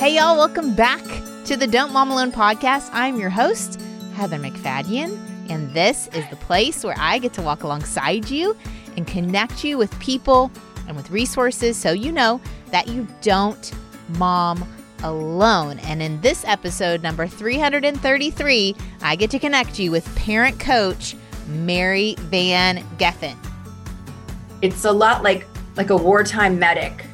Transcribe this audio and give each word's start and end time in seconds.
Hey, 0.00 0.16
y'all, 0.16 0.38
welcome 0.38 0.74
back 0.74 1.04
to 1.44 1.58
the 1.58 1.66
Don't 1.66 1.92
Mom 1.92 2.10
Alone 2.10 2.32
podcast. 2.32 2.88
I'm 2.94 3.18
your 3.20 3.28
host, 3.28 3.78
Heather 4.14 4.38
MacFadyen, 4.38 5.14
and 5.50 5.74
this 5.74 6.08
is 6.14 6.26
the 6.30 6.36
place 6.36 6.82
where 6.82 6.94
I 6.96 7.18
get 7.18 7.34
to 7.34 7.42
walk 7.42 7.64
alongside 7.64 8.30
you 8.30 8.56
and 8.96 9.06
connect 9.06 9.62
you 9.62 9.76
with 9.76 9.96
people 10.00 10.50
and 10.88 10.96
with 10.96 11.10
resources 11.10 11.76
so 11.76 11.92
you 11.92 12.12
know 12.12 12.40
that 12.70 12.88
you 12.88 13.06
don't 13.20 13.74
mom 14.16 14.66
alone. 15.02 15.78
And 15.80 16.00
in 16.00 16.18
this 16.22 16.46
episode, 16.46 17.02
number 17.02 17.26
333, 17.26 18.74
I 19.02 19.16
get 19.16 19.30
to 19.32 19.38
connect 19.38 19.78
you 19.78 19.90
with 19.90 20.16
parent 20.16 20.58
coach 20.58 21.14
Mary 21.46 22.14
Van 22.20 22.78
Geffen. 22.96 23.36
It's 24.62 24.86
a 24.86 24.92
lot 24.92 25.22
like 25.22 25.46
like 25.76 25.90
a 25.90 25.96
wartime 25.96 26.58
medic 26.58 27.04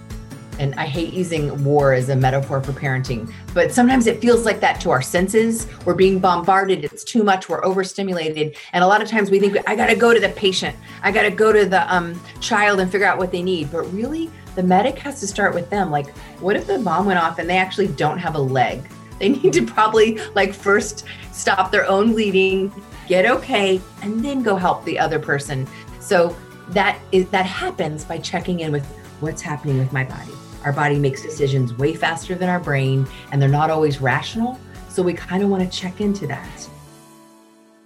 and 0.59 0.74
I 0.77 0.87
hate 0.87 1.12
using 1.12 1.65
war 1.65 1.92
as 1.92 2.09
a 2.09 2.16
metaphor 2.16 2.62
for 2.62 2.73
parenting, 2.73 3.33
but 3.55 3.73
sometimes 3.73 4.06
it 4.06 4.20
feels 4.20 4.45
like 4.45 4.60
that 4.60 4.80
to 4.82 4.91
our 4.91 5.02
senses. 5.02 5.66
We're 5.84 5.95
being 5.95 6.19
bombarded, 6.19 6.84
it's 6.84 7.05
too 7.05 7.23
much, 7.23 7.48
we're 7.48 7.65
overstimulated. 7.65 8.56
And 8.73 8.82
a 8.82 8.87
lot 8.87 9.02
of 9.02 9.09
times 9.09 9.30
we 9.30 9.38
think, 9.38 9.56
I 9.69 9.77
gotta 9.77 9.96
go 9.96 10.12
to 10.12 10.20
the 10.20 10.30
patient, 10.30 10.77
I 11.02 11.12
gotta 11.12 11.30
go 11.30 11.52
to 11.52 11.66
the 11.66 11.95
um, 11.95 12.20
child 12.41 12.80
and 12.80 12.91
figure 12.91 13.06
out 13.06 13.19
what 13.19 13.32
they 13.32 13.42
need. 13.42 13.70
But 13.70 13.92
really, 13.92 14.30
the 14.55 14.62
medic 14.62 14.98
has 14.98 15.20
to 15.20 15.27
start 15.27 15.55
with 15.55 15.69
them. 15.70 15.91
Like, 15.91 16.16
what 16.41 16.57
if 16.57 16.66
the 16.66 16.79
bomb 16.79 17.07
went 17.07 17.18
off 17.18 17.38
and 17.38 17.48
they 17.48 17.59
actually 17.59 17.88
don't 17.88 18.18
have 18.18 18.34
a 18.34 18.41
leg? 18.41 18.82
They 19.18 19.30
need 19.30 19.52
to 19.54 19.65
probably 19.65 20.18
like 20.34 20.52
first 20.52 21.04
stop 21.32 21.70
their 21.70 21.87
own 21.87 22.12
bleeding, 22.12 22.73
get 23.07 23.27
okay, 23.27 23.80
and 24.02 24.24
then 24.24 24.43
go 24.43 24.57
help 24.57 24.84
the 24.84 24.98
other 24.98 25.18
person. 25.18 25.66
So 26.01 26.37
that 26.70 26.98
is 27.12 27.29
that 27.30 27.46
happens 27.46 28.04
by 28.04 28.18
checking 28.18 28.60
in 28.60 28.73
with 28.73 28.84
what's 29.20 29.41
happening 29.41 29.79
with 29.79 29.93
my 29.93 30.04
body. 30.04 30.32
Our 30.66 30.72
body 30.72 30.98
makes 30.98 31.22
decisions 31.22 31.72
way 31.74 31.95
faster 31.95 32.34
than 32.34 32.48
our 32.48 32.59
brain, 32.59 33.06
and 33.30 33.40
they're 33.40 33.48
not 33.48 33.70
always 33.70 34.00
rational. 34.00 34.59
So 34.88 35.00
we 35.00 35.14
kind 35.14 35.40
of 35.45 35.48
want 35.48 35.62
to 35.62 35.78
check 35.78 36.00
into 36.00 36.26
that. 36.26 36.68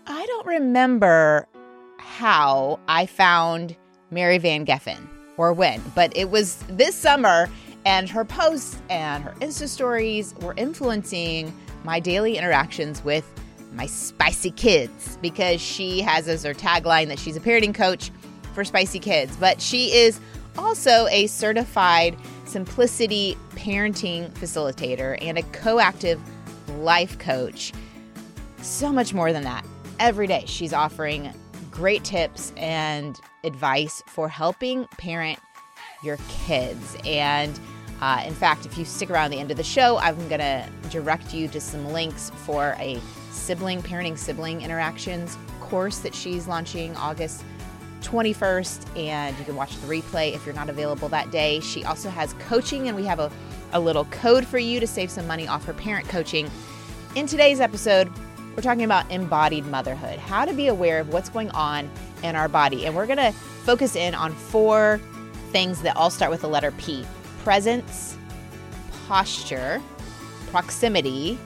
I 0.06 0.24
don't 0.24 0.46
remember 0.46 1.46
how 1.98 2.80
I 2.88 3.04
found 3.04 3.76
Mary 4.10 4.38
Van 4.38 4.64
Geffen 4.64 5.06
or 5.36 5.52
when, 5.52 5.82
but 5.94 6.16
it 6.16 6.30
was 6.30 6.56
this 6.70 6.94
summer, 6.94 7.50
and 7.84 8.08
her 8.08 8.24
posts 8.24 8.80
and 8.88 9.24
her 9.24 9.32
Insta 9.40 9.68
stories 9.68 10.34
were 10.40 10.54
influencing 10.56 11.54
my 11.84 12.00
daily 12.00 12.38
interactions 12.38 13.04
with 13.04 13.30
my 13.74 13.84
spicy 13.84 14.52
kids 14.52 15.18
because 15.20 15.60
she 15.60 16.00
has 16.00 16.28
as 16.28 16.44
her 16.44 16.54
tagline 16.54 17.08
that 17.08 17.18
she's 17.18 17.36
a 17.36 17.40
parenting 17.40 17.74
coach 17.74 18.10
for 18.54 18.64
spicy 18.64 19.00
kids, 19.00 19.36
but 19.36 19.60
she 19.60 19.92
is 19.92 20.18
also 20.58 21.06
a 21.08 21.26
certified 21.26 22.16
simplicity 22.44 23.36
parenting 23.50 24.30
facilitator 24.32 25.16
and 25.20 25.38
a 25.38 25.42
coactive 25.44 26.20
life 26.78 27.18
coach. 27.18 27.72
So 28.62 28.92
much 28.92 29.14
more 29.14 29.32
than 29.32 29.44
that. 29.44 29.64
Every 29.98 30.26
day, 30.26 30.44
she's 30.46 30.72
offering 30.72 31.32
great 31.70 32.04
tips 32.04 32.52
and 32.56 33.16
advice 33.44 34.02
for 34.06 34.28
helping 34.28 34.86
parent 34.98 35.38
your 36.02 36.18
kids. 36.46 36.96
And 37.04 37.58
uh, 38.00 38.22
in 38.26 38.34
fact, 38.34 38.66
if 38.66 38.78
you 38.78 38.84
stick 38.84 39.10
around 39.10 39.30
the 39.30 39.38
end 39.38 39.50
of 39.50 39.56
the 39.56 39.62
show, 39.62 39.98
I'm 39.98 40.16
going 40.28 40.40
to 40.40 40.66
direct 40.90 41.34
you 41.34 41.48
to 41.48 41.60
some 41.60 41.92
links 41.92 42.30
for 42.30 42.76
a 42.78 43.00
sibling 43.30 43.82
parenting 43.82 44.18
sibling 44.18 44.62
interactions 44.62 45.36
course 45.60 45.98
that 45.98 46.14
she's 46.14 46.48
launching 46.48 46.96
August 46.96 47.44
21st, 48.00 48.96
and 48.98 49.38
you 49.38 49.44
can 49.44 49.56
watch 49.56 49.76
the 49.80 49.86
replay 49.86 50.34
if 50.34 50.44
you're 50.44 50.54
not 50.54 50.68
available 50.68 51.08
that 51.08 51.30
day. 51.30 51.60
She 51.60 51.84
also 51.84 52.10
has 52.10 52.32
coaching, 52.34 52.88
and 52.88 52.96
we 52.96 53.04
have 53.04 53.18
a, 53.18 53.30
a 53.72 53.80
little 53.80 54.04
code 54.06 54.46
for 54.46 54.58
you 54.58 54.80
to 54.80 54.86
save 54.86 55.10
some 55.10 55.26
money 55.26 55.46
off 55.46 55.64
her 55.64 55.72
parent 55.72 56.08
coaching. 56.08 56.50
In 57.14 57.26
today's 57.26 57.60
episode, 57.60 58.10
we're 58.56 58.62
talking 58.62 58.84
about 58.84 59.10
embodied 59.10 59.66
motherhood, 59.66 60.18
how 60.18 60.44
to 60.44 60.52
be 60.52 60.68
aware 60.68 61.00
of 61.00 61.12
what's 61.12 61.28
going 61.28 61.50
on 61.50 61.90
in 62.22 62.36
our 62.36 62.48
body. 62.48 62.86
And 62.86 62.94
we're 62.94 63.06
going 63.06 63.18
to 63.18 63.32
focus 63.32 63.96
in 63.96 64.14
on 64.14 64.32
four 64.32 65.00
things 65.50 65.82
that 65.82 65.96
all 65.96 66.10
start 66.10 66.30
with 66.30 66.42
the 66.42 66.48
letter 66.48 66.72
P 66.72 67.04
presence, 67.42 68.18
posture, 69.06 69.80
proximity, 70.50 71.38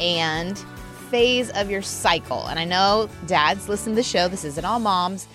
and 0.00 0.58
phase 1.10 1.50
of 1.50 1.70
your 1.70 1.82
cycle. 1.82 2.46
And 2.46 2.58
I 2.58 2.64
know 2.64 3.08
dads 3.26 3.68
listen 3.68 3.92
to 3.92 3.96
the 3.96 4.02
show, 4.02 4.28
this 4.28 4.44
isn't 4.44 4.64
all 4.64 4.80
moms 4.80 5.28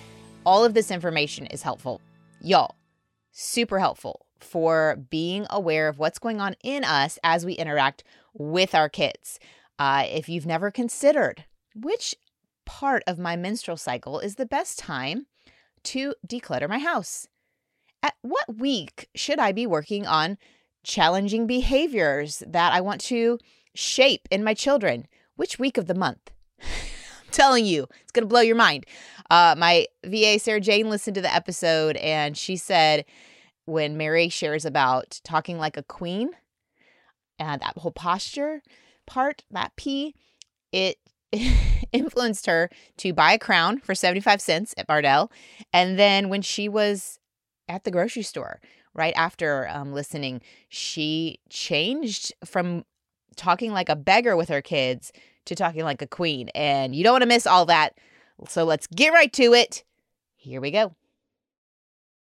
all 0.44 0.64
of 0.64 0.74
this 0.74 0.90
information 0.90 1.46
is 1.46 1.62
helpful. 1.62 2.00
Y'all, 2.40 2.76
super 3.32 3.78
helpful 3.78 4.26
for 4.40 4.96
being 5.10 5.46
aware 5.50 5.88
of 5.88 5.98
what's 5.98 6.18
going 6.18 6.40
on 6.40 6.54
in 6.62 6.84
us 6.84 7.18
as 7.22 7.44
we 7.44 7.54
interact 7.54 8.04
with 8.34 8.74
our 8.74 8.88
kids. 8.88 9.38
Uh, 9.78 10.04
if 10.06 10.28
you've 10.28 10.46
never 10.46 10.70
considered 10.70 11.44
which 11.74 12.14
part 12.64 13.02
of 13.06 13.18
my 13.18 13.36
menstrual 13.36 13.76
cycle 13.76 14.20
is 14.20 14.34
the 14.34 14.46
best 14.46 14.78
time 14.78 15.26
to 15.84 16.14
declutter 16.26 16.68
my 16.68 16.78
house, 16.78 17.28
at 18.02 18.14
what 18.22 18.56
week 18.58 19.08
should 19.14 19.38
I 19.38 19.52
be 19.52 19.66
working 19.66 20.06
on 20.06 20.38
challenging 20.82 21.46
behaviors 21.46 22.42
that 22.46 22.72
I 22.72 22.80
want 22.80 23.00
to 23.02 23.38
shape 23.74 24.28
in 24.30 24.44
my 24.44 24.54
children? 24.54 25.06
Which 25.36 25.58
week 25.58 25.76
of 25.78 25.86
the 25.86 25.94
month? 25.94 26.30
telling 27.30 27.66
you, 27.66 27.86
it's 28.02 28.12
going 28.12 28.22
to 28.22 28.28
blow 28.28 28.40
your 28.40 28.56
mind. 28.56 28.86
Uh, 29.30 29.54
my 29.58 29.86
VA, 30.04 30.38
Sarah 30.38 30.60
Jane, 30.60 30.88
listened 30.88 31.14
to 31.16 31.20
the 31.20 31.34
episode 31.34 31.96
and 31.96 32.36
she 32.36 32.56
said 32.56 33.04
when 33.66 33.96
Mary 33.96 34.28
shares 34.28 34.64
about 34.64 35.20
talking 35.24 35.58
like 35.58 35.76
a 35.76 35.82
queen 35.82 36.30
and 37.38 37.60
that 37.60 37.76
whole 37.76 37.92
posture 37.92 38.62
part, 39.06 39.44
that 39.50 39.76
P, 39.76 40.14
it 40.72 40.96
influenced 41.92 42.46
her 42.46 42.70
to 42.98 43.12
buy 43.12 43.32
a 43.32 43.38
crown 43.38 43.78
for 43.78 43.94
75 43.94 44.40
cents 44.40 44.74
at 44.78 44.86
Bardell. 44.86 45.30
And 45.72 45.98
then 45.98 46.28
when 46.30 46.42
she 46.42 46.68
was 46.68 47.18
at 47.68 47.84
the 47.84 47.90
grocery 47.90 48.22
store, 48.22 48.60
right 48.94 49.14
after 49.16 49.68
um, 49.68 49.92
listening, 49.92 50.40
she 50.68 51.40
changed 51.50 52.32
from 52.44 52.84
talking 53.36 53.72
like 53.72 53.88
a 53.88 53.96
beggar 53.96 54.36
with 54.36 54.48
her 54.48 54.62
kids 54.62 55.12
to 55.48 55.54
talking 55.54 55.84
like 55.84 56.00
a 56.02 56.06
queen. 56.06 56.48
And 56.50 56.94
you 56.94 57.02
don't 57.02 57.14
want 57.14 57.22
to 57.22 57.28
miss 57.28 57.46
all 57.46 57.66
that. 57.66 57.94
So 58.48 58.64
let's 58.64 58.86
get 58.86 59.12
right 59.12 59.32
to 59.34 59.54
it. 59.54 59.84
Here 60.36 60.60
we 60.60 60.70
go. 60.70 60.94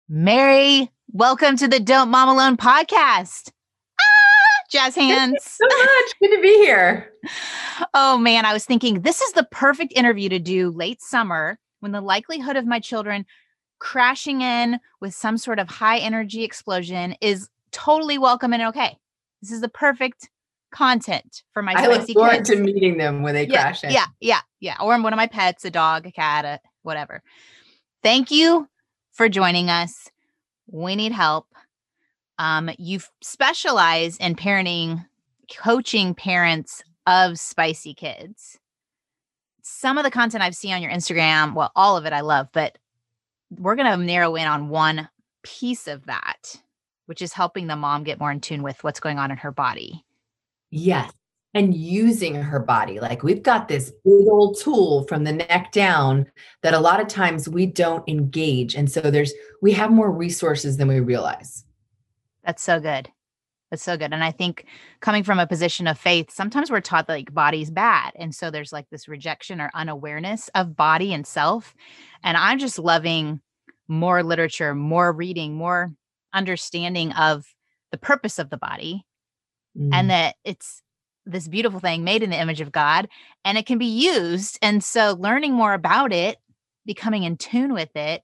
Mary, 0.08 0.90
welcome 1.12 1.56
to 1.56 1.68
the 1.68 1.80
Don't 1.80 2.10
Mom 2.10 2.28
Alone 2.28 2.56
podcast. 2.56 3.50
Ah, 4.00 4.62
jazz 4.70 4.96
hands. 4.96 5.36
so 5.42 5.64
much. 5.66 6.12
Good 6.20 6.36
to 6.36 6.42
be 6.42 6.54
here. 6.58 7.10
Oh 7.94 8.16
man, 8.18 8.44
I 8.44 8.52
was 8.52 8.64
thinking 8.64 9.00
this 9.00 9.20
is 9.20 9.32
the 9.32 9.46
perfect 9.50 9.92
interview 9.96 10.28
to 10.28 10.38
do 10.38 10.70
late 10.70 11.02
summer 11.02 11.58
when 11.80 11.92
the 11.92 12.00
likelihood 12.00 12.56
of 12.56 12.66
my 12.66 12.78
children 12.78 13.26
crashing 13.78 14.40
in 14.40 14.78
with 15.00 15.14
some 15.14 15.36
sort 15.36 15.58
of 15.58 15.68
high 15.68 15.98
energy 15.98 16.44
explosion 16.44 17.16
is 17.20 17.48
totally 17.72 18.18
welcome 18.18 18.52
and 18.52 18.62
okay. 18.62 18.96
This 19.40 19.50
is 19.50 19.60
the 19.60 19.68
perfect 19.68 20.28
content 20.72 21.42
for 21.52 21.62
my 21.62 21.74
I 21.76 21.86
look 21.86 22.08
forward 22.08 22.38
kids. 22.38 22.50
to 22.50 22.56
meeting 22.56 22.96
them 22.96 23.22
when 23.22 23.34
they 23.34 23.46
yeah, 23.46 23.62
crash 23.62 23.84
in. 23.84 23.92
Yeah, 23.92 24.06
yeah, 24.20 24.40
yeah. 24.60 24.76
Or 24.80 25.00
one 25.00 25.12
of 25.12 25.16
my 25.16 25.28
pets, 25.28 25.64
a 25.64 25.70
dog, 25.70 26.06
a 26.06 26.10
cat, 26.10 26.44
a 26.44 26.60
whatever. 26.82 27.22
Thank 28.02 28.30
you 28.30 28.68
for 29.12 29.28
joining 29.28 29.70
us. 29.70 30.08
We 30.66 30.96
need 30.96 31.12
help. 31.12 31.46
Um, 32.38 32.70
you 32.78 33.00
specialize 33.22 34.16
in 34.16 34.34
parenting, 34.34 35.06
coaching 35.54 36.14
parents 36.14 36.82
of 37.06 37.38
spicy 37.38 37.94
kids. 37.94 38.58
Some 39.62 39.98
of 39.98 40.04
the 40.04 40.10
content 40.10 40.42
I've 40.42 40.56
seen 40.56 40.72
on 40.72 40.82
your 40.82 40.90
Instagram, 40.90 41.54
well, 41.54 41.70
all 41.76 41.96
of 41.96 42.04
it 42.04 42.12
I 42.12 42.20
love, 42.20 42.48
but 42.52 42.78
we're 43.50 43.76
going 43.76 43.90
to 43.90 44.04
narrow 44.04 44.34
in 44.34 44.46
on 44.46 44.70
one 44.70 45.08
piece 45.42 45.86
of 45.86 46.06
that, 46.06 46.56
which 47.06 47.22
is 47.22 47.32
helping 47.32 47.66
the 47.66 47.76
mom 47.76 48.02
get 48.02 48.18
more 48.18 48.32
in 48.32 48.40
tune 48.40 48.62
with 48.62 48.82
what's 48.82 49.00
going 49.00 49.18
on 49.18 49.30
in 49.30 49.36
her 49.36 49.52
body. 49.52 50.04
Yes. 50.72 51.12
And 51.54 51.74
using 51.74 52.34
her 52.34 52.58
body. 52.58 52.98
Like 52.98 53.22
we've 53.22 53.42
got 53.42 53.68
this 53.68 53.92
big 54.04 54.26
old 54.26 54.58
tool 54.58 55.04
from 55.06 55.24
the 55.24 55.32
neck 55.32 55.70
down 55.70 56.26
that 56.62 56.72
a 56.72 56.80
lot 56.80 56.98
of 56.98 57.08
times 57.08 57.46
we 57.46 57.66
don't 57.66 58.08
engage. 58.08 58.74
And 58.74 58.90
so 58.90 59.02
there's, 59.02 59.34
we 59.60 59.72
have 59.72 59.90
more 59.90 60.10
resources 60.10 60.78
than 60.78 60.88
we 60.88 61.00
realize. 61.00 61.64
That's 62.42 62.62
so 62.62 62.80
good. 62.80 63.10
That's 63.70 63.82
so 63.82 63.98
good. 63.98 64.14
And 64.14 64.24
I 64.24 64.30
think 64.30 64.64
coming 65.00 65.24
from 65.24 65.38
a 65.38 65.46
position 65.46 65.86
of 65.86 65.98
faith, 65.98 66.30
sometimes 66.30 66.70
we're 66.70 66.80
taught 66.80 67.06
that 67.06 67.12
like 67.12 67.34
body's 67.34 67.70
bad. 67.70 68.12
And 68.16 68.34
so 68.34 68.50
there's 68.50 68.72
like 68.72 68.88
this 68.90 69.06
rejection 69.06 69.60
or 69.60 69.70
unawareness 69.74 70.48
of 70.54 70.74
body 70.74 71.12
and 71.12 71.26
self. 71.26 71.74
And 72.24 72.38
I'm 72.38 72.58
just 72.58 72.78
loving 72.78 73.42
more 73.88 74.22
literature, 74.22 74.74
more 74.74 75.12
reading, 75.12 75.54
more 75.54 75.92
understanding 76.32 77.12
of 77.12 77.44
the 77.90 77.98
purpose 77.98 78.38
of 78.38 78.48
the 78.48 78.56
body 78.56 79.04
mm. 79.76 79.90
and 79.92 80.10
that 80.10 80.36
it's 80.44 80.82
this 81.24 81.48
beautiful 81.48 81.80
thing 81.80 82.04
made 82.04 82.22
in 82.22 82.30
the 82.30 82.40
image 82.40 82.60
of 82.60 82.72
God 82.72 83.08
and 83.44 83.56
it 83.56 83.66
can 83.66 83.78
be 83.78 83.86
used. 83.86 84.58
And 84.62 84.82
so 84.82 85.16
learning 85.18 85.52
more 85.54 85.74
about 85.74 86.12
it, 86.12 86.38
becoming 86.84 87.22
in 87.22 87.36
tune 87.36 87.72
with 87.72 87.94
it, 87.94 88.22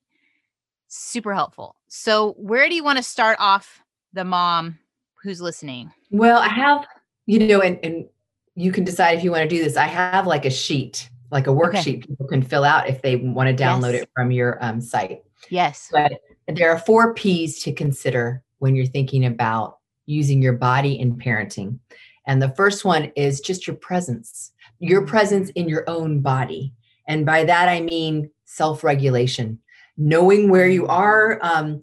super 0.88 1.34
helpful. 1.34 1.76
So, 1.88 2.32
where 2.32 2.68
do 2.68 2.74
you 2.74 2.84
want 2.84 2.98
to 2.98 3.02
start 3.02 3.36
off 3.40 3.82
the 4.12 4.24
mom 4.24 4.78
who's 5.22 5.40
listening? 5.40 5.92
Well, 6.10 6.38
I 6.38 6.48
have, 6.48 6.86
you 7.26 7.46
know, 7.46 7.60
and, 7.60 7.78
and 7.82 8.06
you 8.54 8.72
can 8.72 8.84
decide 8.84 9.16
if 9.16 9.24
you 9.24 9.30
want 9.30 9.42
to 9.42 9.48
do 9.48 9.62
this. 9.62 9.76
I 9.76 9.86
have 9.86 10.26
like 10.26 10.44
a 10.44 10.50
sheet, 10.50 11.08
like 11.30 11.46
a 11.46 11.50
worksheet 11.50 11.98
okay. 11.98 12.00
people 12.00 12.26
can 12.26 12.42
fill 12.42 12.64
out 12.64 12.88
if 12.88 13.02
they 13.02 13.16
want 13.16 13.56
to 13.56 13.62
download 13.62 13.92
yes. 13.92 14.02
it 14.02 14.10
from 14.14 14.32
your 14.32 14.62
um, 14.62 14.80
site. 14.80 15.22
Yes. 15.50 15.88
But 15.92 16.12
there 16.48 16.70
are 16.70 16.78
four 16.78 17.14
P's 17.14 17.62
to 17.62 17.72
consider 17.72 18.42
when 18.58 18.74
you're 18.74 18.86
thinking 18.86 19.24
about 19.24 19.77
using 20.08 20.42
your 20.42 20.54
body 20.54 20.98
in 20.98 21.16
parenting. 21.16 21.78
And 22.26 22.42
the 22.42 22.50
first 22.50 22.84
one 22.84 23.12
is 23.16 23.40
just 23.40 23.66
your 23.66 23.76
presence, 23.76 24.52
your 24.78 25.06
presence 25.06 25.50
in 25.50 25.68
your 25.68 25.88
own 25.88 26.20
body. 26.20 26.72
And 27.06 27.24
by 27.24 27.44
that, 27.44 27.68
I 27.68 27.80
mean 27.80 28.30
self 28.44 28.84
regulation, 28.84 29.60
knowing 29.96 30.50
where 30.50 30.68
you 30.68 30.86
are, 30.86 31.38
um, 31.42 31.80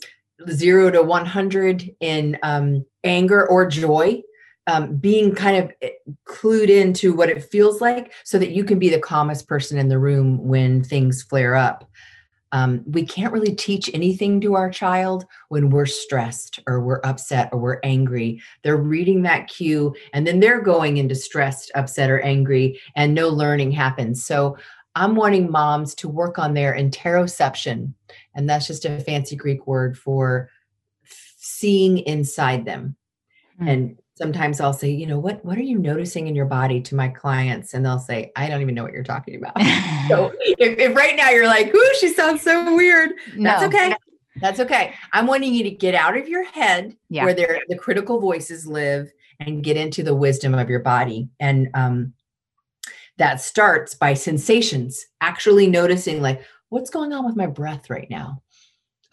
zero 0.50 0.92
to 0.92 1.02
100 1.02 1.96
in 2.00 2.38
um, 2.44 2.86
anger 3.04 3.48
or 3.48 3.68
joy. 3.68 4.22
Um, 4.68 4.96
being 4.96 5.36
kind 5.36 5.58
of 5.58 5.72
eh, 5.84 5.92
clued 6.28 6.70
into 6.70 7.14
what 7.14 7.30
it 7.30 7.44
feels 7.44 7.82
like 7.82 8.12
so 8.24 8.40
that 8.40 8.50
you 8.50 8.64
can 8.64 8.80
be 8.80 8.90
the 8.90 8.98
calmest 8.98 9.48
person 9.48 9.78
in 9.78 9.90
the 9.90 10.00
room 10.00 10.44
when 10.44 10.84
things 10.84 11.22
flare 11.22 11.54
up. 11.54 11.88
Um, 12.52 12.84
we 12.86 13.06
can't 13.06 13.34
really 13.34 13.54
teach 13.54 13.90
anything 13.94 14.40
to 14.42 14.56
our 14.56 14.70
child 14.70 15.26
when 15.50 15.70
we're 15.70 15.86
stressed 15.86 16.60
or 16.68 16.80
we're 16.80 17.02
upset 17.04 17.50
or 17.52 17.60
we're 17.60 17.80
angry. 17.84 18.42
They're 18.62 18.78
reading 18.78 19.24
that 19.24 19.48
cue 19.48 19.94
and 20.14 20.26
then 20.26 20.40
they're 20.40 20.62
going 20.62 20.98
into 20.98 21.16
stressed, 21.16 21.72
upset, 21.76 22.10
or 22.10 22.22
angry, 22.22 22.80
and 22.96 23.14
no 23.14 23.30
learning 23.30 23.72
happens. 23.72 24.24
So 24.24 24.58
I'm 24.96 25.16
wanting 25.16 25.52
moms 25.52 25.94
to 25.96 26.08
work 26.08 26.40
on 26.40 26.54
their 26.54 26.74
interoception. 26.74 27.94
And 28.36 28.50
that's 28.50 28.68
just 28.68 28.86
a 28.86 29.00
fancy 29.00 29.36
Greek 29.36 29.68
word 29.68 29.98
for 29.98 30.50
seeing 31.36 32.00
inside 32.00 32.66
them. 32.66 32.96
Mm. 33.62 33.70
And 33.70 34.00
sometimes 34.16 34.60
I'll 34.60 34.74
say, 34.74 34.90
you 34.90 35.06
know, 35.06 35.20
what 35.20 35.44
what 35.44 35.58
are 35.58 35.64
you 35.64 35.78
noticing 35.78 36.28
in 36.28 36.36
your 36.36 36.46
body 36.46 36.82
to 36.82 36.96
my 36.96 37.10
clients? 37.10 37.74
And 37.74 37.86
they'll 37.86 38.00
say, 38.00 38.32
I 38.36 38.50
don't 38.50 38.62
even 38.62 38.76
know 38.76 38.84
what 38.84 38.94
you're 38.94 39.04
talking 39.04 39.36
about. 39.36 39.60
so 40.08 40.34
if, 40.40 40.80
if, 40.80 40.96
right 40.96 41.16
now 41.16 41.30
you're 41.30 41.48
like, 41.48 41.74
ooh, 41.74 41.94
she 42.00 42.10
sounds 42.14 42.42
so 42.42 42.76
weird, 42.76 43.12
that's 43.38 43.62
no. 43.62 43.68
okay. 43.68 43.96
That's 44.42 44.60
okay. 44.60 44.94
I'm 45.14 45.28
wanting 45.28 45.54
you 45.54 45.64
to 45.64 45.72
get 45.72 45.96
out 45.96 46.18
of 46.18 46.28
your 46.28 46.44
head 46.44 46.96
yeah. 47.10 47.24
where 47.24 47.34
the 47.34 47.78
critical 47.78 48.20
voices 48.20 48.68
live 48.68 49.12
and 49.40 49.64
get 49.64 49.78
into 49.78 50.04
the 50.04 50.16
wisdom 50.16 50.54
of 50.54 50.70
your 50.70 50.82
body. 50.82 51.30
And 51.40 51.70
um, 51.74 52.14
that 53.18 53.40
starts 53.40 53.94
by 53.94 54.14
sensations, 54.14 55.06
actually 55.22 55.68
noticing 55.68 56.22
like, 56.22 56.44
what's 56.68 56.90
going 56.90 57.14
on 57.14 57.26
with 57.26 57.38
my 57.38 57.48
breath 57.48 57.90
right 57.90 58.10
now? 58.10 58.42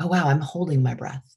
Oh, 0.00 0.08
wow, 0.08 0.26
I'm 0.26 0.40
holding 0.40 0.82
my 0.82 0.94
breath. 0.94 1.31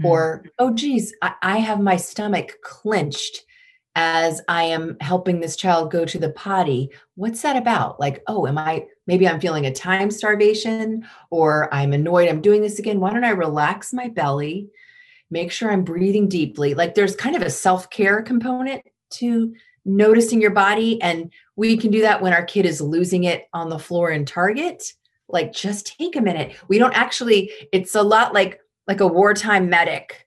Mm-hmm. 0.00 0.06
Or, 0.06 0.44
oh, 0.58 0.72
geez, 0.72 1.14
I, 1.22 1.34
I 1.42 1.58
have 1.58 1.80
my 1.80 1.96
stomach 1.96 2.58
clenched 2.62 3.44
as 3.96 4.40
I 4.48 4.64
am 4.64 4.96
helping 5.00 5.40
this 5.40 5.56
child 5.56 5.92
go 5.92 6.04
to 6.04 6.18
the 6.18 6.30
potty. 6.30 6.90
What's 7.14 7.42
that 7.42 7.56
about? 7.56 8.00
Like, 8.00 8.22
oh, 8.26 8.46
am 8.46 8.58
I 8.58 8.86
maybe 9.06 9.28
I'm 9.28 9.40
feeling 9.40 9.66
a 9.66 9.72
time 9.72 10.10
starvation 10.10 11.06
or 11.30 11.72
I'm 11.72 11.92
annoyed 11.92 12.28
I'm 12.28 12.40
doing 12.40 12.60
this 12.60 12.78
again? 12.78 12.98
Why 12.98 13.12
don't 13.12 13.24
I 13.24 13.30
relax 13.30 13.92
my 13.92 14.08
belly? 14.08 14.68
Make 15.30 15.52
sure 15.52 15.70
I'm 15.70 15.84
breathing 15.84 16.28
deeply. 16.28 16.74
Like 16.74 16.94
there's 16.94 17.14
kind 17.14 17.36
of 17.36 17.42
a 17.42 17.50
self-care 17.50 18.22
component 18.22 18.82
to 19.12 19.54
noticing 19.84 20.40
your 20.40 20.50
body 20.50 21.00
and 21.02 21.30
we 21.56 21.76
can 21.76 21.90
do 21.90 22.00
that 22.00 22.22
when 22.22 22.32
our 22.32 22.44
kid 22.44 22.66
is 22.66 22.80
losing 22.80 23.24
it 23.24 23.48
on 23.52 23.68
the 23.68 23.78
floor 23.78 24.10
in 24.10 24.24
target 24.24 24.82
like 25.28 25.52
just 25.52 25.98
take 25.98 26.16
a 26.16 26.20
minute 26.22 26.56
we 26.68 26.78
don't 26.78 26.96
actually 26.96 27.50
it's 27.70 27.94
a 27.94 28.02
lot 28.02 28.32
like 28.32 28.60
like 28.86 29.00
a 29.00 29.06
wartime 29.06 29.68
medic. 29.68 30.20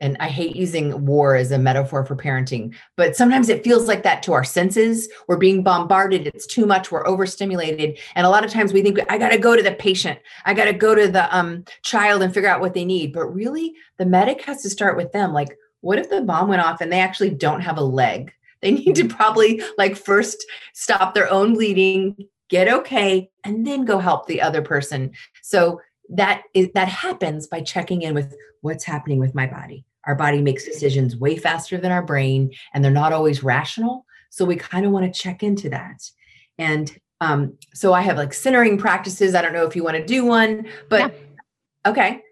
And 0.00 0.16
i 0.18 0.26
hate 0.26 0.56
using 0.56 1.06
war 1.06 1.36
as 1.36 1.52
a 1.52 1.58
metaphor 1.58 2.04
for 2.04 2.16
parenting 2.16 2.74
but 2.96 3.14
sometimes 3.14 3.48
it 3.48 3.62
feels 3.62 3.86
like 3.86 4.02
that 4.02 4.20
to 4.24 4.32
our 4.32 4.42
senses. 4.42 5.08
We're 5.28 5.36
being 5.36 5.62
bombarded. 5.62 6.26
It's 6.26 6.46
too 6.46 6.66
much. 6.66 6.90
We're 6.90 7.06
overstimulated. 7.06 8.00
And 8.16 8.26
a 8.26 8.30
lot 8.30 8.44
of 8.44 8.50
times 8.50 8.72
we 8.72 8.82
think 8.82 8.98
i 9.08 9.16
got 9.16 9.28
to 9.28 9.38
go 9.38 9.54
to 9.54 9.62
the 9.62 9.74
patient. 9.74 10.18
I 10.44 10.54
got 10.54 10.64
to 10.64 10.72
go 10.72 10.96
to 10.96 11.06
the 11.06 11.34
um, 11.36 11.64
child 11.82 12.20
and 12.22 12.34
figure 12.34 12.48
out 12.48 12.60
what 12.60 12.74
they 12.74 12.84
need. 12.84 13.12
But 13.12 13.26
really 13.26 13.74
the 13.98 14.06
medic 14.06 14.42
has 14.42 14.62
to 14.62 14.70
start 14.70 14.96
with 14.96 15.12
them. 15.12 15.32
Like 15.32 15.56
what 15.82 15.98
if 15.98 16.08
the 16.08 16.22
bomb 16.22 16.48
went 16.48 16.62
off 16.62 16.80
and 16.80 16.90
they 16.90 17.00
actually 17.00 17.30
don't 17.30 17.60
have 17.60 17.76
a 17.76 17.84
leg? 17.84 18.32
They 18.62 18.70
need 18.70 18.94
to 18.96 19.08
probably 19.08 19.62
like 19.76 19.96
first 19.96 20.44
stop 20.72 21.14
their 21.14 21.30
own 21.30 21.54
bleeding, 21.54 22.16
get 22.48 22.68
okay, 22.68 23.30
and 23.44 23.66
then 23.66 23.84
go 23.84 23.98
help 23.98 24.26
the 24.26 24.40
other 24.40 24.62
person. 24.62 25.12
So 25.42 25.80
that 26.12 26.42
is 26.54 26.68
that 26.74 26.88
happens 26.88 27.46
by 27.46 27.60
checking 27.60 28.02
in 28.02 28.14
with 28.14 28.34
what's 28.60 28.84
happening 28.84 29.18
with 29.18 29.34
my 29.34 29.46
body. 29.46 29.84
Our 30.06 30.14
body 30.14 30.42
makes 30.42 30.64
decisions 30.64 31.16
way 31.16 31.36
faster 31.36 31.78
than 31.78 31.92
our 31.92 32.02
brain, 32.02 32.52
and 32.74 32.84
they're 32.84 32.90
not 32.90 33.12
always 33.12 33.42
rational. 33.42 34.04
So 34.30 34.44
we 34.44 34.56
kind 34.56 34.86
of 34.86 34.92
want 34.92 35.12
to 35.12 35.20
check 35.20 35.42
into 35.42 35.68
that. 35.70 36.10
And 36.58 36.96
um, 37.20 37.56
so 37.74 37.92
I 37.92 38.00
have 38.02 38.16
like 38.16 38.34
centering 38.34 38.78
practices. 38.78 39.34
I 39.34 39.42
don't 39.42 39.52
know 39.52 39.66
if 39.66 39.76
you 39.76 39.84
want 39.84 39.96
to 39.96 40.04
do 40.04 40.24
one, 40.24 40.66
but 40.88 41.12
yeah. 41.12 41.90
okay. 41.90 42.22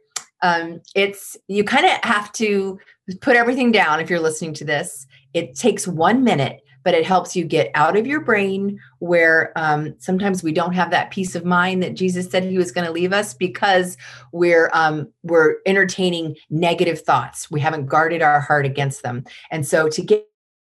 Um, 0.42 0.80
it's 0.94 1.36
you 1.48 1.64
kind 1.64 1.84
of 1.84 1.92
have 2.02 2.32
to 2.32 2.78
put 3.20 3.36
everything 3.36 3.72
down 3.72 4.00
if 4.00 4.08
you're 4.08 4.20
listening 4.20 4.54
to 4.54 4.64
this 4.64 5.06
it 5.34 5.54
takes 5.54 5.86
one 5.86 6.24
minute, 6.24 6.60
but 6.82 6.94
it 6.94 7.04
helps 7.04 7.36
you 7.36 7.44
get 7.44 7.70
out 7.74 7.96
of 7.96 8.06
your 8.06 8.20
brain 8.20 8.78
where 8.98 9.52
um, 9.56 9.94
sometimes 9.98 10.42
we 10.42 10.52
don't 10.52 10.72
have 10.72 10.90
that 10.90 11.10
peace 11.10 11.34
of 11.34 11.44
mind 11.44 11.82
that 11.82 11.94
Jesus 11.94 12.30
said 12.30 12.44
He 12.44 12.58
was 12.58 12.72
going 12.72 12.86
to 12.86 12.92
leave 12.92 13.12
us 13.12 13.34
because 13.34 13.96
we're 14.32 14.70
um, 14.72 15.08
we're 15.22 15.56
entertaining 15.66 16.36
negative 16.48 17.00
thoughts. 17.00 17.50
We 17.50 17.60
haven't 17.60 17.86
guarded 17.86 18.22
our 18.22 18.40
heart 18.40 18.66
against 18.66 19.02
them, 19.02 19.24
and 19.50 19.66
so 19.66 19.88
to 19.88 20.02
get 20.02 20.26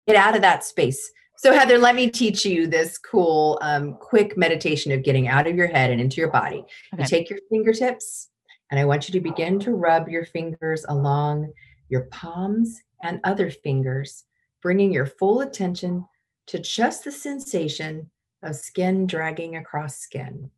get 0.06 0.16
out 0.16 0.34
of 0.34 0.42
that 0.42 0.64
space. 0.64 1.10
So 1.36 1.54
Heather, 1.54 1.78
let 1.78 1.94
me 1.94 2.10
teach 2.10 2.44
you 2.44 2.66
this 2.66 2.98
cool, 2.98 3.58
um, 3.62 3.94
quick 3.94 4.36
meditation 4.36 4.92
of 4.92 5.02
getting 5.02 5.26
out 5.26 5.46
of 5.46 5.56
your 5.56 5.68
head 5.68 5.90
and 5.90 5.98
into 5.98 6.20
your 6.20 6.30
body. 6.30 6.64
Okay. 6.92 7.02
You 7.02 7.04
take 7.06 7.30
your 7.30 7.38
fingertips, 7.48 8.28
and 8.70 8.78
I 8.78 8.84
want 8.84 9.08
you 9.08 9.12
to 9.14 9.20
begin 9.20 9.58
to 9.60 9.72
rub 9.72 10.08
your 10.08 10.26
fingers 10.26 10.84
along 10.88 11.50
your 11.88 12.02
palms 12.12 12.78
and 13.02 13.20
other 13.24 13.50
fingers 13.50 14.24
bringing 14.62 14.92
your 14.92 15.06
full 15.06 15.40
attention 15.40 16.06
to 16.46 16.58
just 16.58 17.04
the 17.04 17.12
sensation 17.12 18.10
of 18.42 18.56
skin 18.56 19.06
dragging 19.06 19.56
across 19.56 19.98
skin. 19.98 20.50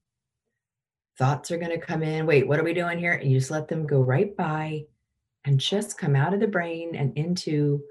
Thoughts 1.19 1.51
are 1.51 1.59
going 1.59 1.71
to 1.71 1.79
come 1.79 2.03
in. 2.03 2.27
Wait, 2.27 2.47
what 2.47 2.59
are 2.59 2.65
we 2.65 2.75
doing 2.75 2.99
here? 2.99 3.13
And 3.13 3.31
you 3.31 3.39
just 3.39 3.51
let 3.51 3.69
them 3.69 3.87
go 3.87 4.01
right 4.01 4.35
by 4.37 4.85
and 5.45 5.61
just 5.61 5.99
come 5.99 6.17
out 6.17 6.33
of 6.35 6.41
the 6.41 6.47
brain 6.47 6.95
and 6.95 7.17
into 7.17 7.83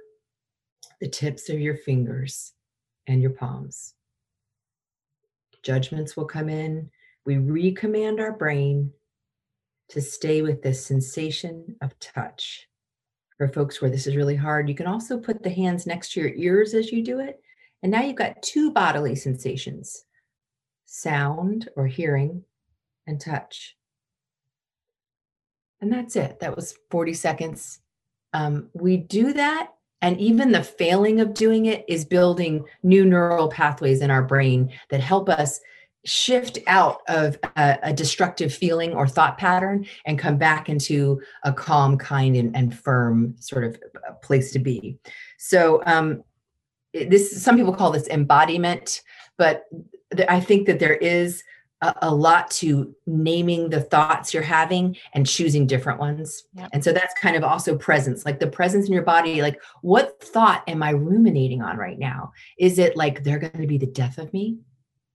the 1.00 1.08
tips 1.08 1.50
of 1.50 1.60
your 1.60 1.76
fingers 1.76 2.54
and 3.08 3.22
your 3.22 3.32
palms. 3.32 3.94
Judgments 5.64 6.18
will 6.18 6.26
come 6.26 6.50
in. 6.50 6.90
We 7.26 7.36
recommand 7.36 8.20
our 8.20 8.32
brain 8.32 8.92
to 9.90 10.02
stay 10.02 10.42
with 10.42 10.64
this 10.64 10.86
sensation 10.86 11.76
of 11.82 11.98
touch 12.00 12.68
for 13.42 13.48
folks 13.48 13.82
where 13.82 13.90
this 13.90 14.06
is 14.06 14.16
really 14.16 14.36
hard, 14.36 14.70
you 14.70 14.76
can 14.76 14.86
also 14.86 15.18
put 15.18 15.42
the 15.42 15.50
hands 15.50 15.88
next 15.88 16.12
to 16.12 16.20
your 16.20 16.30
ears 16.36 16.76
as 16.76 16.92
you 16.92 17.02
do 17.02 17.20
it. 17.20 17.42
And 17.82 17.92
now 17.92 18.04
you've 18.04 18.16
got 18.16 18.40
two 18.44 18.72
bodily 18.72 19.16
sensations 19.16 20.06
sound 20.86 21.68
or 21.76 21.88
hearing 21.88 22.44
and 23.08 23.20
touch. 23.20 23.76
And 25.82 25.92
that's 25.92 26.16
it. 26.16 26.40
That 26.42 26.56
was 26.56 26.76
40 26.92 27.16
seconds. 27.16 27.80
Um, 28.32 28.70
we 28.74 28.98
do 28.98 29.34
that. 29.34 29.70
And 30.04 30.22
even 30.22 30.52
the 30.52 30.64
failing 30.64 31.20
of 31.20 31.34
doing 31.34 31.66
it 31.66 31.84
is 31.88 32.06
building 32.06 32.66
new 32.84 33.06
neural 33.06 33.50
pathways 33.50 34.02
in 34.02 34.12
our 34.12 34.22
brain 34.24 34.72
that 34.92 35.02
help 35.02 35.30
us 35.30 35.60
shift 36.06 36.58
out 36.68 37.02
of 37.08 37.38
a, 37.56 37.78
a, 37.84 37.94
destructive 37.94 38.54
feeling 38.54 38.94
or 38.94 39.08
thought 39.08 39.38
pattern 39.38 39.86
and 40.06 40.18
come 40.18 40.38
back 40.38 40.68
into 40.68 41.22
a 41.44 41.54
calm, 41.54 41.98
kind, 41.98 42.36
and, 42.36 42.56
and 42.56 42.78
firm 42.78 43.36
sort 43.40 43.64
of 43.64 43.80
place 44.22 44.52
to 44.52 44.60
be. 44.60 44.98
So, 45.38 45.84
um, 45.86 46.24
this 46.94 47.42
some 47.42 47.56
people 47.56 47.74
call 47.74 47.92
this 47.92 48.08
embodiment, 48.08 49.02
but 49.38 49.66
th- 50.16 50.28
I 50.28 50.40
think 50.40 50.68
that 50.68 50.80
there 50.80 50.96
is 50.96 51.44
a, 51.82 51.94
a, 52.02 52.14
lot 52.14 52.52
to 52.52 52.94
naming 53.06 53.70
the 53.70 53.82
thoughts 53.82 54.34
you're 54.34 54.44
having 54.44 54.98
and 55.14 55.26
choosing 55.26 55.68
different 55.68 56.00
ones. 56.00 56.44
Yep. 56.56 56.70
And 56.74 56.84
so 56.84 56.92
that's 56.92 57.14
kind 57.20 57.36
of 57.36 57.44
also 57.44 57.78
presence, 57.78 58.26
like 58.26 58.40
the 58.40 58.48
presence 58.48 58.88
in 58.88 58.94
your 58.94 59.04
body. 59.04 59.42
Like, 59.42 59.62
what 59.82 60.22
thought 60.22 60.64
am 60.68 60.84
I 60.84 60.92
ruminating 60.92 61.62
on 61.62 61.78
right 61.78 61.98
now? 61.98 62.34
Is 62.58 62.78
it 62.78 62.98
like 62.98 63.24
they're 63.24 63.40
going 63.40 63.62
to 63.62 63.68
be 63.68 63.78
the 63.78 63.88
death 63.88 64.18
of 64.18 64.34
me? 64.34 64.58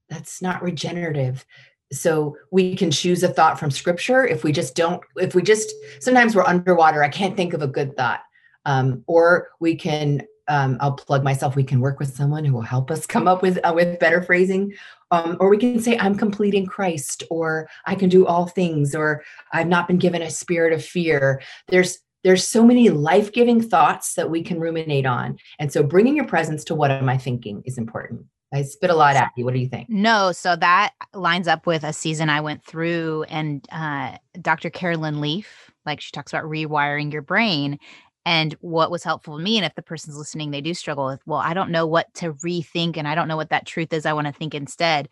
That's 0.08 0.40
not 0.42 0.62
regenerative. 0.62 1.44
So 1.92 2.36
we 2.50 2.74
can 2.74 2.90
choose 2.90 3.22
a 3.22 3.28
thought 3.28 3.58
from 3.58 3.70
scripture 3.70 4.26
if 4.26 4.42
we 4.42 4.52
just 4.52 4.74
don't 4.74 5.00
if 5.16 5.34
we 5.34 5.42
just 5.42 5.72
sometimes 6.00 6.34
we're 6.34 6.44
underwater 6.44 7.04
i 7.04 7.08
can't 7.08 7.36
think 7.36 7.52
of 7.54 7.62
a 7.62 7.68
good 7.68 7.96
thought. 7.96 8.20
Um, 8.64 9.04
or 9.06 9.50
we 9.60 9.76
can 9.76 10.22
um, 10.48 10.76
i'll 10.80 10.94
plug 10.94 11.22
myself 11.22 11.54
we 11.54 11.62
can 11.62 11.80
work 11.80 12.00
with 12.00 12.14
someone 12.14 12.44
who 12.44 12.54
will 12.54 12.60
help 12.62 12.90
us 12.90 13.06
come 13.14 13.28
up 13.28 13.42
with 13.42 13.58
uh, 13.64 13.72
with 13.74 14.00
better 14.00 14.22
phrasing. 14.22 14.74
Um, 15.12 15.36
or 15.38 15.48
we 15.48 15.58
can 15.58 15.78
say 15.78 15.96
i'm 15.98 16.16
complete 16.16 16.54
in 16.54 16.66
christ 16.66 17.22
or 17.30 17.68
i 17.84 17.94
can 17.94 18.08
do 18.08 18.26
all 18.26 18.46
things 18.46 18.92
or 18.94 19.22
i've 19.52 19.68
not 19.68 19.86
been 19.86 19.98
given 19.98 20.22
a 20.22 20.30
spirit 20.30 20.72
of 20.72 20.84
fear. 20.84 21.40
There's 21.68 21.98
there's 22.24 22.48
so 22.48 22.66
many 22.66 22.88
life-giving 22.88 23.62
thoughts 23.62 24.14
that 24.14 24.30
we 24.30 24.42
can 24.42 24.58
ruminate 24.58 25.06
on. 25.06 25.38
And 25.60 25.72
so 25.72 25.84
bringing 25.84 26.16
your 26.16 26.26
presence 26.26 26.64
to 26.64 26.74
what 26.74 26.90
am 26.90 27.08
i 27.08 27.16
thinking 27.16 27.62
is 27.64 27.78
important 27.78 28.26
i 28.56 28.62
spit 28.62 28.90
a 28.90 28.94
lot 28.94 29.16
at 29.16 29.30
you. 29.36 29.44
What 29.44 29.54
do 29.54 29.60
you 29.60 29.68
think? 29.68 29.88
No 29.88 30.32
so 30.32 30.56
that 30.56 30.92
lines 31.14 31.48
up 31.48 31.66
with 31.66 31.84
a 31.84 31.92
season 31.92 32.28
i 32.28 32.40
went 32.40 32.64
through 32.64 33.24
and 33.28 33.66
uh, 33.72 34.16
dr 34.40 34.70
carolyn 34.70 35.20
leaf 35.20 35.70
like 35.84 36.00
she 36.00 36.10
talks 36.10 36.32
about 36.32 36.44
rewiring 36.44 37.12
your 37.12 37.22
brain 37.22 37.78
and 38.24 38.54
what 38.60 38.90
was 38.90 39.04
helpful 39.04 39.38
to 39.38 39.42
me 39.42 39.56
and 39.56 39.64
if 39.64 39.74
the 39.74 39.82
person's 39.82 40.16
listening 40.16 40.50
they 40.50 40.60
do 40.60 40.74
struggle 40.74 41.06
with 41.06 41.20
well 41.26 41.38
i 41.38 41.54
don't 41.54 41.70
know 41.70 41.86
what 41.86 42.12
to 42.14 42.32
rethink 42.34 42.96
and 42.96 43.08
i 43.08 43.14
don't 43.14 43.28
know 43.28 43.36
what 43.36 43.50
that 43.50 43.66
truth 43.66 43.92
is 43.92 44.06
i 44.06 44.12
want 44.12 44.26
to 44.26 44.32
think 44.32 44.54
instead. 44.54 45.08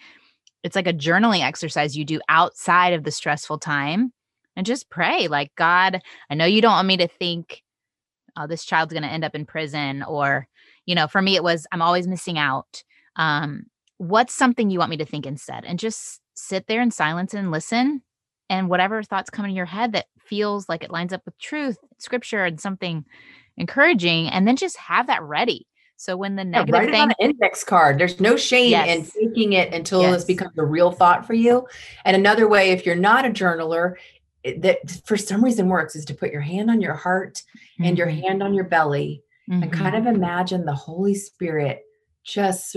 It's 0.63 0.77
like 0.77 0.87
a 0.87 0.95
journaling 0.95 1.43
exercise 1.43 1.95
you 1.95 2.07
do 2.07 2.23
outside 2.31 2.95
of 2.95 3.05
the 3.05 3.11
stressful 3.11 3.59
time 3.59 4.15
and 4.57 4.65
just 4.65 4.89
pray 4.89 5.29
like 5.29 5.55
god 5.57 6.01
i 6.31 6.35
know 6.35 6.47
you 6.47 6.63
don't 6.63 6.73
want 6.73 6.89
me 6.89 6.97
to 6.97 7.09
think 7.09 7.63
oh 8.37 8.47
this 8.47 8.65
child's 8.65 8.93
going 8.93 9.03
to 9.03 9.09
end 9.09 9.25
up 9.25 9.35
in 9.35 9.45
prison 9.45 10.03
or 10.03 10.49
you 10.87 10.95
know 10.95 11.07
for 11.07 11.21
me 11.21 11.37
it 11.37 11.43
was 11.43 11.67
i'm 11.71 11.83
always 11.83 12.07
missing 12.07 12.39
out 12.39 12.83
um 13.17 13.65
what's 13.99 14.35
something 14.35 14.71
you 14.71 14.79
want 14.79 14.91
me 14.91 14.97
to 14.97 15.05
think 15.05 15.27
instead 15.27 15.65
and 15.65 15.79
just 15.79 16.21
sit 16.35 16.67
there 16.67 16.83
in 16.83 16.91
silence 16.91 17.35
and 17.35 17.51
listen 17.51 18.03
and 18.51 18.69
whatever 18.69 19.03
thoughts 19.03 19.31
come 19.31 19.45
in 19.45 19.55
your 19.55 19.65
head 19.65 19.93
that 19.93 20.07
feels 20.19 20.69
like 20.69 20.83
it 20.83 20.91
lines 20.91 21.13
up 21.13 21.23
with 21.25 21.39
truth 21.39 21.79
scripture 21.99 22.45
and 22.45 22.61
something 22.61 23.05
encouraging 23.57 24.29
and 24.29 24.49
then 24.49 24.57
just 24.57 24.77
have 24.77 25.07
that 25.07 25.23
ready 25.23 25.67
so 25.97 26.17
when 26.17 26.37
the 26.37 26.45
negative 26.45 26.75
yeah, 26.75 26.81
write 26.81 26.91
thing, 26.91 27.01
on 27.03 27.11
an 27.11 27.31
index 27.31 27.65
card. 27.65 27.99
There's 27.99 28.21
no 28.21 28.37
shame 28.37 28.71
yes. 28.71 28.89
in 29.17 29.29
taking 29.29 29.53
it 29.53 29.73
until 29.73 30.03
yes. 30.03 30.17
it's 30.17 30.25
becomes 30.25 30.59
a 30.59 30.65
real 30.65 30.91
thought 30.91 31.27
for 31.27 31.35
you. 31.35 31.67
And 32.05 32.17
another 32.17 32.49
way, 32.49 32.71
if 32.71 32.85
you're 32.85 32.97
not 32.97 33.25
a 33.25 33.31
journaler, 33.31 33.95
that 34.59 34.79
for 35.07 35.17
some 35.17 35.43
reason 35.43 35.69
works 35.69 35.97
is 35.97 36.05
to 36.07 36.15
put 36.15 36.33
your 36.33 36.41
hand 36.41 36.71
on 36.71 36.81
your 36.81 36.95
heart 36.95 37.37
mm-hmm. 37.37 37.85
and 37.85 37.99
your 37.99 38.09
mm-hmm. 38.09 38.27
hand 38.27 38.43
on 38.43 38.55
your 38.55 38.65
belly 38.65 39.23
mm-hmm. 39.49 39.63
and 39.63 39.73
kind 39.73 39.97
of 39.97 40.07
imagine 40.07 40.65
the 40.65 40.75
Holy 40.75 41.15
Spirit 41.15 41.83
just 42.25 42.77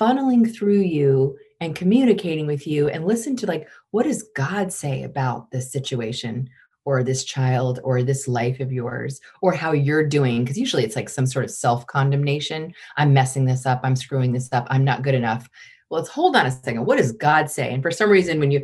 funneling 0.00 0.54
through 0.54 0.80
you 0.80 1.36
and 1.60 1.76
communicating 1.76 2.46
with 2.46 2.66
you 2.66 2.88
and 2.88 3.06
listen 3.06 3.36
to 3.36 3.46
like 3.46 3.68
what 3.90 4.04
does 4.04 4.24
God 4.34 4.72
say 4.72 5.02
about 5.02 5.50
this 5.50 5.70
situation 5.70 6.48
or 6.84 7.04
this 7.04 7.22
child 7.22 7.78
or 7.84 8.02
this 8.02 8.26
life 8.26 8.58
of 8.58 8.72
yours 8.72 9.20
or 9.40 9.52
how 9.52 9.72
you're 9.72 10.06
doing 10.06 10.42
because 10.42 10.58
usually 10.58 10.84
it's 10.84 10.96
like 10.96 11.08
some 11.08 11.26
sort 11.26 11.44
of 11.44 11.50
self 11.52 11.86
condemnation 11.86 12.74
i'm 12.96 13.12
messing 13.12 13.44
this 13.44 13.66
up 13.66 13.78
i'm 13.84 13.94
screwing 13.94 14.32
this 14.32 14.48
up 14.50 14.66
i'm 14.68 14.82
not 14.82 15.02
good 15.02 15.14
enough 15.14 15.48
well 15.90 16.00
let's 16.00 16.12
hold 16.12 16.34
on 16.34 16.44
a 16.44 16.50
second 16.50 16.84
what 16.84 16.98
does 16.98 17.12
god 17.12 17.48
say 17.48 17.72
and 17.72 17.84
for 17.84 17.92
some 17.92 18.10
reason 18.10 18.40
when 18.40 18.50
you 18.50 18.60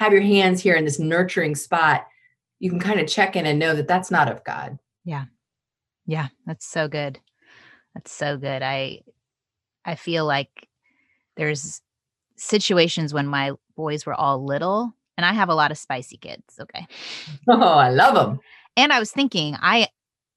have 0.00 0.14
your 0.14 0.22
hands 0.22 0.62
here 0.62 0.76
in 0.76 0.84
this 0.86 0.98
nurturing 0.98 1.54
spot, 1.54 2.06
you 2.58 2.70
can 2.70 2.80
kind 2.80 2.98
of 2.98 3.06
check 3.06 3.36
in 3.36 3.44
and 3.44 3.58
know 3.58 3.74
that 3.74 3.86
that's 3.86 4.10
not 4.10 4.30
of 4.30 4.42
God. 4.44 4.78
Yeah. 5.04 5.26
Yeah, 6.06 6.28
that's 6.46 6.66
so 6.66 6.88
good. 6.88 7.20
That's 7.94 8.10
so 8.10 8.38
good. 8.38 8.62
I 8.62 9.02
I 9.84 9.96
feel 9.96 10.24
like 10.24 10.68
there's 11.40 11.80
situations 12.36 13.14
when 13.14 13.26
my 13.26 13.52
boys 13.76 14.04
were 14.04 14.14
all 14.14 14.44
little 14.44 14.94
and 15.16 15.24
I 15.24 15.32
have 15.32 15.48
a 15.48 15.54
lot 15.54 15.70
of 15.70 15.78
spicy 15.78 16.18
kids, 16.18 16.60
okay? 16.60 16.86
Oh, 17.48 17.60
I 17.60 17.88
love 17.88 18.14
them. 18.14 18.40
And 18.76 18.92
I 18.92 18.98
was 18.98 19.10
thinking, 19.10 19.56
I 19.60 19.88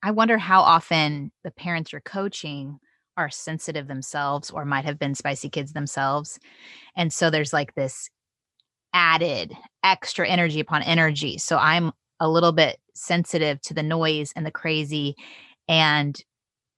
I 0.01 0.11
wonder 0.11 0.37
how 0.37 0.61
often 0.61 1.31
the 1.43 1.51
parents 1.51 1.91
you're 1.91 2.01
coaching 2.01 2.79
are 3.17 3.29
sensitive 3.29 3.87
themselves 3.87 4.49
or 4.49 4.65
might 4.65 4.85
have 4.85 4.97
been 4.97 5.13
spicy 5.13 5.49
kids 5.49 5.73
themselves. 5.73 6.39
And 6.95 7.11
so 7.11 7.29
there's 7.29 7.53
like 7.53 7.75
this 7.75 8.09
added 8.93 9.53
extra 9.83 10.27
energy 10.27 10.61
upon 10.61 10.83
energy. 10.83 11.37
So 11.37 11.57
I'm 11.57 11.91
a 12.19 12.29
little 12.29 12.53
bit 12.53 12.77
sensitive 12.95 13.61
to 13.63 13.73
the 13.73 13.83
noise 13.83 14.31
and 14.35 14.45
the 14.45 14.51
crazy. 14.51 15.15
And 15.67 16.19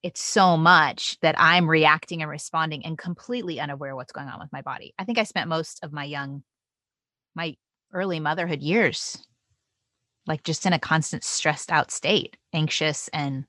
it's 0.06 0.22
so 0.22 0.56
much 0.56 1.18
that 1.22 1.34
I'm 1.36 1.68
reacting 1.68 2.22
and 2.22 2.30
responding 2.30 2.86
and 2.86 2.96
completely 2.96 3.60
unaware 3.60 3.96
what's 3.96 4.12
going 4.12 4.28
on 4.28 4.40
with 4.40 4.54
my 4.54 4.62
body. 4.62 4.94
I 5.00 5.04
think 5.04 5.18
I 5.18 5.24
spent 5.24 5.50
most 5.50 5.84
of 5.84 5.92
my 5.92 6.04
young, 6.04 6.44
my 7.34 7.56
early 7.92 8.20
motherhood 8.20 8.62
years, 8.62 9.18
like 10.28 10.44
just 10.44 10.68
in 10.68 10.74
a 10.74 10.80
constant 10.80 11.24
stressed 11.24 11.72
out 11.72 11.90
state, 11.90 12.38
anxious 12.54 13.08
and 13.14 13.46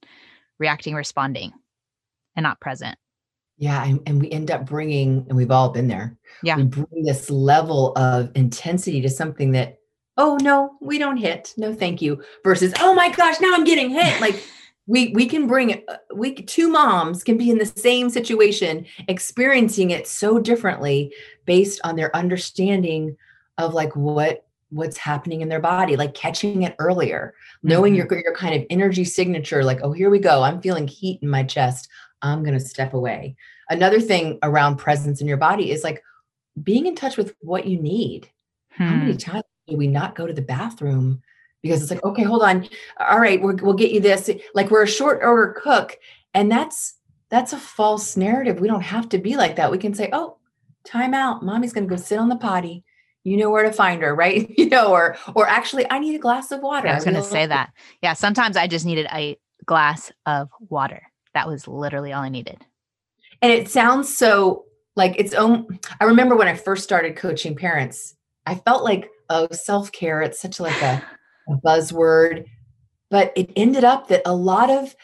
reacting, 0.58 0.94
responding, 0.94 1.52
and 2.36 2.44
not 2.44 2.58
present. 2.58 2.96
Yeah, 3.58 3.84
and, 3.84 4.00
and 4.06 4.22
we 4.22 4.30
end 4.30 4.50
up 4.50 4.64
bringing, 4.64 5.26
and 5.28 5.36
we've 5.36 5.50
all 5.50 5.68
been 5.68 5.88
there. 5.88 6.16
Yeah, 6.42 6.56
we 6.56 6.62
bring 6.62 7.04
this 7.04 7.28
level 7.28 7.92
of 7.98 8.30
intensity 8.34 9.02
to 9.02 9.10
something 9.10 9.52
that, 9.52 9.76
oh 10.16 10.38
no, 10.40 10.78
we 10.80 10.96
don't 10.96 11.18
hit. 11.18 11.52
No, 11.58 11.74
thank 11.74 12.00
you. 12.00 12.22
Versus, 12.44 12.72
oh 12.80 12.94
my 12.94 13.10
gosh, 13.10 13.42
now 13.42 13.52
I'm 13.52 13.64
getting 13.64 13.90
hit. 13.90 14.22
Like 14.22 14.42
we 14.86 15.08
we 15.08 15.26
can 15.26 15.46
bring 15.46 15.82
uh, 15.88 15.96
we 16.14 16.34
two 16.34 16.68
moms 16.68 17.24
can 17.24 17.36
be 17.36 17.50
in 17.50 17.58
the 17.58 17.66
same 17.66 18.08
situation, 18.10 18.86
experiencing 19.08 19.90
it 19.90 20.06
so 20.06 20.38
differently 20.38 21.12
based 21.44 21.80
on 21.84 21.96
their 21.96 22.14
understanding 22.14 23.16
of 23.58 23.74
like 23.74 23.94
what 23.96 24.44
what's 24.70 24.96
happening 24.96 25.40
in 25.40 25.48
their 25.48 25.60
body, 25.60 25.96
like 25.96 26.14
catching 26.14 26.62
it 26.62 26.74
earlier, 26.78 27.34
knowing 27.62 27.94
mm-hmm. 27.94 28.08
your 28.10 28.22
your 28.22 28.34
kind 28.34 28.54
of 28.54 28.66
energy 28.70 29.04
signature. 29.04 29.64
Like, 29.64 29.80
oh, 29.82 29.92
here 29.92 30.10
we 30.10 30.18
go. 30.18 30.42
I'm 30.42 30.60
feeling 30.60 30.86
heat 30.86 31.20
in 31.22 31.28
my 31.28 31.42
chest 31.42 31.88
I'm 32.22 32.42
going 32.42 32.58
to 32.58 32.64
step 32.64 32.94
away. 32.94 33.36
Another 33.68 34.00
thing 34.00 34.38
around 34.42 34.76
presence 34.76 35.20
in 35.20 35.26
your 35.26 35.36
body 35.36 35.70
is 35.70 35.84
like 35.84 36.02
being 36.62 36.86
in 36.86 36.94
touch 36.94 37.16
with 37.16 37.34
what 37.40 37.66
you 37.66 37.80
need. 37.80 38.30
Hmm. 38.70 38.84
How 38.84 38.96
many 38.96 39.12
hmm. 39.12 39.18
times 39.18 39.44
do 39.68 39.76
we 39.76 39.86
not 39.86 40.14
go 40.14 40.26
to 40.26 40.32
the 40.32 40.42
bathroom 40.42 41.22
because 41.62 41.82
it's 41.82 41.90
like, 41.90 42.04
okay, 42.04 42.22
hold 42.22 42.42
on. 42.42 42.68
All 42.98 43.18
right, 43.18 43.42
we 43.42 43.54
will 43.54 43.74
get 43.74 43.92
you 43.92 44.00
this. 44.00 44.30
Like 44.54 44.70
we're 44.70 44.84
a 44.84 44.88
short 44.88 45.20
order 45.22 45.54
cook. 45.60 45.96
And 46.34 46.50
that's 46.50 46.94
that's 47.30 47.52
a 47.52 47.58
false 47.58 48.16
narrative. 48.16 48.60
We 48.60 48.68
don't 48.68 48.82
have 48.82 49.08
to 49.10 49.18
be 49.18 49.36
like 49.36 49.56
that. 49.56 49.70
We 49.70 49.78
can 49.78 49.94
say, 49.94 50.10
oh, 50.12 50.38
time 50.84 51.14
out. 51.14 51.42
Mommy's 51.42 51.72
going 51.72 51.88
to 51.88 51.90
go 51.94 52.00
sit 52.00 52.18
on 52.18 52.28
the 52.28 52.36
potty. 52.36 52.84
You 53.24 53.36
know 53.36 53.50
where 53.50 53.64
to 53.64 53.72
find 53.72 54.00
her, 54.02 54.14
right? 54.14 54.48
you 54.56 54.68
know, 54.68 54.92
or 54.92 55.16
or 55.34 55.48
actually, 55.48 55.90
I 55.90 55.98
need 55.98 56.14
a 56.14 56.20
glass 56.20 56.52
of 56.52 56.60
water. 56.60 56.88
I 56.88 56.94
was 56.94 57.04
going 57.04 57.16
to 57.16 57.22
say 57.22 57.46
that. 57.46 57.72
Yeah, 58.02 58.12
sometimes 58.12 58.56
I 58.56 58.66
just 58.66 58.86
needed 58.86 59.06
a 59.12 59.36
glass 59.64 60.12
of 60.26 60.48
water. 60.60 61.02
That 61.34 61.48
was 61.48 61.66
literally 61.66 62.12
all 62.12 62.22
I 62.22 62.28
needed. 62.28 62.64
And 63.42 63.52
it 63.52 63.68
sounds 63.68 64.16
so 64.16 64.64
like 64.94 65.18
its 65.18 65.34
own. 65.34 65.78
I 66.00 66.04
remember 66.04 66.36
when 66.36 66.48
I 66.48 66.54
first 66.54 66.84
started 66.84 67.16
coaching 67.16 67.54
parents, 67.54 68.14
I 68.46 68.54
felt 68.54 68.84
like, 68.84 69.10
oh, 69.28 69.48
self 69.50 69.92
care, 69.92 70.22
it's 70.22 70.40
such 70.40 70.60
like 70.60 70.80
a, 70.82 71.02
a 71.48 71.54
buzzword. 71.54 72.46
But 73.10 73.32
it 73.36 73.50
ended 73.56 73.84
up 73.84 74.08
that 74.08 74.22
a 74.26 74.34
lot 74.34 74.70
of 74.70 74.94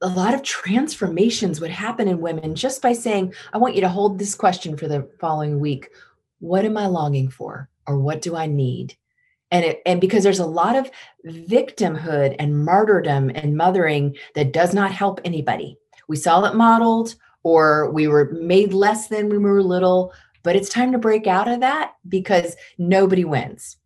a 0.00 0.08
lot 0.08 0.32
of 0.32 0.44
transformations 0.44 1.60
would 1.60 1.72
happen 1.72 2.06
in 2.06 2.20
women 2.20 2.54
just 2.54 2.80
by 2.80 2.92
saying, 2.92 3.34
I 3.52 3.58
want 3.58 3.74
you 3.74 3.80
to 3.80 3.88
hold 3.88 4.18
this 4.18 4.36
question 4.36 4.76
for 4.76 4.86
the 4.86 5.10
following 5.18 5.58
week. 5.58 5.90
What 6.38 6.64
am 6.64 6.76
I 6.76 6.86
longing 6.86 7.30
for? 7.30 7.68
Or 7.84 7.98
what 7.98 8.22
do 8.22 8.36
I 8.36 8.46
need? 8.46 8.96
and 9.50 9.64
it 9.64 9.82
and 9.86 10.00
because 10.00 10.22
there's 10.22 10.38
a 10.38 10.46
lot 10.46 10.76
of 10.76 10.90
victimhood 11.26 12.36
and 12.38 12.64
martyrdom 12.64 13.30
and 13.34 13.56
mothering 13.56 14.16
that 14.34 14.52
does 14.52 14.74
not 14.74 14.92
help 14.92 15.20
anybody 15.24 15.76
we 16.08 16.16
saw 16.16 16.44
it 16.44 16.54
modeled 16.54 17.14
or 17.42 17.90
we 17.90 18.08
were 18.08 18.30
made 18.32 18.72
less 18.72 19.08
than 19.08 19.28
when 19.28 19.42
we 19.42 19.50
were 19.50 19.62
little 19.62 20.12
but 20.42 20.56
it's 20.56 20.68
time 20.68 20.92
to 20.92 20.98
break 20.98 21.26
out 21.26 21.48
of 21.48 21.60
that 21.60 21.94
because 22.08 22.56
nobody 22.78 23.24
wins 23.24 23.76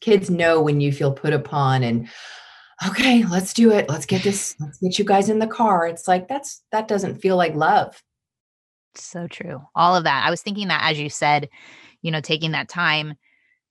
kids 0.00 0.30
know 0.30 0.60
when 0.60 0.80
you 0.80 0.92
feel 0.92 1.12
put 1.12 1.32
upon 1.32 1.82
and 1.82 2.08
okay 2.86 3.24
let's 3.24 3.52
do 3.52 3.72
it. 3.72 3.88
Let's 3.88 4.06
get 4.06 4.22
this 4.22 4.54
let's 4.60 4.78
get 4.78 4.98
you 4.98 5.04
guys 5.04 5.28
in 5.28 5.38
the 5.38 5.46
car. 5.46 5.86
It's 5.86 6.08
like 6.08 6.28
that's 6.28 6.62
that 6.72 6.88
doesn't 6.88 7.20
feel 7.20 7.36
like 7.36 7.54
love. 7.54 8.02
So 8.94 9.26
true. 9.26 9.60
All 9.74 9.94
of 9.96 10.04
that. 10.04 10.24
I 10.26 10.30
was 10.30 10.42
thinking 10.42 10.68
that 10.68 10.82
as 10.90 10.98
you 10.98 11.10
said 11.10 11.48
you 12.02 12.10
know 12.10 12.20
taking 12.20 12.52
that 12.52 12.68
time 12.68 13.14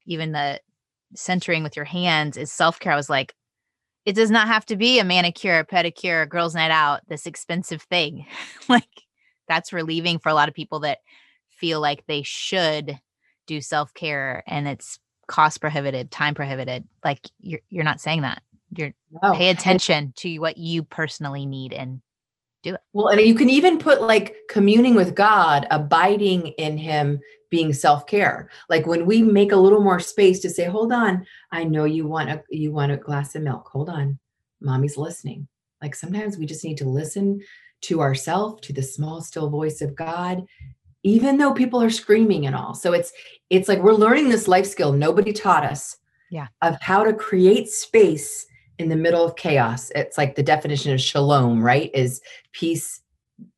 even 0.06 0.32
the 0.32 0.60
centering 1.16 1.64
with 1.64 1.76
your 1.76 1.86
hands 1.86 2.38
is 2.38 2.52
self 2.52 2.80
care. 2.80 2.94
I 2.94 2.98
was 2.98 3.10
like, 3.10 3.34
it 4.06 4.16
does 4.16 4.32
not 4.32 4.48
have 4.48 4.66
to 4.68 4.76
be 4.76 5.00
a 5.00 5.04
manicure, 5.04 5.60
a 5.60 5.66
pedicure, 5.66 6.24
a 6.24 6.26
girls' 6.26 6.56
night 6.56 6.72
out, 6.72 7.02
this 7.08 7.26
expensive 7.26 7.82
thing. 7.84 8.26
like 8.70 8.88
that's 9.48 9.74
relieving 9.74 10.20
for 10.20 10.30
a 10.30 10.34
lot 10.34 10.50
of 10.50 10.56
people 10.56 10.80
that 10.82 11.00
feel 11.50 11.82
like 11.82 12.06
they 12.06 12.22
should 12.24 13.00
do 13.48 13.62
self 13.62 13.94
care 13.94 14.44
and 14.48 14.68
it's 14.68 15.00
cost 15.28 15.62
prohibited, 15.62 16.12
time 16.12 16.34
prohibited. 16.34 16.88
Like 17.04 17.20
you're 17.40 17.62
you're 17.70 17.84
not 17.84 18.02
saying 18.02 18.22
that. 18.22 18.42
You're 18.76 18.94
no. 19.22 19.34
pay 19.34 19.50
attention 19.50 20.14
to 20.18 20.38
what 20.40 20.58
you 20.58 20.84
personally 20.84 21.46
need 21.46 21.74
and 21.74 22.02
do 22.64 22.74
it. 22.76 22.82
Well, 22.94 23.08
and 23.08 23.22
you 23.22 23.36
can 23.36 23.50
even 23.50 23.78
put 23.78 24.02
like 24.02 24.36
communing 24.50 24.96
with 24.96 25.16
God, 25.16 25.68
abiding 25.72 26.48
in 26.48 26.78
Him, 26.78 27.20
being 27.50 27.74
self-care. 27.74 28.50
Like 28.70 28.86
when 28.86 29.06
we 29.06 29.22
make 29.22 29.52
a 29.52 29.58
little 29.58 29.82
more 29.82 30.00
space 30.00 30.40
to 30.42 30.50
say, 30.50 30.66
"Hold 30.66 30.92
on, 30.92 31.26
I 31.52 31.64
know 31.64 31.86
you 31.86 32.08
want 32.08 32.30
a 32.30 32.44
you 32.50 32.72
want 32.72 32.92
a 32.92 32.98
glass 32.98 33.36
of 33.36 33.44
milk. 33.44 33.70
Hold 33.72 33.90
on, 33.90 34.20
mommy's 34.62 34.98
listening." 34.98 35.48
Like 35.82 35.96
sometimes 35.96 36.38
we 36.38 36.46
just 36.46 36.64
need 36.64 36.78
to 36.78 36.90
listen 36.90 37.42
to 37.82 38.02
ourselves, 38.02 38.62
to 38.62 38.74
the 38.74 38.82
small, 38.82 39.22
still 39.22 39.50
voice 39.50 39.82
of 39.82 39.96
God, 39.96 40.46
even 41.08 41.38
though 41.38 41.54
people 41.54 41.82
are 41.82 41.90
screaming 41.90 42.46
and 42.46 42.56
all. 42.56 42.74
So 42.74 42.94
it's 42.94 43.14
it's 43.50 43.68
like 43.68 43.80
we're 43.80 43.94
learning 43.94 44.30
this 44.30 44.48
life 44.48 44.66
skill 44.66 44.92
nobody 44.92 45.32
taught 45.32 45.64
us. 45.64 45.98
Yeah. 46.30 46.48
Of 46.62 46.76
how 46.82 47.06
to 47.06 47.14
create 47.14 47.70
space 47.70 48.46
in 48.78 48.90
the 48.90 48.96
middle 48.96 49.24
of 49.24 49.38
chaos. 49.38 49.92
It's 49.96 50.18
like 50.18 50.36
the 50.36 50.44
definition 50.44 50.94
of 50.94 51.00
shalom, 51.00 51.64
right? 51.64 51.90
Is 51.94 52.22
peace 52.52 53.02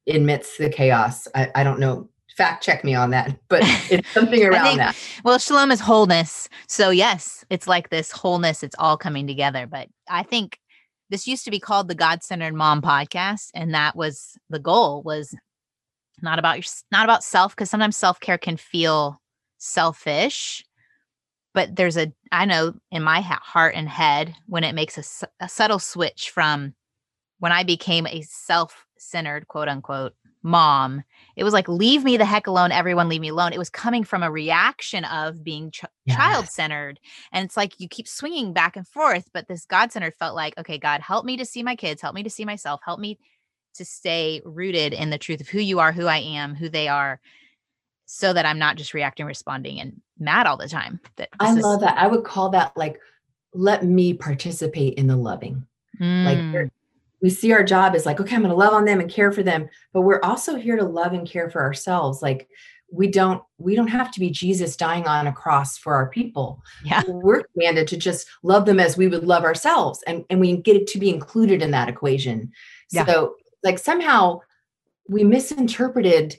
amidst 0.08 0.60
the 0.60 0.70
chaos. 0.70 1.28
I, 1.34 1.50
I 1.56 1.64
don't 1.64 1.80
know. 1.80 2.10
Fact 2.38 2.64
check 2.64 2.86
me 2.86 2.96
on 2.96 3.10
that, 3.10 3.38
but 3.50 3.64
it's 3.90 4.08
something 4.12 4.46
around 4.46 4.64
think, 4.64 4.78
that. 4.78 4.96
Well, 5.26 5.40
shalom 5.40 5.72
is 5.72 5.82
wholeness. 5.82 6.48
So, 6.68 6.90
yes, 6.90 7.44
it's 7.50 7.68
like 7.68 7.90
this 7.90 8.12
wholeness, 8.12 8.64
it's 8.64 8.76
all 8.80 8.96
coming 8.96 9.28
together. 9.28 9.68
But 9.68 9.90
I 10.08 10.24
think 10.24 10.58
this 11.10 11.28
used 11.28 11.44
to 11.46 11.52
be 11.52 11.60
called 11.60 11.90
the 11.90 11.96
God 11.96 12.24
Centered 12.24 12.54
Mom 12.54 12.82
podcast. 12.82 13.50
And 13.54 13.74
that 13.74 13.96
was 13.96 14.38
the 14.50 14.60
goal 14.60 15.02
was 15.02 15.36
not 16.22 16.40
about 16.40 16.58
your, 16.58 16.66
not 16.92 17.06
about 17.06 17.24
self, 17.24 17.56
because 17.56 17.70
sometimes 17.70 17.98
self 17.98 18.20
care 18.20 18.38
can 18.38 18.58
feel 18.58 19.22
selfish 19.58 20.66
but 21.54 21.76
there's 21.76 21.98
a 21.98 22.12
i 22.32 22.46
know 22.46 22.74
in 22.92 23.04
my 23.04 23.22
heart 23.22 23.76
and 23.76 23.90
head 23.90 24.34
when 24.48 24.64
it 24.64 24.76
makes 24.76 24.98
a, 24.98 25.28
a 25.44 25.50
subtle 25.50 25.80
switch 25.80 26.32
from 26.32 26.74
when 27.40 27.52
i 27.52 27.64
became 27.64 28.08
a 28.08 28.22
self-centered 28.22 29.48
quote 29.48 29.68
unquote 29.68 30.14
mom 30.42 31.04
it 31.36 31.44
was 31.44 31.54
like 31.54 31.68
leave 31.68 32.04
me 32.06 32.16
the 32.16 32.26
heck 32.26 32.48
alone 32.48 32.72
everyone 32.72 33.10
leave 33.10 33.20
me 33.20 33.28
alone. 33.28 33.52
It 33.52 33.60
was 33.60 33.70
coming 33.70 34.06
from 34.06 34.24
a 34.24 34.32
reaction 34.32 35.04
of 35.04 35.44
being 35.44 35.70
ch- 35.70 35.84
child-centered 36.08 36.98
and 37.34 37.44
it's 37.44 37.58
like 37.58 37.78
you 37.78 37.90
keep 37.90 38.08
swinging 38.08 38.54
back 38.54 38.78
and 38.78 38.88
forth 38.88 39.30
but 39.34 39.50
this 39.50 39.66
god-centered 39.66 40.16
felt 40.16 40.36
like 40.36 40.58
okay 40.58 40.78
god 40.78 41.02
help 41.02 41.26
me 41.26 41.36
to 41.36 41.46
see 41.46 41.62
my 41.62 41.76
kids 41.76 42.02
help 42.02 42.16
me 42.16 42.24
to 42.24 42.30
see 42.30 42.46
myself 42.46 42.80
help 42.86 43.02
me 43.02 43.20
to 43.76 43.86
stay 43.86 44.42
rooted 44.46 44.94
in 44.94 45.10
the 45.10 45.18
truth 45.18 45.42
of 45.42 45.48
who 45.48 45.60
you 45.60 45.80
are 45.80 45.92
who 45.92 46.06
i 46.08 46.18
am 46.18 46.56
who 46.56 46.70
they 46.70 46.88
are 46.88 47.20
so 48.12 48.34
that 48.34 48.44
I'm 48.44 48.58
not 48.58 48.76
just 48.76 48.96
reacting, 48.96 49.28
responding, 49.28 49.80
and 49.80 50.02
mad 50.18 50.48
all 50.48 50.58
the 50.58 50.68
time. 50.68 51.00
That 51.18 51.30
I 51.40 51.52
is- 51.52 51.60
love 51.64 51.82
that. 51.82 51.96
I 51.96 52.08
would 52.08 52.24
call 52.24 52.50
that 52.50 52.76
like, 52.76 53.00
let 53.54 53.84
me 53.86 54.16
participate 54.16 54.96
in 54.96 55.06
the 55.06 55.16
loving. 55.16 55.68
Mm. 56.02 56.54
Like 56.54 56.72
we 57.22 57.30
see 57.30 57.52
our 57.54 57.64
job 57.64 57.94
as 57.94 58.08
like, 58.08 58.20
okay, 58.20 58.36
I'm 58.36 58.42
going 58.42 58.50
to 58.50 58.58
love 58.58 58.74
on 58.74 58.86
them 58.86 59.00
and 59.00 59.12
care 59.12 59.32
for 59.32 59.44
them, 59.44 59.70
but 59.94 60.02
we're 60.02 60.22
also 60.24 60.56
here 60.56 60.76
to 60.76 60.86
love 60.86 61.14
and 61.14 61.30
care 61.30 61.52
for 61.52 61.62
ourselves. 61.62 62.24
Like 62.24 62.50
we 62.92 63.08
don't 63.08 63.44
we 63.60 63.76
don't 63.76 63.88
have 63.88 64.10
to 64.14 64.20
be 64.20 64.32
Jesus 64.32 64.76
dying 64.76 65.06
on 65.06 65.28
a 65.28 65.32
cross 65.32 65.78
for 65.78 65.94
our 65.94 66.10
people. 66.10 66.64
Yeah. 66.84 67.04
We're 67.08 67.44
commanded 67.54 67.88
to 67.90 67.98
just 67.98 68.28
love 68.42 68.66
them 68.66 68.80
as 68.80 68.98
we 68.98 69.08
would 69.08 69.24
love 69.24 69.44
ourselves. 69.44 70.04
And, 70.08 70.26
and 70.32 70.40
we 70.40 70.58
get 70.58 70.78
it 70.78 70.88
to 70.88 70.98
be 70.98 71.12
included 71.12 71.62
in 71.62 71.70
that 71.72 71.90
equation. 71.90 72.52
Yeah. 72.92 73.06
So 73.06 73.36
like 73.64 73.80
somehow 73.80 74.40
we 75.08 75.24
misinterpreted 75.24 76.38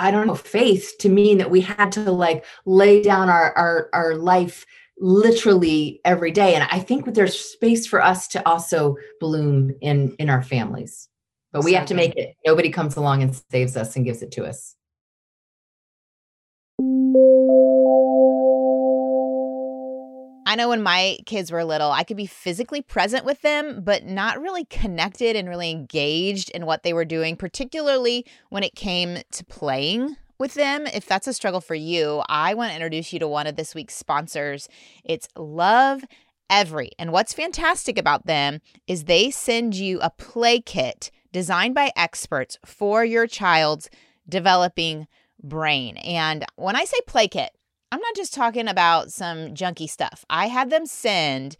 I 0.00 0.12
don't 0.12 0.28
know, 0.28 0.34
faith 0.36 0.94
to 1.00 1.08
mean 1.08 1.38
that 1.38 1.50
we 1.50 1.60
had 1.60 1.90
to 1.92 2.12
like 2.12 2.44
lay 2.66 3.02
down 3.02 3.28
our 3.28 3.52
our 3.54 3.90
our 3.92 4.14
life 4.14 4.64
literally 5.00 6.00
every 6.04 6.30
day. 6.30 6.54
And 6.54 6.68
I 6.70 6.78
think 6.78 7.14
there's 7.14 7.38
space 7.38 7.86
for 7.86 8.02
us 8.02 8.28
to 8.28 8.48
also 8.48 8.96
bloom 9.20 9.74
in 9.80 10.14
in 10.18 10.30
our 10.30 10.42
families. 10.42 11.08
But 11.52 11.64
we 11.64 11.72
have 11.72 11.86
to 11.86 11.94
make 11.94 12.14
it. 12.16 12.36
Nobody 12.46 12.70
comes 12.70 12.96
along 12.96 13.22
and 13.22 13.42
saves 13.50 13.76
us 13.76 13.96
and 13.96 14.04
gives 14.04 14.22
it 14.22 14.30
to 14.32 14.44
us. 14.44 14.76
I 20.48 20.54
know 20.54 20.70
when 20.70 20.82
my 20.82 21.18
kids 21.26 21.52
were 21.52 21.62
little, 21.62 21.90
I 21.90 22.04
could 22.04 22.16
be 22.16 22.24
physically 22.24 22.80
present 22.80 23.26
with 23.26 23.42
them, 23.42 23.82
but 23.84 24.06
not 24.06 24.40
really 24.40 24.64
connected 24.64 25.36
and 25.36 25.46
really 25.46 25.70
engaged 25.70 26.48
in 26.52 26.64
what 26.64 26.84
they 26.84 26.94
were 26.94 27.04
doing, 27.04 27.36
particularly 27.36 28.24
when 28.48 28.62
it 28.62 28.74
came 28.74 29.18
to 29.30 29.44
playing 29.44 30.16
with 30.38 30.54
them. 30.54 30.86
If 30.86 31.04
that's 31.04 31.26
a 31.26 31.34
struggle 31.34 31.60
for 31.60 31.74
you, 31.74 32.22
I 32.30 32.54
want 32.54 32.70
to 32.70 32.76
introduce 32.76 33.12
you 33.12 33.18
to 33.18 33.28
one 33.28 33.46
of 33.46 33.56
this 33.56 33.74
week's 33.74 33.94
sponsors. 33.94 34.70
It's 35.04 35.28
Love 35.36 36.02
Every. 36.48 36.92
And 36.98 37.12
what's 37.12 37.34
fantastic 37.34 37.98
about 37.98 38.24
them 38.24 38.62
is 38.86 39.04
they 39.04 39.30
send 39.30 39.74
you 39.74 40.00
a 40.00 40.08
play 40.08 40.62
kit 40.62 41.10
designed 41.30 41.74
by 41.74 41.92
experts 41.94 42.58
for 42.64 43.04
your 43.04 43.26
child's 43.26 43.90
developing 44.26 45.08
brain. 45.42 45.98
And 45.98 46.46
when 46.56 46.74
I 46.74 46.84
say 46.84 46.96
play 47.06 47.28
kit, 47.28 47.50
I'm 47.90 48.00
not 48.00 48.16
just 48.16 48.34
talking 48.34 48.68
about 48.68 49.12
some 49.12 49.54
junky 49.54 49.88
stuff. 49.88 50.24
I 50.28 50.48
had 50.48 50.70
them 50.70 50.86
send 50.86 51.56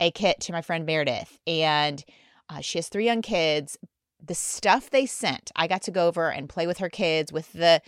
a 0.00 0.10
kit 0.10 0.40
to 0.40 0.52
my 0.52 0.62
friend 0.62 0.86
Meredith, 0.86 1.38
and 1.46 2.04
uh, 2.48 2.60
she 2.60 2.78
has 2.78 2.88
three 2.88 3.04
young 3.04 3.22
kids. 3.22 3.78
The 4.24 4.34
stuff 4.34 4.90
they 4.90 5.06
sent, 5.06 5.52
I 5.54 5.66
got 5.66 5.82
to 5.82 5.90
go 5.90 6.08
over 6.08 6.30
and 6.30 6.48
play 6.48 6.66
with 6.66 6.78
her 6.78 6.88
kids 6.88 7.32
with 7.32 7.52
the 7.52 7.82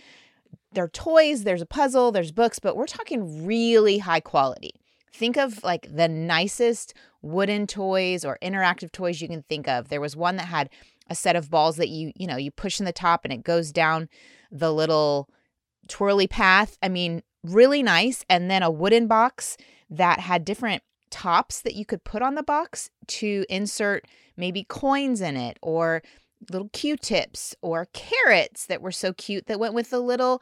their 0.71 0.87
toys. 0.87 1.43
There's 1.43 1.61
a 1.61 1.67
puzzle, 1.67 2.11
there's 2.11 2.31
books, 2.31 2.59
but 2.59 2.75
we're 2.75 2.85
talking 2.85 3.45
really 3.45 3.97
high 3.97 4.19
quality. 4.19 4.75
Think 5.11 5.37
of 5.37 5.63
like 5.63 5.87
the 5.93 6.07
nicest 6.07 6.93
wooden 7.21 7.65
toys 7.65 8.23
or 8.23 8.37
interactive 8.41 8.91
toys 8.91 9.19
you 9.19 9.27
can 9.27 9.41
think 9.43 9.67
of. 9.67 9.89
There 9.89 10.01
was 10.01 10.15
one 10.15 10.35
that 10.35 10.45
had 10.45 10.69
a 11.09 11.15
set 11.15 11.35
of 11.35 11.49
balls 11.49 11.77
that 11.77 11.89
you, 11.89 12.11
you 12.15 12.27
know, 12.27 12.37
you 12.37 12.51
push 12.51 12.79
in 12.79 12.85
the 12.85 12.93
top 12.93 13.25
and 13.25 13.33
it 13.33 13.43
goes 13.43 13.71
down 13.71 14.09
the 14.51 14.71
little 14.71 15.27
twirly 15.87 16.27
path. 16.27 16.77
I 16.83 16.89
mean, 16.89 17.23
really 17.43 17.83
nice. 17.83 18.23
And 18.29 18.49
then 18.49 18.63
a 18.63 18.71
wooden 18.71 19.07
box 19.07 19.57
that 19.89 20.19
had 20.19 20.45
different 20.45 20.83
tops 21.09 21.61
that 21.61 21.75
you 21.75 21.85
could 21.85 22.03
put 22.03 22.21
on 22.21 22.35
the 22.35 22.43
box 22.43 22.89
to 23.07 23.45
insert 23.49 24.05
maybe 24.37 24.63
coins 24.63 25.21
in 25.21 25.35
it 25.35 25.57
or 25.61 26.01
little 26.51 26.69
q-tips 26.69 27.55
or 27.61 27.87
carrots 27.93 28.65
that 28.67 28.81
were 28.81 28.91
so 28.91 29.11
cute 29.13 29.47
that 29.47 29.59
went 29.59 29.73
with 29.73 29.89
the 29.89 29.99
little 29.99 30.41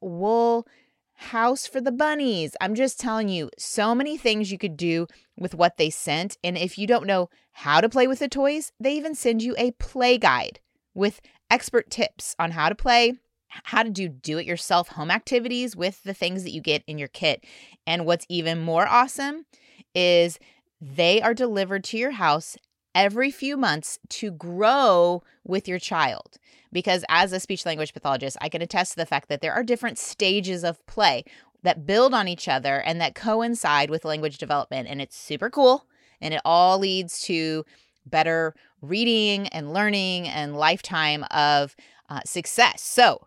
wool 0.00 0.66
house 1.14 1.66
for 1.66 1.80
the 1.80 1.92
bunnies. 1.92 2.54
I'm 2.60 2.74
just 2.74 3.00
telling 3.00 3.28
you, 3.28 3.50
so 3.58 3.94
many 3.94 4.16
things 4.16 4.52
you 4.52 4.58
could 4.58 4.76
do 4.76 5.06
with 5.36 5.54
what 5.54 5.76
they 5.76 5.90
sent. 5.90 6.36
And 6.44 6.56
if 6.56 6.78
you 6.78 6.86
don't 6.86 7.06
know 7.06 7.30
how 7.52 7.80
to 7.80 7.88
play 7.88 8.06
with 8.06 8.20
the 8.20 8.28
toys, 8.28 8.72
they 8.78 8.92
even 8.92 9.14
send 9.14 9.42
you 9.42 9.54
a 9.58 9.72
play 9.72 10.18
guide 10.18 10.60
with 10.94 11.20
expert 11.50 11.90
tips 11.90 12.36
on 12.38 12.52
how 12.52 12.68
to 12.68 12.74
play 12.74 13.14
how 13.48 13.82
to 13.82 13.90
do 13.90 14.08
do 14.08 14.38
it 14.38 14.46
yourself 14.46 14.88
home 14.88 15.10
activities 15.10 15.74
with 15.76 16.02
the 16.02 16.14
things 16.14 16.44
that 16.44 16.52
you 16.52 16.60
get 16.60 16.82
in 16.86 16.98
your 16.98 17.08
kit. 17.08 17.44
And 17.86 18.06
what's 18.06 18.26
even 18.28 18.58
more 18.60 18.86
awesome 18.86 19.46
is 19.94 20.38
they 20.80 21.20
are 21.20 21.34
delivered 21.34 21.84
to 21.84 21.98
your 21.98 22.12
house 22.12 22.56
every 22.94 23.30
few 23.30 23.56
months 23.56 23.98
to 24.08 24.30
grow 24.30 25.22
with 25.44 25.68
your 25.68 25.78
child. 25.78 26.36
Because 26.72 27.04
as 27.08 27.32
a 27.32 27.40
speech 27.40 27.64
language 27.64 27.94
pathologist, 27.94 28.36
I 28.40 28.48
can 28.48 28.60
attest 28.60 28.92
to 28.92 28.96
the 28.96 29.06
fact 29.06 29.28
that 29.28 29.40
there 29.40 29.52
are 29.52 29.62
different 29.62 29.98
stages 29.98 30.64
of 30.64 30.84
play 30.86 31.24
that 31.62 31.86
build 31.86 32.14
on 32.14 32.28
each 32.28 32.48
other 32.48 32.80
and 32.80 33.00
that 33.00 33.14
coincide 33.14 33.90
with 33.90 34.04
language 34.04 34.38
development. 34.38 34.88
And 34.88 35.00
it's 35.00 35.16
super 35.16 35.50
cool. 35.50 35.86
And 36.20 36.34
it 36.34 36.40
all 36.44 36.78
leads 36.78 37.20
to 37.22 37.64
better 38.06 38.54
reading 38.82 39.48
and 39.48 39.72
learning 39.72 40.28
and 40.28 40.56
lifetime 40.56 41.24
of 41.30 41.74
uh, 42.08 42.20
success. 42.24 42.82
So, 42.82 43.26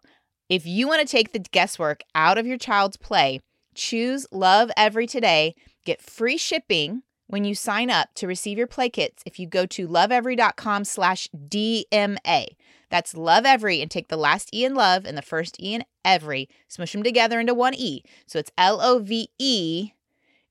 if 0.52 0.66
you 0.66 0.86
want 0.86 1.00
to 1.00 1.08
take 1.10 1.32
the 1.32 1.40
guesswork 1.40 2.04
out 2.14 2.38
of 2.38 2.46
your 2.46 2.58
child's 2.58 2.98
play, 2.98 3.40
choose 3.74 4.28
Love 4.34 4.70
Every 4.76 5.08
today. 5.08 5.56
Get 5.86 6.02
free 6.02 6.38
shipping 6.38 7.04
when 7.28 7.46
you 7.46 7.56
sign 7.56 7.90
up 7.90 8.10
to 8.16 8.28
receive 8.28 8.58
your 8.58 8.68
play 8.68 8.90
kits 8.90 9.24
if 9.26 9.40
you 9.40 9.48
go 9.48 9.66
to 9.68 9.88
loveevery.com 9.88 10.84
slash 10.84 11.30
DMA. 11.34 12.48
That's 12.90 13.16
Love 13.16 13.46
Every 13.46 13.82
and 13.82 13.90
take 13.90 14.10
the 14.10 14.18
last 14.18 14.54
E 14.54 14.66
in 14.66 14.76
love 14.76 15.06
and 15.06 15.18
the 15.18 15.22
first 15.22 15.56
E 15.58 15.74
in 15.74 15.86
every, 16.04 16.50
smush 16.68 16.92
them 16.92 17.02
together 17.02 17.40
into 17.40 17.54
one 17.54 17.74
E. 17.74 18.04
So 18.28 18.38
it's 18.38 18.52
L 18.58 18.82
O 18.82 19.00
V 19.00 19.30
E 19.40 19.92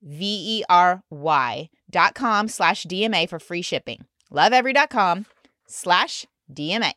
V 0.03 0.61
E 0.61 0.65
R 0.71 1.03
Y 1.11 1.69
dot 1.91 2.15
com 2.15 2.49
slash 2.49 2.87
DMA 2.87 3.29
for 3.29 3.39
free 3.39 3.61
shipping. 3.61 4.07
Loveevery.com 4.33 5.27
slash 5.67 6.25
DMA. 6.51 6.95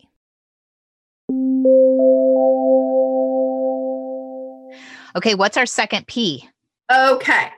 Okay, 5.16 5.36
what's 5.36 5.58
our 5.58 5.66
second 5.66 6.08
P? 6.08 6.48
Okay. 6.92 7.50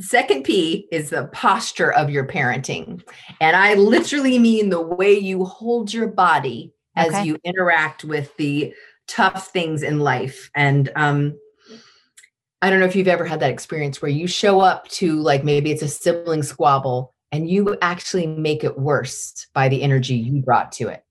Second 0.00 0.44
P 0.44 0.88
is 0.90 1.10
the 1.10 1.26
posture 1.26 1.92
of 1.92 2.10
your 2.10 2.26
parenting. 2.26 3.02
And 3.40 3.56
I 3.56 3.74
literally 3.74 4.38
mean 4.38 4.70
the 4.70 4.80
way 4.80 5.18
you 5.18 5.44
hold 5.44 5.92
your 5.92 6.08
body 6.08 6.72
as 6.96 7.08
okay. 7.08 7.24
you 7.24 7.38
interact 7.44 8.04
with 8.04 8.34
the 8.36 8.74
tough 9.06 9.48
things 9.48 9.82
in 9.82 10.00
life. 10.00 10.50
And 10.54 10.90
um, 10.96 11.38
I 12.62 12.70
don't 12.70 12.80
know 12.80 12.86
if 12.86 12.96
you've 12.96 13.08
ever 13.08 13.24
had 13.24 13.40
that 13.40 13.50
experience 13.50 14.00
where 14.00 14.10
you 14.10 14.26
show 14.26 14.60
up 14.60 14.88
to 14.88 15.20
like 15.20 15.44
maybe 15.44 15.70
it's 15.70 15.82
a 15.82 15.88
sibling 15.88 16.42
squabble 16.42 17.14
and 17.30 17.50
you 17.50 17.76
actually 17.82 18.26
make 18.26 18.64
it 18.64 18.78
worse 18.78 19.46
by 19.52 19.68
the 19.68 19.82
energy 19.82 20.14
you 20.14 20.40
brought 20.40 20.72
to 20.72 20.88
it. 20.88 21.04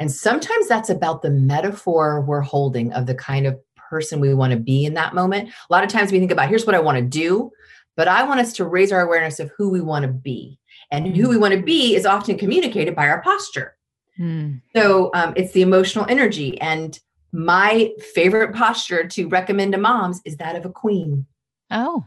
And 0.00 0.10
sometimes 0.10 0.66
that's 0.66 0.90
about 0.90 1.22
the 1.22 1.30
metaphor 1.30 2.22
we're 2.22 2.40
holding 2.40 2.92
of 2.92 3.06
the 3.06 3.14
kind 3.14 3.46
of 3.46 3.60
person 3.92 4.20
we 4.20 4.32
want 4.32 4.54
to 4.54 4.58
be 4.58 4.86
in 4.86 4.94
that 4.94 5.14
moment. 5.14 5.50
A 5.50 5.72
lot 5.72 5.84
of 5.84 5.90
times 5.90 6.10
we 6.10 6.18
think 6.18 6.30
about 6.32 6.48
here's 6.48 6.64
what 6.64 6.74
I 6.74 6.80
want 6.80 6.96
to 6.96 7.04
do, 7.04 7.50
but 7.94 8.08
I 8.08 8.22
want 8.22 8.40
us 8.40 8.54
to 8.54 8.64
raise 8.64 8.90
our 8.90 9.02
awareness 9.02 9.38
of 9.38 9.52
who 9.58 9.68
we 9.68 9.82
want 9.82 10.04
to 10.04 10.10
be. 10.10 10.58
And 10.90 11.14
who 11.14 11.28
we 11.28 11.36
want 11.36 11.52
to 11.52 11.62
be 11.62 11.94
is 11.94 12.06
often 12.06 12.38
communicated 12.38 12.96
by 12.96 13.08
our 13.08 13.20
posture. 13.20 13.76
Hmm. 14.16 14.54
So 14.74 15.10
um, 15.14 15.34
it's 15.36 15.52
the 15.52 15.60
emotional 15.60 16.06
energy. 16.08 16.58
And 16.60 16.98
my 17.32 17.92
favorite 18.14 18.54
posture 18.54 19.06
to 19.08 19.28
recommend 19.28 19.72
to 19.72 19.78
moms 19.78 20.22
is 20.24 20.38
that 20.38 20.56
of 20.56 20.64
a 20.64 20.70
queen. 20.70 21.26
Oh. 21.70 22.06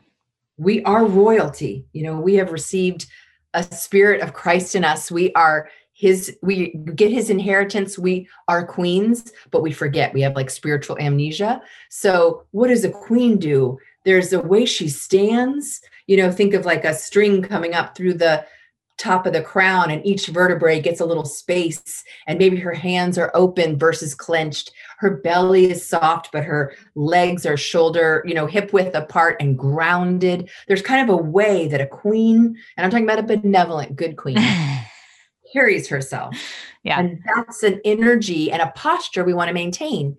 We 0.57 0.83
are 0.83 1.05
royalty. 1.05 1.85
You 1.93 2.03
know, 2.03 2.19
we 2.19 2.35
have 2.35 2.51
received 2.51 3.05
a 3.53 3.61
spirit 3.63 4.21
of 4.21 4.33
Christ 4.33 4.73
in 4.75 4.83
us. 4.83 5.11
We 5.11 5.33
are 5.33 5.69
his 5.95 6.37
we 6.41 6.71
get 6.93 7.09
his 7.09 7.29
inheritance 7.29 7.97
we 7.97 8.27
are 8.49 8.67
queens 8.67 9.31
but 9.49 9.63
we 9.63 9.71
forget 9.71 10.13
we 10.13 10.21
have 10.21 10.35
like 10.35 10.49
spiritual 10.49 10.97
amnesia. 10.99 11.61
So 11.89 12.43
what 12.51 12.67
does 12.67 12.83
a 12.83 12.91
queen 12.91 13.37
do? 13.37 13.79
There's 14.03 14.33
a 14.33 14.41
way 14.41 14.65
she 14.65 14.89
stands 14.89 15.81
you 16.07 16.17
know 16.17 16.31
think 16.31 16.53
of 16.53 16.65
like 16.65 16.83
a 16.83 16.93
string 16.93 17.41
coming 17.41 17.73
up 17.73 17.95
through 17.95 18.15
the 18.15 18.45
top 18.97 19.25
of 19.25 19.33
the 19.33 19.41
crown 19.41 19.89
and 19.91 20.05
each 20.05 20.27
vertebrae 20.27 20.79
gets 20.79 21.01
a 21.01 21.05
little 21.05 21.25
space 21.25 22.03
and 22.27 22.39
maybe 22.39 22.57
her 22.57 22.73
hands 22.73 23.17
are 23.17 23.29
open 23.33 23.77
versus 23.77 24.15
clenched. 24.15 24.71
Her 24.99 25.17
belly 25.17 25.71
is 25.71 25.85
soft 25.85 26.31
but 26.33 26.43
her 26.43 26.73
legs 26.95 27.45
are 27.45 27.57
shoulder 27.57 28.21
you 28.25 28.33
know 28.33 28.47
hip 28.47 28.73
width 28.73 28.95
apart 28.95 29.37
and 29.39 29.57
grounded. 29.57 30.49
There's 30.67 30.81
kind 30.81 31.09
of 31.09 31.17
a 31.17 31.21
way 31.21 31.69
that 31.69 31.79
a 31.79 31.87
queen 31.87 32.57
and 32.75 32.85
i'm 32.85 32.91
talking 32.91 33.09
about 33.09 33.19
a 33.19 33.37
benevolent 33.37 33.95
good 33.95 34.17
queen 34.17 34.37
carries 35.55 35.87
herself. 35.87 36.35
Yeah. 36.83 36.99
and 36.99 37.23
that's 37.35 37.63
an 37.63 37.81
energy 37.83 38.51
and 38.51 38.61
a 38.61 38.71
posture 38.75 39.23
we 39.23 39.33
want 39.33 39.47
to 39.47 39.53
maintain. 39.53 40.17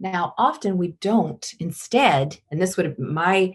Now 0.00 0.34
often 0.38 0.78
we 0.78 0.88
don't. 1.00 1.46
Instead 1.60 2.38
and 2.50 2.60
this 2.60 2.76
would 2.76 2.86
have 2.86 2.98
my 2.98 3.54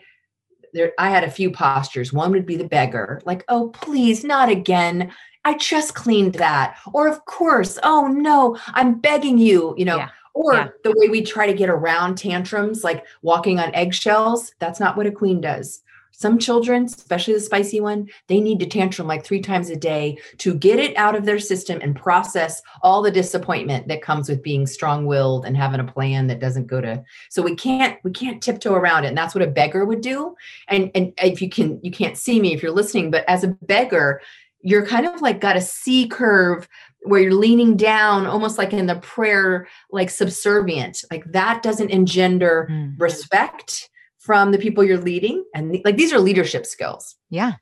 there 0.73 0.93
i 0.99 1.09
had 1.09 1.23
a 1.23 1.31
few 1.31 1.51
postures. 1.51 2.13
One 2.13 2.31
would 2.31 2.45
be 2.45 2.55
the 2.55 2.67
beggar 2.67 3.21
like 3.25 3.43
oh 3.49 3.69
please 3.69 4.23
not 4.23 4.49
again. 4.49 5.11
I 5.43 5.57
just 5.57 5.95
cleaned 5.95 6.35
that. 6.35 6.77
Or 6.93 7.07
of 7.07 7.25
course. 7.25 7.77
Oh 7.83 8.07
no. 8.07 8.57
I'm 8.67 8.99
begging 8.99 9.37
you 9.37 9.73
you 9.77 9.85
know? 9.85 9.97
Yeah. 9.97 10.09
or 10.33 10.53
Yeah. 10.53 10.67
the 10.83 10.93
way 10.95 11.09
we 11.09 11.21
try 11.23 11.47
to 11.47 11.53
get 11.53 11.69
around 11.69 12.17
tantrums 12.17 12.83
like 12.83 13.03
walking 13.21 13.59
on 13.59 13.73
eggshells 13.73 14.53
that's 14.59 14.79
not 14.79 14.95
what 14.95 15.07
a 15.07 15.11
queen 15.11 15.41
does 15.41 15.81
some 16.17 16.39
children 16.39 16.85
especially 16.85 17.33
the 17.33 17.39
spicy 17.39 17.79
one 17.81 18.07
they 18.27 18.39
need 18.39 18.59
to 18.59 18.65
tantrum 18.65 19.07
like 19.07 19.23
three 19.23 19.41
times 19.41 19.69
a 19.69 19.75
day 19.75 20.17
to 20.37 20.53
get 20.53 20.79
it 20.79 20.95
out 20.97 21.15
of 21.15 21.25
their 21.25 21.39
system 21.39 21.79
and 21.81 21.95
process 21.95 22.61
all 22.81 23.01
the 23.01 23.11
disappointment 23.11 23.87
that 23.87 24.01
comes 24.01 24.29
with 24.29 24.41
being 24.41 24.65
strong-willed 24.65 25.45
and 25.45 25.57
having 25.57 25.79
a 25.79 25.91
plan 25.91 26.27
that 26.27 26.39
doesn't 26.39 26.67
go 26.67 26.79
to 26.79 27.03
so 27.29 27.41
we 27.41 27.55
can't 27.55 27.97
we 28.03 28.11
can't 28.11 28.41
tiptoe 28.41 28.73
around 28.73 29.03
it 29.03 29.09
and 29.09 29.17
that's 29.17 29.35
what 29.35 29.43
a 29.43 29.47
beggar 29.47 29.85
would 29.85 30.01
do 30.01 30.35
and 30.69 30.89
and 30.95 31.13
if 31.17 31.41
you 31.41 31.49
can 31.49 31.79
you 31.83 31.91
can't 31.91 32.17
see 32.17 32.39
me 32.39 32.53
if 32.53 32.63
you're 32.63 32.71
listening 32.71 33.11
but 33.11 33.23
as 33.27 33.43
a 33.43 33.47
beggar 33.63 34.21
you're 34.61 34.85
kind 34.85 35.05
of 35.05 35.21
like 35.21 35.39
got 35.41 35.57
a 35.57 35.61
c 35.61 36.07
curve 36.07 36.67
where 37.03 37.21
you're 37.21 37.33
leaning 37.33 37.77
down 37.77 38.25
almost 38.25 38.57
like 38.57 38.73
in 38.73 38.87
the 38.87 38.95
prayer 38.95 39.67
like 39.91 40.09
subservient 40.09 41.03
like 41.11 41.23
that 41.31 41.61
doesn't 41.61 41.91
engender 41.91 42.67
Mm. 42.71 42.95
respect 42.99 43.89
from 44.25 44.51
the 44.51 44.57
people 44.57 44.83
you're 44.83 44.97
leading 45.11 45.43
and 45.53 45.71
the- 45.71 45.81
like 45.85 45.97
these 45.97 46.11
are 46.13 46.19
leadership 46.19 46.65
skills. 46.65 47.15
Yeah. 47.29 47.53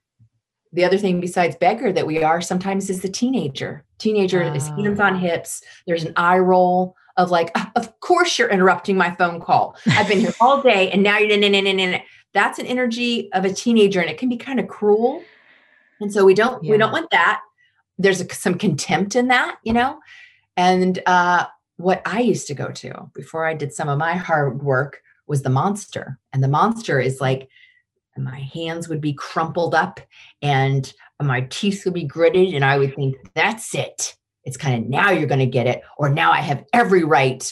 the 0.75 0.83
other 0.85 0.97
thing 0.97 1.21
besides 1.21 1.55
beggar 1.57 1.91
that 1.93 2.07
we 2.07 2.23
are 2.23 2.41
sometimes 2.41 2.89
is 2.89 3.01
the 3.03 3.07
teenager. 3.21 3.85
Teenager 3.99 4.41
is 4.41 4.69
Oh. 4.69 4.81
hands 4.81 4.99
on 4.99 5.19
hips. 5.19 5.61
There's 5.85 6.03
an 6.03 6.13
eye 6.15 6.39
roll 6.39 6.95
of 7.15 7.29
like 7.29 7.51
"Ah, 7.53 7.71
of 7.75 7.99
course 7.99 8.39
you're 8.39 8.49
interrupting 8.49 8.97
my 8.97 9.11
phone 9.19 9.39
call. 9.39 9.75
I've 9.85 10.07
been 10.07 10.19
here 10.21 10.33
all 10.41 10.63
day 10.63 10.89
and 10.89 11.03
now 11.03 11.19
you're 11.19 11.29
in 11.29 11.43
in 11.43 11.67
in 11.67 12.01
that's 12.33 12.57
an 12.57 12.65
energy 12.65 13.31
of 13.33 13.45
a 13.45 13.53
teenager 13.53 14.01
and 14.01 14.09
it 14.09 14.17
can 14.17 14.29
be 14.29 14.37
kind 14.37 14.59
of 14.59 14.67
cruel. 14.67 15.21
And 16.01 16.11
so 16.11 16.25
we 16.25 16.33
don't 16.33 16.63
we 16.67 16.75
don't 16.77 16.91
want 16.91 17.11
that. 17.11 17.41
There's 17.99 18.21
a, 18.21 18.33
some 18.33 18.55
contempt 18.55 19.15
in 19.15 19.27
that 19.27 19.57
you 19.63 19.73
know? 19.73 19.99
And 20.57 20.99
uh 21.05 21.45
what 21.77 22.01
i 22.05 22.19
used 22.19 22.47
to 22.47 22.53
go 22.55 22.67
to 22.71 23.11
before 23.15 23.45
i 23.45 23.53
did 23.53 23.73
some 23.73 23.89
of 23.89 23.97
my 23.97 24.13
hard 24.15 24.61
work 24.63 25.01
was 25.27 25.41
the 25.41 25.49
monster. 25.49 26.19
And 26.31 26.43
the 26.43 26.47
monster 26.47 26.99
is 26.99 27.21
like 27.21 27.49
my 28.17 28.39
hands 28.39 28.87
would 28.87 29.01
be 29.01 29.13
crumpled 29.13 29.73
up 29.73 29.99
and 30.41 30.93
my 31.21 31.41
teeth 31.49 31.85
would 31.85 31.93
be 31.93 32.03
gritted. 32.03 32.53
And 32.53 32.63
i 32.65 32.77
would 32.77 32.95
think 32.95 33.15
that's 33.33 33.73
it. 33.73 34.15
It's 34.43 34.57
kind 34.57 34.83
of 34.83 34.89
now 34.89 35.09
you're 35.11 35.27
going 35.27 35.39
to 35.39 35.45
get 35.45 35.67
it. 35.67 35.81
Or 35.97 36.09
now 36.09 36.31
i 36.31 36.39
have 36.39 36.65
every 36.73 37.03
right. 37.03 37.51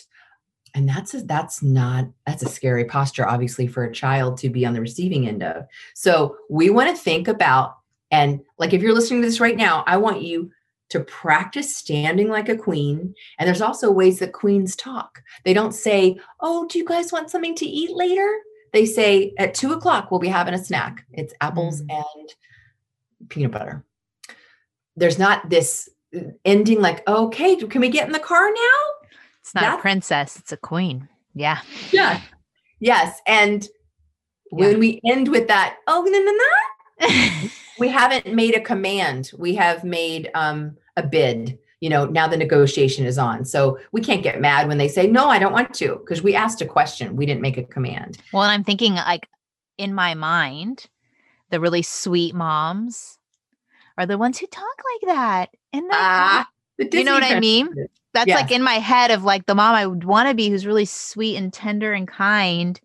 And 0.74 0.88
that's 0.88 1.14
a, 1.14 1.22
that's 1.22 1.62
not 1.62 2.06
that's 2.26 2.44
a 2.44 2.50
scary 2.50 2.86
posture 2.86 3.28
obviously 3.28 3.68
for 3.68 3.84
a 3.84 3.94
child 3.94 4.38
to 4.38 4.50
be 4.50 4.66
on 4.66 4.74
the 4.74 4.82
receiving 4.82 5.28
end 5.28 5.44
of. 5.44 5.66
So 5.96 6.38
we 6.50 6.70
want 6.70 6.90
to 6.96 7.02
think 7.02 7.28
about 7.28 7.78
and 8.12 8.42
like 8.58 8.74
if 8.74 8.82
you're 8.82 8.94
listening 8.94 9.22
to 9.22 9.28
this 9.28 9.40
right 9.40 9.56
now 9.56 9.84
i 9.88 9.98
want 9.98 10.22
you 10.22 10.52
to 10.92 11.00
practice 11.02 11.76
standing 11.76 12.28
like 12.28 12.50
a 12.50 12.58
queen. 12.58 13.16
And 13.40 13.48
there's 13.48 13.62
also 13.62 13.90
ways 13.90 14.20
that 14.20 14.34
queens 14.34 14.76
talk. 14.76 15.22
They 15.46 15.54
don't 15.54 15.74
say 15.74 16.20
oh 16.42 16.68
do 16.68 16.78
you 16.78 16.86
guys 16.86 17.12
want 17.12 17.30
something 17.32 17.56
to 17.56 17.66
eat 17.66 17.92
later? 17.92 18.30
They 18.74 18.86
say 18.86 19.34
at 19.38 19.54
two 19.54 19.72
o'clock 19.74 20.12
we'll 20.12 20.20
be 20.20 20.28
having 20.28 20.54
a 20.54 20.64
snack. 20.64 21.06
It's 21.14 21.34
apples 21.42 21.82
Mm. 21.82 22.04
and 22.04 23.30
peanut 23.30 23.52
butter. 23.52 23.84
There's 24.96 25.18
not 25.20 25.50
this 25.50 25.90
ending 26.44 26.82
like 26.82 27.08
okay 27.08 27.56
can 27.56 27.82
we 27.82 27.90
get 27.90 28.06
in 28.06 28.12
the 28.14 28.20
car 28.20 28.50
now? 28.50 28.80
It's 29.40 29.56
not 29.56 29.62
That's- 29.62 29.80
a 29.80 29.82
princess, 29.82 30.36
it's 30.38 30.52
a 30.52 30.58
queen. 30.58 31.08
Yeah. 31.34 31.62
yeah. 31.92 32.20
Yes 32.80 33.22
and 33.26 33.68
when 34.50 34.80
we 34.80 35.00
end 35.06 35.30
with 35.30 35.48
that 35.48 35.78
oh 35.88 36.04
no 36.04 36.20
no 36.20 36.32
no 36.32 37.50
we 37.80 37.88
haven't 37.88 38.32
made 38.36 38.54
a 38.56 38.60
command. 38.60 39.32
We 39.38 39.56
have 39.56 39.84
made 39.86 40.30
um 40.36 40.78
a 40.98 41.04
bid 41.04 41.58
you 41.80 41.90
know 41.90 42.06
now 42.06 42.28
the 42.28 42.38
negotiation 42.38 43.06
is 43.06 43.18
on 43.18 43.44
so 43.44 43.80
we 43.92 44.02
can't 44.02 44.24
get 44.24 44.40
mad 44.40 44.68
when 44.68 44.78
they 44.78 44.88
say 44.88 45.08
no 45.08 45.28
i 45.30 45.40
don't 45.40 45.54
want 45.54 45.74
to 45.74 45.96
because 45.98 46.22
we 46.22 46.36
asked 46.36 46.62
a 46.62 46.66
question 46.66 47.16
we 47.16 47.26
didn't 47.26 47.42
make 47.42 47.58
a 47.58 47.64
command 47.64 48.18
well, 48.34 48.44
and 48.44 48.52
I'm 48.52 48.64
thinking 48.64 48.94
like 48.96 49.28
in 49.78 49.94
my 49.96 50.14
mind, 50.14 50.86
the 51.50 51.60
really 51.60 51.82
sweet 51.82 52.36
moms 52.36 53.18
are 53.98 54.06
the 54.06 54.18
ones 54.18 54.38
who 54.38 54.46
talk 54.48 54.64
like 54.64 55.16
that. 55.16 55.50
And 55.74 55.90
that 55.90 56.46
the 56.78 56.88
you 56.92 57.04
know 57.04 57.14
what 57.14 57.24
I 57.24 57.40
mean? 57.40 57.70
That's 58.14 58.30
like 58.30 58.52
in 58.52 58.62
my 58.62 58.76
head 58.76 59.10
of 59.10 59.24
like 59.24 59.46
the 59.48 59.56
mom 59.56 59.74
I 59.74 59.88
would 59.88 60.04
want 60.04 60.30
to 60.30 60.36
be 60.36 60.50
who's 60.50 60.66
really 60.66 60.86
sweet 60.86 61.36
and 61.38 61.52
tender 61.52 61.94
and 61.94 62.08
kind 62.08 62.80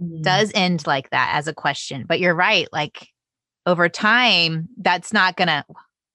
Mm. 0.00 0.22
does 0.22 0.50
end 0.54 0.86
like 0.86 1.10
that 1.10 1.32
as 1.34 1.46
a 1.46 1.52
question. 1.52 2.06
But 2.08 2.20
you're 2.20 2.34
right. 2.34 2.66
Like 2.72 3.08
over 3.66 3.90
time, 3.90 4.68
that's 4.78 5.12
not 5.12 5.36
gonna 5.36 5.64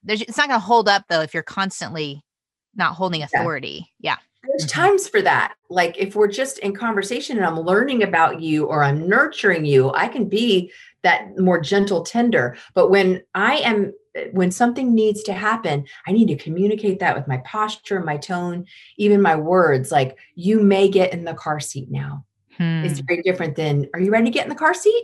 there's 0.05 0.21
it's 0.21 0.37
not 0.37 0.47
gonna 0.47 0.59
hold 0.59 0.87
up 0.87 1.03
though 1.09 1.21
if 1.21 1.33
you're 1.33 1.43
constantly 1.43 2.23
not 2.75 2.93
holding 2.95 3.23
authority. 3.23 3.91
Yeah. 3.99 4.17
there's 4.47 4.65
Mhm. 4.67 4.73
times 4.73 5.07
for 5.07 5.21
that. 5.23 5.55
Like 5.69 5.97
if 5.97 6.15
we're 6.15 6.27
just 6.27 6.59
in 6.59 6.75
conversation 6.75 7.37
and 7.37 7.45
i'm 7.45 7.59
learning 7.59 8.03
about 8.03 8.41
you 8.41 8.65
or 8.65 8.83
i'm 8.83 9.09
nurturing 9.09 9.65
you 9.65 9.91
i 9.93 10.07
can 10.07 10.29
be 10.29 10.71
that 11.01 11.37
more 11.39 11.59
gentle 11.59 12.03
tender. 12.03 12.55
But 12.75 12.89
when 12.91 13.23
i 13.33 13.55
am 13.57 13.91
when 14.31 14.49
something 14.51 14.93
needs 14.95 15.23
to 15.23 15.33
happen 15.33 15.85
i 16.07 16.11
need 16.13 16.27
to 16.29 16.37
communicate 16.37 16.99
that 16.99 17.15
with 17.17 17.27
my 17.27 17.37
posture 17.39 17.99
my 18.01 18.17
tone 18.17 18.65
even 18.97 19.21
my 19.21 19.35
words. 19.35 19.91
Like 19.91 20.17
you 20.35 20.61
may 20.61 20.87
get 20.89 21.11
in 21.11 21.23
the 21.25 21.33
car 21.33 21.59
seat 21.59 21.89
now. 21.91 22.23
It's 22.59 22.99
Hmm, 22.99 23.05
very 23.07 23.21
different 23.23 23.55
than 23.55 23.89
are 23.93 23.99
you 23.99 24.11
ready 24.11 24.25
to 24.25 24.31
get 24.31 24.43
in 24.43 24.49
the 24.49 24.55
car 24.55 24.73
seat 24.75 25.03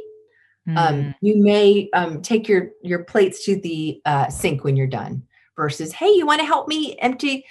um, 0.75 1.15
you 1.21 1.43
may 1.43 1.89
um, 1.93 2.21
take 2.21 2.47
your 2.47 2.69
your 2.81 3.03
plates 3.03 3.45
to 3.45 3.59
the 3.59 4.01
uh, 4.05 4.29
sink 4.29 4.63
when 4.63 4.75
you're 4.75 4.87
done 4.87 5.23
versus 5.55 5.91
hey 5.91 6.09
you 6.09 6.25
want 6.25 6.39
to 6.39 6.45
help 6.45 6.67
me 6.67 6.97
empty? 6.99 7.45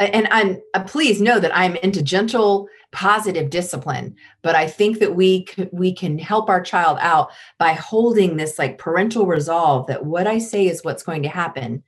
And 0.00 0.26
i'm 0.32 0.60
uh, 0.74 0.82
please 0.82 1.20
know 1.20 1.38
that 1.38 1.56
i'm 1.56 1.76
into 1.76 2.02
gentle 2.02 2.68
positive 2.90 3.48
discipline 3.48 4.16
but 4.42 4.56
i 4.56 4.66
think 4.66 4.98
that 4.98 5.14
we 5.14 5.46
c- 5.54 5.68
we 5.72 5.92
can 5.92 6.18
help 6.18 6.48
our 6.48 6.60
child 6.60 6.98
out 7.00 7.30
by 7.58 7.74
holding 7.74 8.36
this 8.36 8.58
like 8.58 8.76
parental 8.78 9.24
resolve 9.24 9.86
that 9.86 10.04
what 10.04 10.26
i 10.26 10.38
say 10.38 10.66
is 10.66 10.82
what's 10.82 11.04
going 11.04 11.22
to 11.22 11.28
happen 11.28 11.80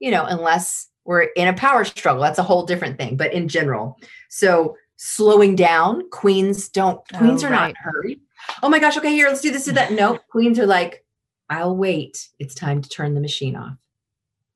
you 0.00 0.10
know 0.10 0.24
unless 0.24 0.88
we're 1.04 1.22
in 1.22 1.48
a 1.48 1.52
power 1.54 1.84
struggle. 1.84 2.22
That's 2.22 2.38
a 2.38 2.44
whole 2.44 2.64
different 2.64 2.96
thing 2.96 3.16
but 3.16 3.32
in 3.32 3.48
general. 3.48 3.98
So 4.28 4.76
slowing 4.96 5.56
down 5.56 6.08
queens 6.10 6.68
don't 6.68 7.00
queens 7.12 7.42
Oh, 7.42 7.48
are 7.48 7.50
not 7.50 7.62
right. 7.62 7.74
a 7.74 7.82
hurry 7.82 8.20
oh 8.62 8.68
my 8.68 8.78
gosh, 8.78 8.96
okay, 8.96 9.12
here, 9.12 9.28
let's 9.28 9.40
do 9.40 9.50
this, 9.50 9.64
do 9.64 9.72
that. 9.72 9.92
No, 10.02 10.18
queens 10.30 10.58
are 10.58 10.66
like, 10.66 11.04
I'll 11.50 11.76
wait. 11.76 12.28
It's 12.38 12.54
time 12.54 12.80
to 12.82 12.88
turn 12.88 13.14
the 13.14 13.20
machine 13.20 13.56
off. 13.56 13.76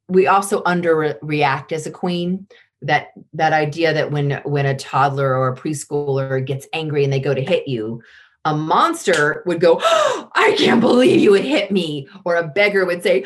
We 0.09 0.27
also 0.27 0.63
underreact 0.63 1.73
as 1.73 1.87
a 1.87 1.91
queen. 1.91 2.47
That 2.83 3.09
that 3.33 3.53
idea 3.55 3.95
that 3.95 4.13
when 4.13 4.33
when 4.45 4.67
a 4.67 4.77
toddler 4.77 5.35
or 5.35 5.49
a 5.49 5.57
preschooler 5.57 6.45
gets 6.45 6.69
angry 6.73 7.05
and 7.05 7.13
they 7.13 7.21
go 7.21 7.35
to 7.35 7.41
hit 7.43 7.67
you, 7.67 8.03
a 8.45 8.55
monster 8.55 9.43
would 9.47 9.61
go, 9.61 9.81
oh, 9.83 10.31
I 10.35 10.55
can't 10.59 10.81
believe 10.81 11.21
you 11.21 11.31
would 11.33 11.45
hit 11.45 11.71
me. 11.71 12.07
Or 12.25 12.37
a 12.37 12.47
beggar 12.47 12.85
would 12.85 13.03
say, 13.03 13.25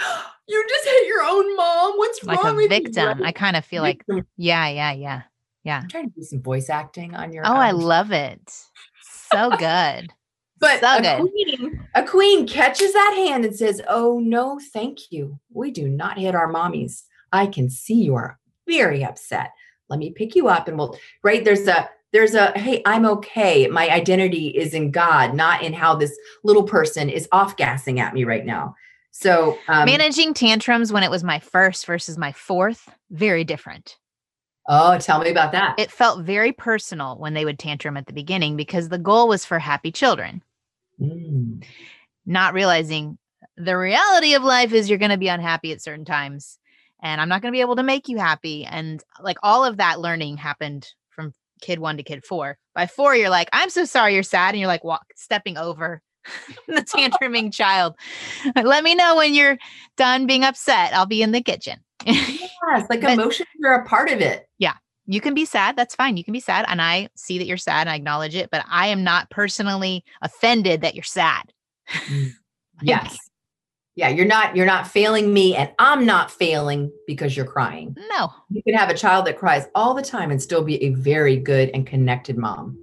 You 0.49 0.67
just 0.69 0.85
hit 0.85 1.07
your 1.07 1.23
own 1.23 1.57
mom. 1.57 1.99
What's 1.99 2.25
like 2.25 2.43
wrong 2.43 2.55
a 2.55 2.57
with 2.57 2.71
victim. 2.71 3.19
you? 3.19 3.25
I 3.25 3.33
kind 3.33 3.57
of 3.57 3.65
feel 3.65 3.83
like 3.83 4.05
yeah, 4.37 4.69
yeah, 4.69 4.93
yeah. 4.93 5.23
Yeah. 5.65 5.81
I'm 5.83 5.89
trying 5.89 6.09
to 6.09 6.15
do 6.17 6.23
some 6.23 6.43
voice 6.43 6.71
acting 6.71 7.15
on 7.15 7.33
your 7.33 7.47
Oh, 7.47 7.53
I 7.53 7.71
um, 7.71 7.81
love 7.81 8.13
it. 8.13 8.41
So 9.33 9.51
good. 9.51 10.11
But 10.61 10.81
So 10.81 10.99
a 10.99 11.17
queen, 11.17 11.89
a 11.95 12.05
queen 12.05 12.47
catches 12.47 12.93
that 12.93 13.15
hand 13.17 13.45
and 13.45 13.57
says, 13.57 13.81
"Oh 13.89 14.21
no, 14.21 14.61
thank 14.73 15.11
you. 15.11 15.41
We 15.53 15.71
do 15.71 15.89
not 15.89 16.19
hit 16.19 16.35
our 16.35 16.53
mommies. 16.53 17.03
I 17.33 17.47
can 17.47 17.71
see 17.71 17.95
you 17.95 18.15
are 18.15 18.39
very 18.67 19.03
upset. 19.03 19.53
Let 19.89 19.99
me 19.99 20.11
pick 20.11 20.37
you 20.37 20.49
up 20.49 20.69
and 20.69 20.79
we'll 20.79 20.97
right 21.23 21.45
there's 21.45 21.67
a 21.67 21.89
there's 22.13 22.35
a 22.35 22.53
hey, 22.59 22.83
I'm 22.85 23.07
okay. 23.07 23.69
My 23.69 23.89
identity 23.89 24.49
is 24.49 24.75
in 24.75 24.91
God, 24.91 25.35
not 25.35 25.63
in 25.63 25.73
how 25.73 25.95
this 25.95 26.17
little 26.45 26.65
person 26.65 27.09
is 27.09 27.29
off 27.33 27.57
gassing 27.57 28.01
at 28.01 28.15
me 28.15 28.25
right 28.25 28.45
now. 28.45 28.75
So 29.13 29.59
um, 29.69 29.87
Managing 29.87 30.35
tantrums 30.35 30.93
when 30.93 31.03
it 31.03 31.11
was 31.11 31.25
my 31.25 31.41
first 31.41 31.87
versus 31.87 32.17
my 32.17 32.33
fourth, 32.33 32.89
very 33.11 33.45
different. 33.45 33.97
Oh, 34.69 34.99
tell 34.99 35.21
me 35.21 35.31
about 35.31 35.53
that. 35.53 35.79
It 35.79 35.91
felt 35.91 36.25
very 36.25 36.53
personal 36.53 37.19
when 37.19 37.35
they 37.35 37.45
would 37.45 37.59
tantrum 37.59 37.97
at 37.97 38.07
the 38.07 38.13
beginning 38.13 38.57
because 38.57 38.89
the 38.89 38.99
goal 38.99 39.27
was 39.27 39.45
for 39.45 39.59
happy 39.59 39.91
children, 39.91 40.43
Mm. 41.01 41.65
not 42.27 42.55
realizing 42.55 43.19
the 43.57 43.77
reality 43.77 44.35
of 44.35 44.43
life 44.43 44.73
is 44.73 44.89
you're 44.89 44.99
going 44.99 45.11
to 45.11 45.17
be 45.19 45.29
unhappy 45.29 45.73
at 45.73 45.83
certain 45.83 46.05
times 46.05 46.59
and 47.03 47.21
I'm 47.21 47.29
not 47.29 47.41
going 47.43 47.53
to 47.53 47.57
be 47.57 47.63
able 47.63 47.77
to 47.77 47.83
make 47.83 48.09
you 48.09 48.19
happy. 48.19 48.65
And 48.65 49.03
like 49.23 49.39
all 49.43 49.65
of 49.65 49.79
that 49.79 50.01
learning 50.01 50.37
happened 50.37 50.89
from 51.09 51.33
kid 51.63 51.79
one 51.79 51.97
to 51.97 52.03
kid 52.03 52.25
four. 52.25 52.59
By 52.75 52.87
four, 52.87 53.15
you're 53.17 53.31
like, 53.31 53.49
I'm 53.53 53.71
so 53.71 53.85
sorry 53.85 54.15
you're 54.15 54.23
sad. 54.23 54.51
And 54.51 54.59
you're 54.61 54.69
like, 54.69 54.85
walk, 54.85 55.07
stepping 55.17 55.57
over 55.57 56.03
the 56.69 56.83
tantruming 56.83 57.53
child. 57.55 57.95
Let 58.55 58.85
me 58.85 58.95
know 58.95 59.17
when 59.17 59.33
you're 59.35 59.57
done 59.97 60.27
being 60.27 60.45
upset. 60.45 60.95
I'll 60.95 61.07
be 61.07 61.23
in 61.23 61.33
the 61.33 61.43
kitchen. 61.43 61.79
Yes, 62.05 62.87
like 62.91 63.01
But- 63.01 63.13
emotions 63.15 63.49
are 63.65 63.83
a 63.83 63.87
part 63.87 64.11
of 64.11 64.21
it. 64.21 64.47
You 65.11 65.21
can 65.21 65.35
be 65.35 65.45
sad. 65.45 65.75
That's 65.75 65.97
fine. 65.97 66.17
You 66.17 66.23
can 66.23 66.33
be 66.33 66.39
sad. 66.39 66.65
And 66.69 66.81
I 66.81 67.09
see 67.17 67.37
that 67.39 67.47
you're 67.47 67.57
sad 67.57 67.81
and 67.81 67.91
I 67.91 67.97
acknowledge 67.97 68.37
it, 68.37 68.49
but 68.53 68.65
I 68.71 68.87
am 68.87 69.03
not 69.03 69.29
personally 69.29 70.05
offended 70.23 70.83
that 70.83 70.95
you're 70.95 71.05
sad. 71.05 71.53
Mm. 71.89 72.33
Yes. 72.83 73.19
Yeah, 73.95 74.09
you're 74.09 74.25
not 74.25 74.57
you're 74.57 74.65
not 74.65 74.89
failing 74.89 75.35
me 75.35 75.55
and 75.55 75.71
I'm 75.79 76.07
not 76.07 76.31
failing 76.31 76.91
because 77.07 77.37
you're 77.37 77.45
crying. 77.45 77.95
No. 78.17 78.33
You 78.49 78.63
can 78.63 78.73
have 78.73 78.89
a 78.89 78.95
child 78.95 79.27
that 79.27 79.37
cries 79.37 79.67
all 79.75 79.93
the 79.93 80.01
time 80.01 80.31
and 80.31 80.41
still 80.41 80.65
be 80.65 80.83
a 80.83 80.95
very 80.95 81.37
good 81.37 81.69
and 81.75 81.87
connected 81.87 82.39
mom. 82.39 82.79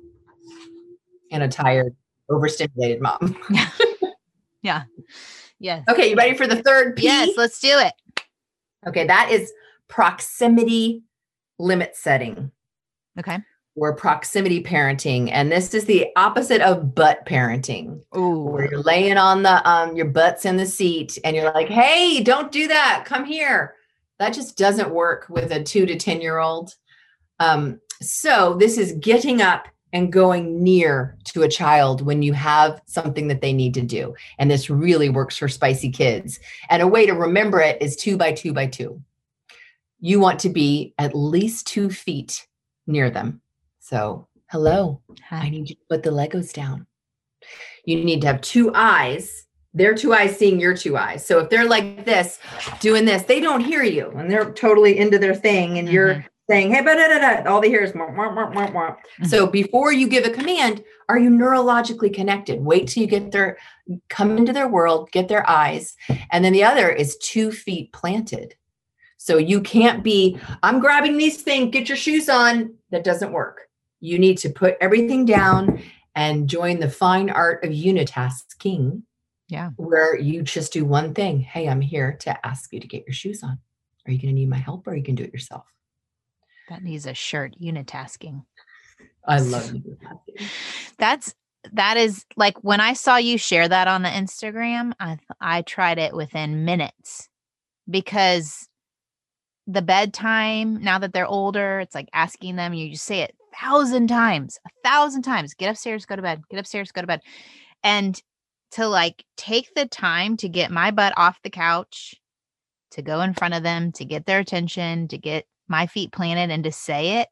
And 1.32 1.42
a 1.42 1.48
tired, 1.48 1.96
overstimulated 2.30 3.02
mom. 3.02 3.36
Yeah. 3.50 3.70
yeah. 4.62 4.84
Yes. 5.60 5.84
Okay, 5.90 6.12
you 6.12 6.16
ready 6.16 6.38
for 6.38 6.46
the 6.46 6.62
third 6.62 6.96
P? 6.96 7.06
Yes, 7.06 7.30
let's 7.38 7.60
do 7.60 7.80
it. 7.80 7.94
Okay, 8.88 9.08
that 9.08 9.32
is 9.32 9.52
proximity 9.88 11.02
limit 11.60 11.96
setting 11.96 12.52
Okay. 13.20 13.40
or 13.76 13.96
proximity 13.96 14.62
parenting. 14.64 15.30
And 15.32 15.52
this 15.52 15.74
is 15.74 15.86
the 15.86 16.08
opposite 16.16 16.62
of 16.62 16.94
butt 16.96 17.26
parenting. 17.26 18.02
Ooh. 18.16 18.44
where 18.44 18.70
you're 18.70 18.82
laying 18.84 19.18
on 19.18 19.44
the 19.44 19.68
um 19.70 19.96
your 19.96 20.08
butt's 20.08 20.46
in 20.46 20.58
the 20.58 20.66
seat 20.66 21.18
and 21.24 21.36
you're 21.36 21.52
like 21.54 21.68
hey 21.70 22.22
don't 22.22 22.52
do 22.52 22.68
that 22.68 23.04
come 23.06 23.26
here 23.26 23.76
that 24.20 24.34
just 24.34 24.58
doesn't 24.58 24.90
work 24.92 25.28
with 25.30 25.52
a 25.52 25.64
two 25.64 25.86
to 25.86 25.96
ten 25.96 26.22
year 26.22 26.38
old 26.40 26.74
um 27.40 27.80
so 28.02 28.56
this 28.60 28.78
is 28.78 28.94
getting 29.00 29.42
up 29.42 29.68
and 29.94 30.12
going 30.12 30.62
near 30.64 31.18
to 31.24 31.44
a 31.44 31.48
child 31.50 32.02
when 32.02 32.22
you 32.22 32.34
have 32.34 32.82
something 32.88 33.28
that 33.30 33.42
they 33.42 33.54
need 33.54 33.74
to 33.74 33.82
do 33.82 34.14
and 34.38 34.50
this 34.52 34.70
really 34.70 35.10
works 35.10 35.38
for 35.38 35.48
spicy 35.48 35.90
kids 35.90 36.40
and 36.70 36.82
a 36.82 36.88
way 36.88 37.06
to 37.06 37.14
remember 37.14 37.60
it 37.60 37.82
is 37.82 37.96
two 37.96 38.18
by 38.18 38.32
two 38.32 38.54
by 38.54 38.66
two 38.66 39.02
you 40.00 40.20
want 40.20 40.40
to 40.42 40.50
be 40.50 40.94
at 40.98 41.16
least 41.16 41.68
two 41.68 41.90
feet 41.90 42.48
near 42.86 43.10
them 43.10 43.42
so 43.80 44.28
hello 44.52 45.02
Hi. 45.30 45.38
I 45.46 45.50
need 45.50 45.70
you 45.70 45.76
to 45.76 45.82
put 45.90 46.04
the 46.04 46.10
Legos 46.12 46.54
down. 46.54 46.86
You 47.86 48.04
need 48.04 48.22
to 48.22 48.28
have 48.28 48.42
two 48.42 48.72
eyes. 48.74 49.46
Their 49.74 49.94
two 49.94 50.14
eyes 50.14 50.36
seeing 50.38 50.60
your 50.60 50.76
two 50.76 50.98
eyes. 50.98 51.26
So 51.26 51.40
if 51.40 51.50
they're 51.50 51.68
like 51.68 52.04
this, 52.06 52.40
doing 52.80 53.06
this, 53.06 53.24
they 53.24 53.40
don't 53.40 53.62
hear 53.62 53.84
you 53.84 54.10
and 54.12 54.30
they're 54.32 54.52
totally 54.54 54.98
into 54.98 55.20
their 55.20 55.36
thing 55.36 55.78
and 55.78 55.88
you're 55.90 56.16
Mhm. 56.16 56.26
saying, 56.50 56.72
hey, 56.74 56.82
but 56.82 56.96
da, 56.96 57.44
da, 57.44 57.50
all 57.52 57.62
they 57.62 57.70
hear 57.70 57.82
is 57.82 57.94
wah, 57.94 58.10
wah, 58.12 58.34
wah, 58.34 58.72
wah. 58.72 58.96
Mhm. 59.20 59.28
So 59.28 59.46
before 59.48 59.92
you 59.92 60.08
give 60.08 60.26
a 60.26 60.30
command, 60.30 60.84
are 61.10 61.20
you 61.20 61.30
neurologically 61.30 62.14
connected? 62.14 62.62
Wait 62.64 62.88
till 62.88 63.04
you 63.04 63.08
get 63.10 63.32
their 63.32 63.58
come 64.10 64.38
into 64.38 64.52
their 64.54 64.68
world, 64.68 65.12
get 65.12 65.28
their 65.28 65.48
eyes. 65.50 65.96
And 66.32 66.44
then 66.44 66.54
the 66.54 66.64
other 66.64 66.90
is 66.90 67.18
two 67.18 67.52
feet 67.52 67.92
planted. 67.94 68.56
So 69.18 69.38
you 69.38 69.62
can't 69.62 70.04
be, 70.04 70.40
I'm 70.64 70.80
grabbing 70.80 71.18
these 71.18 71.42
things, 71.42 71.72
get 71.72 71.90
your 71.90 71.98
shoes 71.98 72.30
on. 72.30 72.76
That 72.92 73.04
doesn't 73.04 73.34
work. 73.34 73.62
You 74.00 74.20
need 74.20 74.38
to 74.40 74.50
put 74.50 74.78
everything 74.80 75.26
down 75.26 75.82
and 76.16 76.48
join 76.48 76.80
the 76.80 76.90
fine 76.90 77.30
art 77.30 77.64
of 77.64 77.72
unitasking. 77.72 79.02
Yeah. 79.50 79.72
Where 79.78 80.18
you 80.18 80.44
just 80.44 80.74
do 80.74 80.86
one 80.86 81.14
thing. 81.14 81.40
Hey, 81.40 81.68
I'm 81.68 81.82
here 81.82 82.18
to 82.22 82.46
ask 82.46 82.72
you 82.72 82.80
to 82.80 82.88
get 82.88 83.06
your 83.08 83.14
shoes 83.14 83.44
on. 83.44 83.60
Are 84.06 84.12
you 84.12 84.20
going 84.20 84.34
to 84.34 84.40
need 84.40 84.50
my 84.50 84.58
help 84.58 84.88
or 84.88 84.96
you 84.96 85.04
can 85.04 85.16
do 85.16 85.24
it 85.24 85.34
yourself? 85.34 85.66
That 86.70 86.84
needs 86.84 87.06
a 87.06 87.14
shirt, 87.14 87.56
unitasking. 87.62 88.44
I 89.28 89.40
love 89.40 89.64
unitasking. 89.64 90.48
That's 90.98 91.34
that 91.74 91.98
is 91.98 92.26
like 92.36 92.64
when 92.64 92.80
I 92.80 92.94
saw 92.94 93.18
you 93.18 93.38
share 93.38 93.68
that 93.68 93.88
on 93.88 94.02
the 94.02 94.10
Instagram, 94.10 94.94
I 95.00 95.18
I 95.42 95.62
tried 95.64 95.98
it 95.98 96.14
within 96.14 96.66
minutes 96.66 97.30
because 97.90 98.68
the 99.68 99.82
bedtime 99.82 100.82
now 100.82 100.98
that 100.98 101.14
they're 101.14 101.28
older, 101.28 101.80
it's 101.82 101.94
like 101.94 102.10
asking 102.14 102.56
them, 102.56 102.74
you 102.74 102.92
just 102.92 103.04
say 103.04 103.22
it 103.22 103.36
a 103.54 103.58
thousand 103.58 104.08
times, 104.08 104.58
a 104.66 104.70
thousand 104.84 105.24
times, 105.24 105.54
get 105.54 105.70
upstairs, 105.70 106.06
go 106.06 106.16
to 106.16 106.22
bed, 106.22 106.42
get 106.50 106.60
upstairs, 106.60 106.92
go 106.92 107.02
to 107.02 107.08
bed. 107.08 107.22
And 107.84 108.20
to 108.72 108.88
like 108.88 109.24
take 109.36 109.74
the 109.76 109.86
time 109.86 110.38
to 110.38 110.50
get 110.50 110.72
my 110.72 110.92
butt 110.92 111.14
off 111.18 111.42
the 111.44 111.50
couch, 111.50 112.16
to 112.92 113.02
go 113.02 113.22
in 113.22 113.34
front 113.34 113.54
of 113.54 113.64
them, 113.64 113.92
to 113.94 114.06
get 114.06 114.26
their 114.26 114.40
attention, 114.40 115.10
to 115.10 115.18
get 115.18 115.46
my 115.68 115.86
feet 115.86 116.14
planted 116.14 116.52
and 116.52 116.64
to 116.64 116.72
say 116.72 117.20
it. 117.20 117.28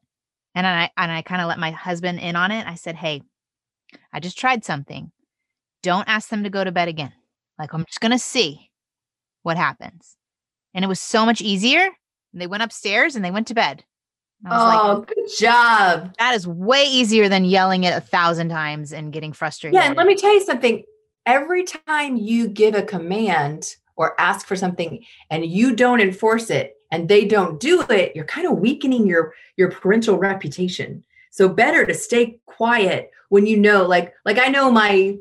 And 0.54 0.66
I 0.66 0.90
and 0.96 1.10
I 1.10 1.22
kind 1.22 1.40
of 1.40 1.48
let 1.48 1.58
my 1.58 1.70
husband 1.70 2.20
in 2.20 2.36
on 2.36 2.50
it. 2.50 2.66
I 2.66 2.74
said, 2.74 2.96
"Hey, 2.96 3.22
I 4.12 4.20
just 4.20 4.38
tried 4.38 4.64
something. 4.64 5.10
Don't 5.82 6.08
ask 6.08 6.28
them 6.28 6.44
to 6.44 6.50
go 6.50 6.64
to 6.64 6.72
bed 6.72 6.88
again. 6.88 7.12
Like 7.58 7.72
I'm 7.72 7.84
just 7.84 8.00
to 8.00 8.18
see 8.18 8.70
what 9.42 9.56
happens." 9.56 10.16
And 10.74 10.84
it 10.84 10.88
was 10.88 11.00
so 11.00 11.24
much 11.26 11.40
easier. 11.40 11.90
And 12.32 12.40
they 12.40 12.46
went 12.46 12.62
upstairs 12.62 13.16
and 13.16 13.24
they 13.24 13.30
went 13.30 13.46
to 13.48 13.54
bed. 13.54 13.84
I 14.44 14.48
was 14.50 14.74
Oh, 14.84 14.98
like, 14.98 15.08
good 15.08 15.28
job. 15.38 16.14
that 16.18 16.34
is 16.34 16.46
way 16.46 16.84
easier 16.84 17.28
than 17.28 17.44
yelling 17.46 17.84
it 17.84 17.96
a 17.96 18.00
thousand 18.00 18.50
times 18.50 18.92
and 18.92 19.12
getting 19.12 19.32
frustrated. 19.32 19.74
Yeah, 19.74 19.86
and 19.86 19.96
let 19.96 20.06
me 20.06 20.14
tell 20.14 20.32
you 20.34 20.44
something. 20.44 20.84
Every 21.24 21.64
time 21.64 22.16
you 22.16 22.46
give 22.48 22.74
a 22.74 22.82
command 22.82 23.74
or 23.96 24.20
ask 24.20 24.46
for 24.46 24.54
something 24.54 25.04
and 25.30 25.44
you 25.46 25.74
don't 25.74 26.00
enforce 26.00 26.50
it 26.50 26.74
and 26.92 27.08
they 27.08 27.24
don't 27.24 27.58
do 27.58 27.82
it, 27.88 28.14
you're 28.14 28.26
kind 28.26 28.46
of 28.46 28.58
weakening 28.58 29.06
your 29.06 29.32
your 29.56 29.70
parental 29.70 30.18
reputation. 30.18 31.02
So 31.30 31.48
better 31.48 31.84
to 31.86 31.94
stay 31.94 32.38
quiet 32.46 33.10
when 33.30 33.46
you 33.46 33.56
know 33.56 33.86
like 33.86 34.12
like 34.26 34.38
I 34.38 34.48
know 34.48 34.70
my 34.70 35.16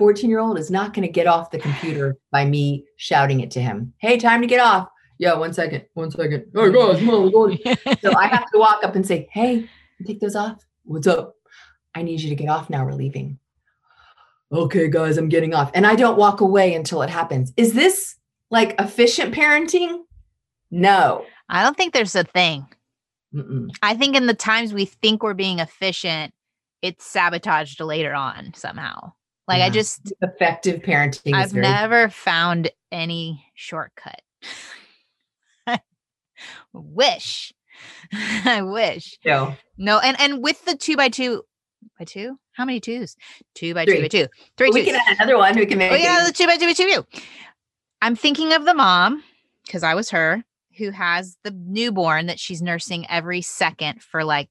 14-year-old 0.00 0.58
is 0.58 0.70
not 0.70 0.94
going 0.94 1.06
to 1.06 1.12
get 1.12 1.26
off 1.26 1.50
the 1.50 1.58
computer 1.58 2.16
by 2.30 2.44
me 2.44 2.84
shouting 2.96 3.40
it 3.40 3.50
to 3.52 3.60
him. 3.60 3.92
Hey, 3.98 4.16
time 4.18 4.40
to 4.40 4.46
get 4.46 4.60
off. 4.60 4.88
Yeah, 5.22 5.34
one 5.34 5.52
second. 5.54 5.84
One 5.94 6.10
second. 6.10 6.46
Oh 6.56 6.68
guys, 6.72 6.98
come 6.98 7.10
on, 7.10 7.22
we're 7.22 7.30
going. 7.30 7.56
So 8.00 8.12
I 8.12 8.26
have 8.26 8.50
to 8.50 8.58
walk 8.58 8.82
up 8.82 8.96
and 8.96 9.06
say, 9.06 9.28
Hey, 9.30 9.68
take 10.04 10.18
those 10.18 10.34
off. 10.34 10.66
What's 10.82 11.06
up? 11.06 11.36
I 11.94 12.02
need 12.02 12.20
you 12.20 12.28
to 12.30 12.34
get 12.34 12.48
off 12.48 12.68
now. 12.68 12.84
We're 12.84 12.94
leaving. 12.94 13.38
Okay, 14.50 14.88
guys, 14.88 15.18
I'm 15.18 15.28
getting 15.28 15.54
off. 15.54 15.70
And 15.74 15.86
I 15.86 15.94
don't 15.94 16.18
walk 16.18 16.40
away 16.40 16.74
until 16.74 17.02
it 17.02 17.08
happens. 17.08 17.52
Is 17.56 17.72
this 17.72 18.16
like 18.50 18.74
efficient 18.80 19.32
parenting? 19.32 20.00
No. 20.72 21.24
I 21.48 21.62
don't 21.62 21.76
think 21.76 21.94
there's 21.94 22.16
a 22.16 22.24
thing. 22.24 22.66
Mm-mm. 23.32 23.68
I 23.80 23.94
think 23.94 24.16
in 24.16 24.26
the 24.26 24.34
times 24.34 24.74
we 24.74 24.86
think 24.86 25.22
we're 25.22 25.34
being 25.34 25.60
efficient, 25.60 26.34
it's 26.82 27.06
sabotaged 27.06 27.78
later 27.78 28.12
on 28.12 28.54
somehow. 28.54 29.12
Like 29.46 29.62
I 29.62 29.70
just 29.70 30.12
Effective 30.20 30.82
parenting. 30.82 31.32
I've 31.32 31.52
very- 31.52 31.62
never 31.62 32.08
found 32.08 32.72
any 32.90 33.46
shortcut. 33.54 34.20
wish. 36.72 37.52
I 38.12 38.62
wish. 38.62 39.18
No. 39.24 39.54
No, 39.78 39.98
and 39.98 40.20
and 40.20 40.42
with 40.42 40.64
the 40.64 40.76
two 40.76 40.96
by 40.96 41.08
two 41.08 41.42
by 41.98 42.04
two, 42.04 42.38
how 42.52 42.64
many 42.64 42.80
twos? 42.80 43.16
Two 43.54 43.74
by 43.74 43.84
two 43.84 43.92
Three. 43.92 44.02
by 44.02 44.08
two. 44.08 44.26
Three 44.56 44.70
We 44.70 44.84
can 44.84 44.94
add 44.96 45.16
another 45.16 45.38
one. 45.38 45.56
We 45.56 45.66
can 45.66 45.78
make 45.78 45.90
Oh 45.92 45.96
yeah, 45.96 46.24
the 46.26 46.32
two 46.32 46.46
by 46.46 46.56
two 46.56 46.66
by 46.66 46.72
two. 46.72 46.86
two. 47.12 47.20
I'm 48.00 48.16
thinking 48.16 48.52
of 48.52 48.64
the 48.64 48.74
mom 48.74 49.22
because 49.66 49.82
I 49.82 49.94
was 49.94 50.10
her 50.10 50.44
who 50.78 50.90
has 50.90 51.36
the 51.44 51.50
newborn 51.50 52.26
that 52.26 52.38
she's 52.40 52.62
nursing 52.62 53.06
every 53.10 53.42
second 53.42 54.02
for 54.02 54.24
like 54.24 54.48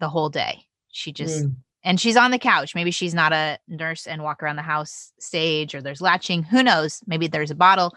the 0.00 0.08
whole 0.08 0.28
day. 0.30 0.64
She 0.90 1.12
just 1.12 1.44
Mm. 1.44 1.54
and 1.84 2.00
she's 2.00 2.16
on 2.16 2.30
the 2.30 2.38
couch. 2.38 2.74
Maybe 2.74 2.90
she's 2.90 3.14
not 3.14 3.32
a 3.32 3.58
nurse 3.68 4.06
and 4.06 4.22
walk 4.22 4.42
around 4.42 4.56
the 4.56 4.62
house 4.62 5.12
stage 5.18 5.74
or 5.74 5.82
there's 5.82 6.00
latching. 6.00 6.42
Who 6.44 6.62
knows? 6.62 7.02
Maybe 7.06 7.26
there's 7.28 7.50
a 7.50 7.54
bottle. 7.56 7.94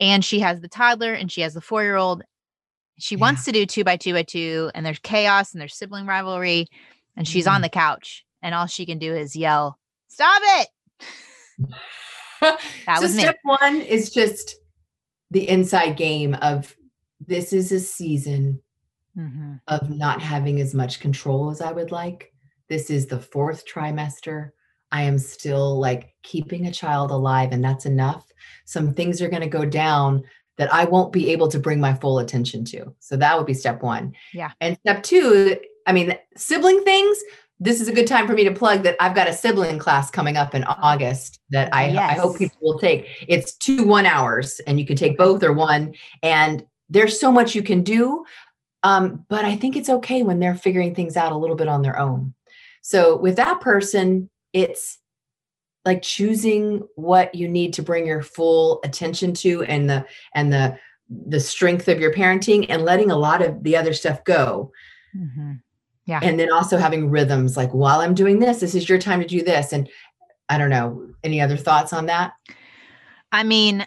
And 0.00 0.24
she 0.24 0.40
has 0.40 0.60
the 0.60 0.68
toddler 0.68 1.12
and 1.14 1.30
she 1.30 1.40
has 1.42 1.54
the 1.54 1.60
four 1.60 1.82
year 1.82 1.96
old. 1.96 2.22
She 2.98 3.16
Yeah. 3.16 3.20
wants 3.22 3.44
to 3.44 3.52
do 3.52 3.66
two 3.66 3.84
by 3.84 3.96
two 3.96 4.12
by 4.14 4.22
two, 4.22 4.70
and 4.74 4.84
there's 4.84 4.98
chaos 5.00 5.52
and 5.52 5.60
there's 5.60 5.76
sibling 5.76 6.06
rivalry. 6.06 6.66
And 7.16 7.26
she's 7.28 7.46
on 7.46 7.60
Mm. 7.60 7.64
the 7.64 7.68
couch, 7.70 8.24
and 8.42 8.54
all 8.54 8.66
she 8.66 8.86
can 8.86 8.98
do 8.98 9.14
is 9.14 9.36
yell, 9.36 9.78
Stop 10.08 10.42
it. 10.44 10.68
That 12.86 12.96
so 12.96 13.02
was 13.02 13.14
me. 13.16 13.22
step 13.22 13.38
one 13.42 13.80
is 13.80 14.10
just 14.10 14.56
the 15.30 15.48
inside 15.48 15.96
game 15.96 16.34
of 16.34 16.76
this 17.26 17.52
is 17.52 17.72
a 17.72 17.80
season 17.80 18.60
Mhm. 19.16 19.60
of 19.66 19.90
not 19.90 20.20
having 20.20 20.60
as 20.60 20.74
much 20.74 21.00
control 21.00 21.50
as 21.50 21.60
I 21.60 21.72
would 21.72 21.90
like. 21.90 22.32
This 22.68 22.90
is 22.90 23.06
the 23.06 23.18
fourth 23.20 23.64
trimester. 23.66 24.50
I 24.92 25.02
am 25.02 25.18
still 25.18 25.78
like 25.80 26.14
keeping 26.22 26.66
a 26.66 26.72
child 26.72 27.10
alive 27.10 27.52
and 27.52 27.64
that's 27.64 27.86
enough. 27.86 28.30
Some 28.66 28.92
things 28.94 29.22
are 29.22 29.28
going 29.28 29.42
to 29.42 29.48
go 29.48 29.64
down 29.64 30.22
that 30.56 30.72
I 30.72 30.84
won't 30.84 31.12
be 31.12 31.30
able 31.30 31.48
to 31.48 31.58
bring 31.58 31.80
my 31.80 31.94
full 31.94 32.18
attention 32.18 32.64
to. 32.66 32.94
So 33.00 33.16
that 33.16 33.36
would 33.36 33.46
be 33.46 33.54
step 33.54 33.82
one. 33.82 34.14
Yeah. 34.32 34.52
And 34.60 34.78
step 34.78 35.02
two, 35.02 35.56
I 35.86 35.92
mean, 35.92 36.16
sibling 36.36 36.82
things. 36.84 37.18
This 37.60 37.80
is 37.80 37.88
a 37.88 37.92
good 37.92 38.06
time 38.06 38.26
for 38.26 38.34
me 38.34 38.44
to 38.44 38.52
plug 38.52 38.82
that 38.82 38.96
I've 39.00 39.14
got 39.14 39.28
a 39.28 39.32
sibling 39.32 39.78
class 39.78 40.10
coming 40.10 40.36
up 40.36 40.54
in 40.54 40.64
August 40.64 41.40
that 41.50 41.74
I, 41.74 41.88
Yes. 41.88 42.18
I 42.18 42.20
hope 42.20 42.38
people 42.38 42.58
will 42.60 42.78
take. 42.78 43.06
It's 43.28 43.54
two 43.56 43.84
one 43.84 44.06
hours 44.06 44.60
and 44.66 44.78
you 44.78 44.86
can 44.86 44.96
take 44.96 45.16
both 45.16 45.42
or 45.42 45.52
one. 45.52 45.94
And 46.22 46.64
there's 46.88 47.18
so 47.18 47.32
much 47.32 47.54
you 47.54 47.62
can 47.62 47.82
do. 47.82 48.24
Um, 48.82 49.24
but 49.28 49.44
I 49.44 49.56
think 49.56 49.76
it's 49.76 49.88
okay 49.88 50.22
when 50.22 50.40
they're 50.40 50.56
figuring 50.56 50.94
things 50.94 51.16
out 51.16 51.32
a 51.32 51.38
little 51.38 51.56
bit 51.56 51.68
on 51.68 51.82
their 51.82 51.98
own. 51.98 52.34
So 52.82 53.16
with 53.16 53.36
that 53.36 53.60
person, 53.60 54.28
it's 54.52 54.98
like 55.84 56.02
choosing 56.02 56.86
what 56.96 57.34
you 57.34 57.48
need 57.48 57.74
to 57.74 57.82
bring 57.82 58.06
your 58.06 58.22
full 58.22 58.80
attention 58.84 59.34
to 59.34 59.62
and 59.64 59.88
the 59.88 60.04
and 60.34 60.52
the 60.52 60.78
the 61.26 61.40
strength 61.40 61.88
of 61.88 62.00
your 62.00 62.12
parenting 62.12 62.66
and 62.68 62.82
letting 62.82 63.10
a 63.10 63.16
lot 63.16 63.42
of 63.42 63.62
the 63.62 63.76
other 63.76 63.92
stuff 63.92 64.24
go. 64.24 64.72
Mhm. 65.16 65.60
and 66.08 66.38
then 66.38 66.52
also 66.52 66.76
having 66.76 67.08
rhythms 67.08 67.56
like 67.56 67.70
while 67.72 68.00
i'm 68.00 68.14
doing 68.14 68.38
this 68.38 68.60
this 68.60 68.74
is 68.74 68.88
your 68.88 68.98
time 68.98 69.20
to 69.20 69.26
do 69.26 69.42
this. 69.42 69.72
And 69.72 69.88
i 70.48 70.58
don't 70.58 70.70
know 70.70 71.08
any 71.22 71.40
other 71.40 71.56
thoughts 71.56 71.92
on 71.92 72.06
that? 72.06 72.32
I 73.32 73.42
mean, 73.42 73.86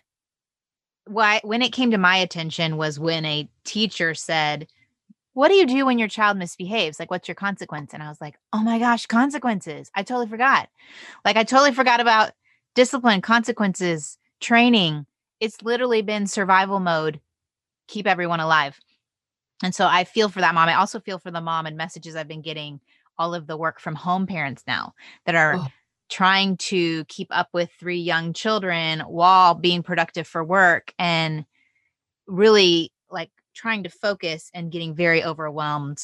why 1.06 1.40
when 1.44 1.62
it 1.62 1.72
came 1.72 1.92
to 1.92 1.98
my 1.98 2.18
attention 2.18 2.76
was 2.78 3.00
when 3.00 3.24
a 3.26 3.50
teacher 3.64 4.14
said, 4.14 4.68
"What 5.38 5.50
do 5.50 5.54
you 5.54 5.67
do 5.67 5.86
when 5.86 6.00
your 6.00 6.08
child 6.08 6.36
misbehaves? 6.38 7.00
Like, 7.00 7.12
what's 7.12 7.28
your 7.28 7.36
consequence?" 7.36 7.93
And 7.93 8.02
I 8.02 8.10
was 8.10 8.19
like, 8.19 8.39
"Oh 8.54 8.63
my 8.63 8.80
gosh, 8.80 9.06
consequences! 9.06 9.91
I 9.93 10.02
totally 10.02 10.26
forgot. 10.28 10.67
Like, 11.23 11.38
I 11.38 11.43
totally 11.43 11.73
forgot 11.73 12.00
about 12.00 12.32
discipline, 12.73 13.21
consequences, 13.21 14.17
training. 14.41 15.06
It's 15.39 15.62
literally 15.62 16.02
been 16.02 16.26
survival 16.26 16.80
mode, 16.80 17.21
keep 17.88 18.08
everyone 18.08 18.39
alive." 18.39 18.80
And 19.63 19.76
so 19.76 19.86
I 19.86 20.06
feel 20.06 20.30
for 20.30 20.41
that 20.41 20.56
mom. 20.56 20.69
I 20.69 20.76
also 20.76 21.00
feel 21.00 21.19
for 21.19 21.30
the 21.30 21.41
mom 21.41 21.67
and 21.67 21.78
messages 21.78 22.15
I've 22.15 22.28
been 22.28 22.41
getting. 22.41 22.80
All 23.19 23.36
of 23.36 23.45
the 23.47 23.58
work 23.58 23.80
from 23.80 23.95
home 23.95 24.26
parents 24.28 24.63
now 24.67 24.93
that 25.26 25.36
are 25.36 25.56
Oh. 25.58 25.67
trying 26.10 26.58
to 26.58 27.06
keep 27.06 27.28
up 27.32 27.50
with 27.54 27.69
three 27.80 28.00
young 28.00 28.34
children 28.34 29.02
while 29.02 29.54
being 29.54 29.84
productive 29.84 30.28
for 30.28 30.43
work 30.43 30.93
and 30.97 31.45
really 32.28 32.91
like 33.12 33.32
trying 33.58 33.84
to 33.84 33.89
focus 33.89 34.50
and 34.54 34.72
getting 34.72 34.96
very 34.96 35.24
overwhelmed 35.24 36.00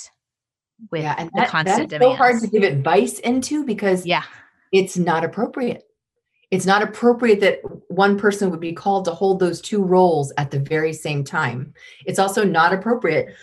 with 0.92 1.04
yeah 1.04 1.16
and 1.18 1.30
the 1.30 1.42
that, 1.42 1.50
constant 1.50 1.90
that's 1.90 2.04
so 2.04 2.14
hard 2.14 2.42
to 2.42 2.48
give 2.48 2.64
advice 2.64 3.20
into 3.20 3.64
because 3.64 4.06
yeah. 4.06 4.24
it's 4.72 4.98
not 4.98 5.24
appropriate. 5.24 5.84
It's 6.52 6.66
not 6.66 6.84
appropriate 6.84 7.40
that 7.40 7.62
one 7.90 8.20
person 8.20 8.52
would 8.52 8.60
be 8.60 8.74
called 8.74 9.06
to 9.06 9.12
hold 9.12 9.40
those 9.40 9.60
two 9.60 9.82
roles 9.82 10.32
at 10.38 10.52
the 10.52 10.60
very 10.60 10.94
same 10.94 11.24
time. 11.24 11.74
It's 12.06 12.20
also 12.20 12.44
not 12.44 12.74
appropriate 12.74 13.34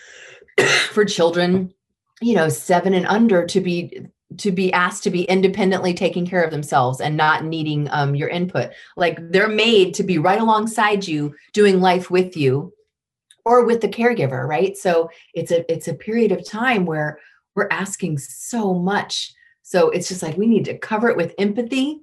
for 0.91 1.05
children 1.05 1.73
you 2.21 2.35
know 2.35 2.49
7 2.49 2.93
and 2.93 3.07
under 3.07 3.45
to 3.47 3.59
be 3.59 4.05
to 4.37 4.51
be 4.51 4.71
asked 4.71 5.03
to 5.03 5.09
be 5.09 5.23
independently 5.23 5.93
taking 5.93 6.25
care 6.25 6.43
of 6.43 6.51
themselves 6.51 7.01
and 7.01 7.17
not 7.17 7.43
needing 7.43 7.89
um, 7.91 8.15
your 8.15 8.29
input. 8.29 8.71
Like 8.95 9.19
they're 9.31 9.49
made 9.49 9.93
to 9.95 10.03
be 10.03 10.17
right 10.17 10.39
alongside 10.39 11.05
you 11.05 11.35
doing 11.51 11.81
life 11.81 12.09
with 12.09 12.37
you 12.37 12.71
or 13.45 13.65
with 13.65 13.81
the 13.81 13.87
caregiver 13.87 14.47
right 14.47 14.77
so 14.77 15.09
it's 15.33 15.51
a 15.51 15.69
it's 15.71 15.87
a 15.87 15.93
period 15.93 16.31
of 16.31 16.47
time 16.47 16.85
where 16.85 17.19
we're 17.55 17.67
asking 17.71 18.17
so 18.17 18.73
much 18.73 19.33
so 19.61 19.89
it's 19.89 20.09
just 20.09 20.23
like 20.23 20.37
we 20.37 20.47
need 20.47 20.65
to 20.65 20.77
cover 20.77 21.09
it 21.09 21.17
with 21.17 21.33
empathy 21.37 22.01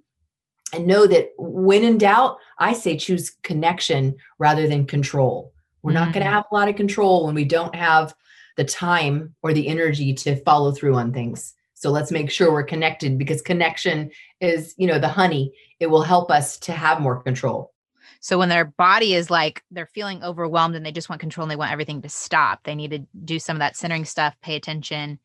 and 0.73 0.87
know 0.87 1.07
that 1.07 1.31
when 1.39 1.85
in 1.85 1.99
doubt, 1.99 2.39
I 2.59 2.73
say 2.73 2.97
choose 2.97 3.31
connection 3.43 4.17
rather 4.39 4.69
than 4.69 4.87
control. 4.87 5.53
We're 5.83 5.93
not 5.93 6.13
going 6.13 6.25
to 6.25 6.27
mm-hmm. 6.27 6.35
have 6.35 6.47
a 6.51 6.55
lot 6.55 6.69
of 6.69 6.77
control 6.77 7.27
when 7.27 7.35
we 7.35 7.45
don't 7.45 7.75
have 7.75 8.15
the 8.57 8.65
time 8.65 9.35
or 9.43 9.53
the 9.53 9.69
energy 9.69 10.13
to 10.13 10.37
follow 10.43 10.73
through 10.73 10.97
on 10.97 11.13
things. 11.13 11.55
So 11.75 11.91
let's 11.91 12.11
make 12.11 12.31
sure 12.31 12.53
we're 12.53 12.65
connected 12.65 13.17
because 13.17 13.41
connection 13.41 14.11
is, 14.41 14.75
you 14.77 14.87
know, 14.87 14.99
the 14.99 15.09
honey. 15.09 15.53
It 15.79 15.87
will 15.87 16.03
help 16.03 16.31
us 16.31 16.59
to 16.61 16.73
have 16.73 17.01
more 17.01 17.23
control. 17.23 17.73
So 18.21 18.39
when 18.39 18.49
their 18.49 18.65
body 18.65 19.15
is 19.15 19.31
like 19.31 19.63
they're 19.71 19.87
feeling 19.87 20.23
overwhelmed 20.25 20.75
and 20.75 20.85
they 20.85 20.93
just 20.93 21.09
want 21.09 21.21
control 21.21 21.45
and 21.45 21.51
they 21.51 21.57
want 21.57 21.73
everything 21.73 22.03
to 22.03 22.09
stop, 22.09 22.65
they 22.65 22.75
need 22.75 22.91
to 22.91 23.07
do 23.25 23.39
some 23.39 23.57
of 23.57 23.61
that 23.61 23.77
centering 23.77 24.05
stuff, 24.05 24.37
pay 24.43 24.57
attention, 24.57 25.19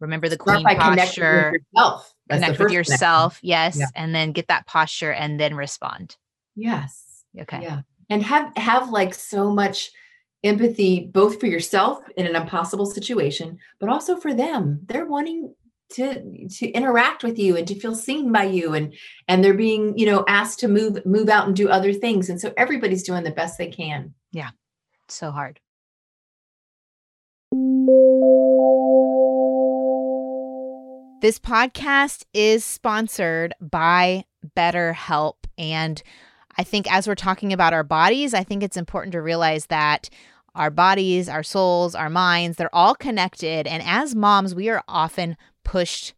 remember 0.00 0.28
the 0.28 0.34
Start 0.36 0.64
queen 0.64 0.76
posture, 0.76 1.52
with 1.52 1.62
yourself. 1.74 2.14
That's 2.28 2.40
connect 2.42 2.58
with 2.58 2.68
connection. 2.68 2.92
yourself, 2.92 3.38
yes, 3.42 3.78
Yeah. 3.78 3.86
and 3.94 4.14
then 4.14 4.32
get 4.32 4.48
that 4.48 4.66
posture 4.66 5.12
and 5.12 5.38
then 5.38 5.54
respond. 5.54 6.16
Yes. 6.56 7.24
Okay. 7.38 7.62
Yeah. 7.62 7.82
And 8.10 8.22
have 8.22 8.56
have 8.56 8.90
like 8.90 9.14
so 9.14 9.50
much 9.50 9.90
empathy 10.44 11.08
both 11.12 11.40
for 11.40 11.46
yourself 11.46 12.00
in 12.16 12.26
an 12.26 12.36
impossible 12.36 12.86
situation, 12.86 13.58
but 13.80 13.88
also 13.88 14.16
for 14.16 14.32
them. 14.34 14.80
They're 14.86 15.06
wanting 15.06 15.54
to 15.94 16.48
to 16.48 16.68
interact 16.70 17.22
with 17.22 17.38
you 17.38 17.56
and 17.56 17.66
to 17.68 17.78
feel 17.78 17.94
seen 17.94 18.32
by 18.32 18.44
you 18.44 18.74
and 18.74 18.94
and 19.28 19.44
they're 19.44 19.54
being, 19.54 19.96
you 19.96 20.06
know, 20.06 20.24
asked 20.28 20.60
to 20.60 20.68
move 20.68 21.04
move 21.06 21.28
out 21.28 21.46
and 21.46 21.56
do 21.56 21.68
other 21.68 21.92
things. 21.92 22.28
And 22.28 22.40
so 22.40 22.52
everybody's 22.56 23.02
doing 23.02 23.24
the 23.24 23.30
best 23.30 23.58
they 23.58 23.68
can. 23.68 24.14
Yeah 24.32 24.50
so 25.10 25.30
hard. 25.30 25.60
This 31.22 31.38
podcast 31.38 32.24
is 32.34 32.64
sponsored 32.64 33.54
by 33.60 34.24
BetterHelp. 34.56 35.36
And 35.56 36.02
I 36.58 36.62
think 36.62 36.90
as 36.92 37.08
we're 37.08 37.14
talking 37.14 37.52
about 37.52 37.72
our 37.72 37.82
bodies, 37.82 38.34
I 38.34 38.44
think 38.44 38.62
it's 38.62 38.76
important 38.76 39.12
to 39.12 39.22
realize 39.22 39.66
that 39.66 40.10
our 40.54 40.70
bodies, 40.70 41.28
our 41.28 41.42
souls, 41.42 41.94
our 41.94 42.10
minds, 42.10 42.56
they're 42.56 42.74
all 42.74 42.94
connected. 42.94 43.66
And 43.66 43.82
as 43.84 44.14
moms, 44.14 44.54
we 44.54 44.68
are 44.68 44.82
often 44.88 45.36
pushed 45.66 46.14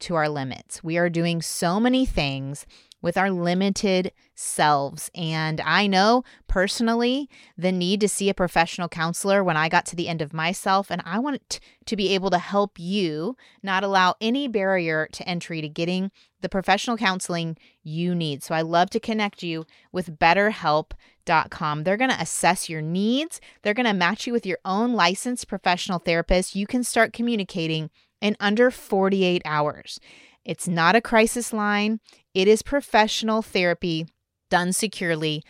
to 0.00 0.14
our 0.14 0.28
limits. 0.28 0.84
We 0.84 0.98
are 0.98 1.08
doing 1.08 1.40
so 1.40 1.80
many 1.80 2.04
things 2.04 2.66
with 3.02 3.16
our 3.16 3.30
limited 3.30 4.12
selves. 4.34 5.10
And 5.14 5.60
I 5.62 5.86
know 5.86 6.22
personally 6.48 7.30
the 7.56 7.72
need 7.72 8.00
to 8.02 8.08
see 8.08 8.28
a 8.28 8.34
professional 8.34 8.88
counselor 8.88 9.42
when 9.42 9.56
I 9.56 9.70
got 9.70 9.86
to 9.86 9.96
the 9.96 10.08
end 10.08 10.20
of 10.20 10.34
myself. 10.34 10.90
And 10.90 11.02
I 11.06 11.18
want 11.18 11.60
to 11.86 11.96
be 11.96 12.14
able 12.14 12.30
to 12.30 12.38
help 12.38 12.78
you 12.78 13.36
not 13.62 13.84
allow 13.84 14.16
any 14.20 14.48
barrier 14.48 15.08
to 15.12 15.26
entry 15.26 15.62
to 15.62 15.68
getting 15.68 16.10
the 16.42 16.48
professional 16.50 16.98
counseling 16.98 17.56
you 17.82 18.14
need. 18.14 18.42
So 18.42 18.54
I 18.54 18.60
love 18.60 18.90
to 18.90 19.00
connect 19.00 19.42
you 19.42 19.66
with 19.92 20.18
betterhelp.com. 20.18 21.84
They're 21.84 21.96
going 21.96 22.10
to 22.10 22.20
assess 22.20 22.68
your 22.68 22.82
needs, 22.82 23.40
they're 23.62 23.74
going 23.74 23.86
to 23.86 23.94
match 23.94 24.26
you 24.26 24.32
with 24.32 24.46
your 24.46 24.58
own 24.64 24.92
licensed 24.92 25.48
professional 25.48 25.98
therapist. 25.98 26.54
You 26.54 26.66
can 26.66 26.84
start 26.84 27.14
communicating 27.14 27.90
in 28.20 28.36
under 28.40 28.70
48 28.70 29.42
hours. 29.44 30.00
It's 30.44 30.68
not 30.68 30.96
a 30.96 31.00
crisis 31.00 31.52
line, 31.52 32.00
it 32.34 32.48
is 32.48 32.62
professional 32.62 33.42
therapy 33.42 34.06
done 34.50 34.72
securely 34.72 35.42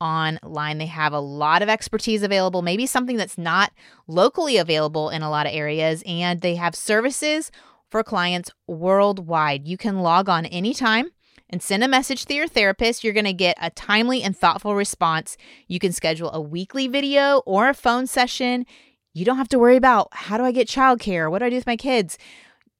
online. 0.00 0.78
They 0.78 0.86
have 0.86 1.12
a 1.12 1.20
lot 1.20 1.62
of 1.62 1.68
expertise 1.68 2.22
available, 2.22 2.62
maybe 2.62 2.86
something 2.86 3.16
that's 3.16 3.38
not 3.38 3.72
locally 4.06 4.56
available 4.56 5.10
in 5.10 5.22
a 5.22 5.30
lot 5.30 5.46
of 5.46 5.52
areas, 5.52 6.02
and 6.06 6.40
they 6.40 6.56
have 6.56 6.74
services 6.74 7.50
for 7.90 8.02
clients 8.02 8.50
worldwide. 8.66 9.66
You 9.66 9.76
can 9.76 10.00
log 10.00 10.28
on 10.28 10.46
anytime 10.46 11.10
and 11.48 11.62
send 11.62 11.84
a 11.84 11.88
message 11.88 12.26
to 12.26 12.34
your 12.34 12.48
therapist. 12.48 13.04
You're 13.04 13.12
going 13.12 13.24
to 13.24 13.32
get 13.32 13.56
a 13.60 13.70
timely 13.70 14.22
and 14.22 14.36
thoughtful 14.36 14.74
response. 14.74 15.36
You 15.68 15.78
can 15.78 15.92
schedule 15.92 16.32
a 16.32 16.40
weekly 16.40 16.88
video 16.88 17.42
or 17.46 17.68
a 17.68 17.74
phone 17.74 18.06
session. 18.06 18.66
You 19.14 19.24
don't 19.24 19.38
have 19.38 19.48
to 19.50 19.58
worry 19.58 19.76
about 19.76 20.08
how 20.12 20.36
do 20.36 20.44
I 20.44 20.52
get 20.52 20.68
childcare? 20.68 21.30
What 21.30 21.38
do 21.38 21.46
I 21.46 21.50
do 21.50 21.56
with 21.56 21.66
my 21.66 21.76
kids? 21.76 22.18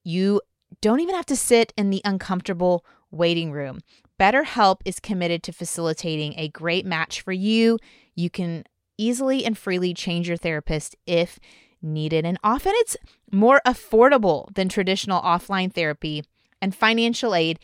You 0.02 0.40
don't 0.80 1.00
even 1.00 1.14
have 1.14 1.26
to 1.26 1.36
sit 1.36 1.72
in 1.76 1.90
the 1.90 2.02
uncomfortable 2.04 2.84
waiting 3.10 3.52
room. 3.52 3.80
BetterHelp 4.20 4.80
is 4.84 5.00
committed 5.00 5.42
to 5.44 5.52
facilitating 5.52 6.34
a 6.36 6.48
great 6.48 6.84
match 6.84 7.20
for 7.20 7.32
you. 7.32 7.78
You 8.16 8.30
can 8.30 8.64
easily 8.98 9.44
and 9.44 9.56
freely 9.56 9.94
change 9.94 10.28
your 10.28 10.36
therapist 10.36 10.96
if 11.06 11.38
needed. 11.80 12.24
And 12.24 12.38
often 12.42 12.72
it's 12.76 12.96
more 13.30 13.60
affordable 13.66 14.52
than 14.54 14.68
traditional 14.68 15.22
offline 15.22 15.72
therapy, 15.72 16.24
and 16.60 16.74
financial 16.74 17.34
aid 17.34 17.58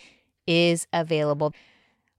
is 0.47 0.87
available. 0.93 1.55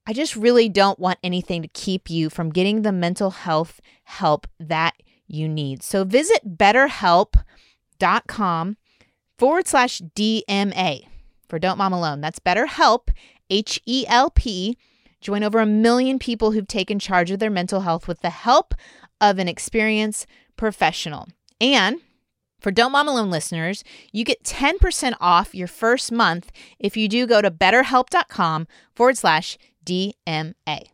I 0.07 0.13
just 0.13 0.35
really 0.35 0.67
don't 0.67 0.99
want 0.99 1.19
anything 1.23 1.61
to 1.61 1.67
keep 1.69 2.09
you 2.09 2.29
from 2.29 2.49
getting 2.49 2.81
the 2.81 2.91
mental 2.91 3.31
health 3.31 3.79
help 4.03 4.47
that 4.59 4.95
you 5.33 5.47
need. 5.47 5.83
So 5.83 6.03
visit 6.03 6.57
betterhelp.com 6.57 8.77
forward 9.37 9.67
slash 9.67 10.01
DMA 10.15 11.05
for 11.47 11.59
Don't 11.59 11.77
Mom 11.77 11.93
Alone. 11.93 12.21
That's 12.21 12.39
BetterHelp, 12.39 13.09
H 13.49 13.81
E 13.85 14.05
L 14.07 14.29
P. 14.29 14.77
Join 15.19 15.43
over 15.43 15.59
a 15.59 15.65
million 15.65 16.19
people 16.19 16.51
who've 16.51 16.67
taken 16.67 16.99
charge 16.99 17.31
of 17.31 17.39
their 17.39 17.49
mental 17.49 17.81
health 17.81 18.07
with 18.07 18.21
the 18.21 18.29
help 18.29 18.73
of 19.19 19.39
an 19.39 19.47
experienced 19.47 20.27
professional. 20.55 21.27
And 21.59 21.99
For 22.59 22.71
Don't 22.71 22.91
Mom 22.91 23.07
Alone 23.07 23.29
listeners, 23.29 23.83
you 24.11 24.23
get 24.23 24.43
10% 24.43 25.13
off 25.19 25.55
your 25.55 25.67
first 25.67 26.11
month 26.11 26.51
if 26.79 26.95
you 26.95 27.07
do 27.07 27.27
go 27.27 27.41
to 27.41 27.51
betterhelp.com 27.51 28.67
forward 28.95 29.17
slash 29.17 29.57
DMA. 29.85 30.90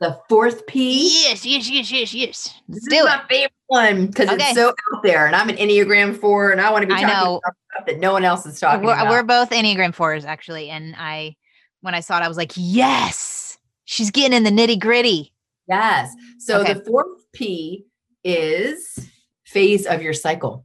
The 0.00 0.18
fourth 0.28 0.66
P. 0.66 1.24
Yes, 1.24 1.44
yes, 1.44 1.68
yes, 1.68 1.90
yes, 1.90 2.14
yes. 2.14 2.54
This 2.68 2.84
do 2.88 2.96
is 2.96 3.02
it. 3.02 3.04
my 3.06 3.22
favorite 3.28 3.52
one 3.66 4.06
because 4.06 4.28
Okay. 4.28 4.44
it's 4.44 4.54
so 4.54 4.68
out 4.68 5.02
there, 5.02 5.26
and 5.26 5.34
I'm 5.34 5.48
an 5.48 5.56
Enneagram 5.56 6.16
four, 6.18 6.50
and 6.50 6.60
I 6.60 6.70
want 6.70 6.82
to 6.82 6.86
be 6.86 6.94
talking 6.94 7.06
about 7.08 7.40
stuff 7.74 7.86
that 7.86 7.98
no 7.98 8.12
one 8.12 8.24
else 8.24 8.46
is 8.46 8.60
talking 8.60 8.86
We're, 8.86 8.94
about. 8.94 9.08
we're 9.10 9.22
both 9.24 9.50
Enneagram 9.50 9.92
fours, 9.94 10.24
actually. 10.24 10.70
And 10.70 10.94
I, 10.96 11.34
when 11.80 11.94
I 11.94 12.00
saw 12.00 12.18
it, 12.18 12.22
I 12.22 12.28
was 12.28 12.36
like, 12.36 12.52
yes, 12.54 13.58
she's 13.86 14.10
getting 14.12 14.36
in 14.36 14.44
the 14.44 14.50
nitty 14.50 14.78
gritty. 14.78 15.32
Yes. 15.68 16.14
So 16.38 16.60
Okay. 16.60 16.74
the 16.74 16.84
fourth 16.84 17.24
P 17.32 17.84
is 18.22 18.98
phase 19.46 19.84
of 19.86 20.00
your 20.00 20.12
cycle. 20.14 20.64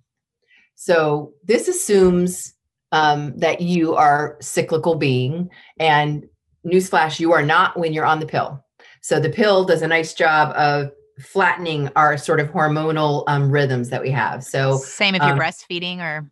So 0.76 1.34
this 1.44 1.68
assumes 1.68 2.54
um, 2.92 3.36
that 3.38 3.62
you 3.62 3.96
are 3.96 4.38
cyclical 4.42 4.96
being, 4.96 5.50
and 5.80 6.26
newsflash, 6.66 7.20
you 7.20 7.34
are 7.34 7.42
not 7.44 7.78
when 7.80 7.94
you're 7.94 8.06
on 8.06 8.20
the 8.20 8.26
pill. 8.28 8.63
So 9.04 9.20
the 9.20 9.30
pill 9.30 9.66
does 9.66 9.82
a 9.82 9.88
nice 9.88 10.14
job 10.14 10.56
of 10.56 10.92
flattening 11.20 11.90
our 11.96 12.18
sort 12.18 12.40
of 12.40 12.48
hormonal 12.50 13.26
um, 13.28 13.52
rhythms 13.52 13.90
that 13.90 14.02
we 14.02 14.10
have. 14.12 14.44
So 14.44 14.78
Same 14.78 15.14
if 15.14 15.22
you're 15.22 15.34
um, 15.34 15.40
breastfeeding 15.40 16.00
or 16.00 16.32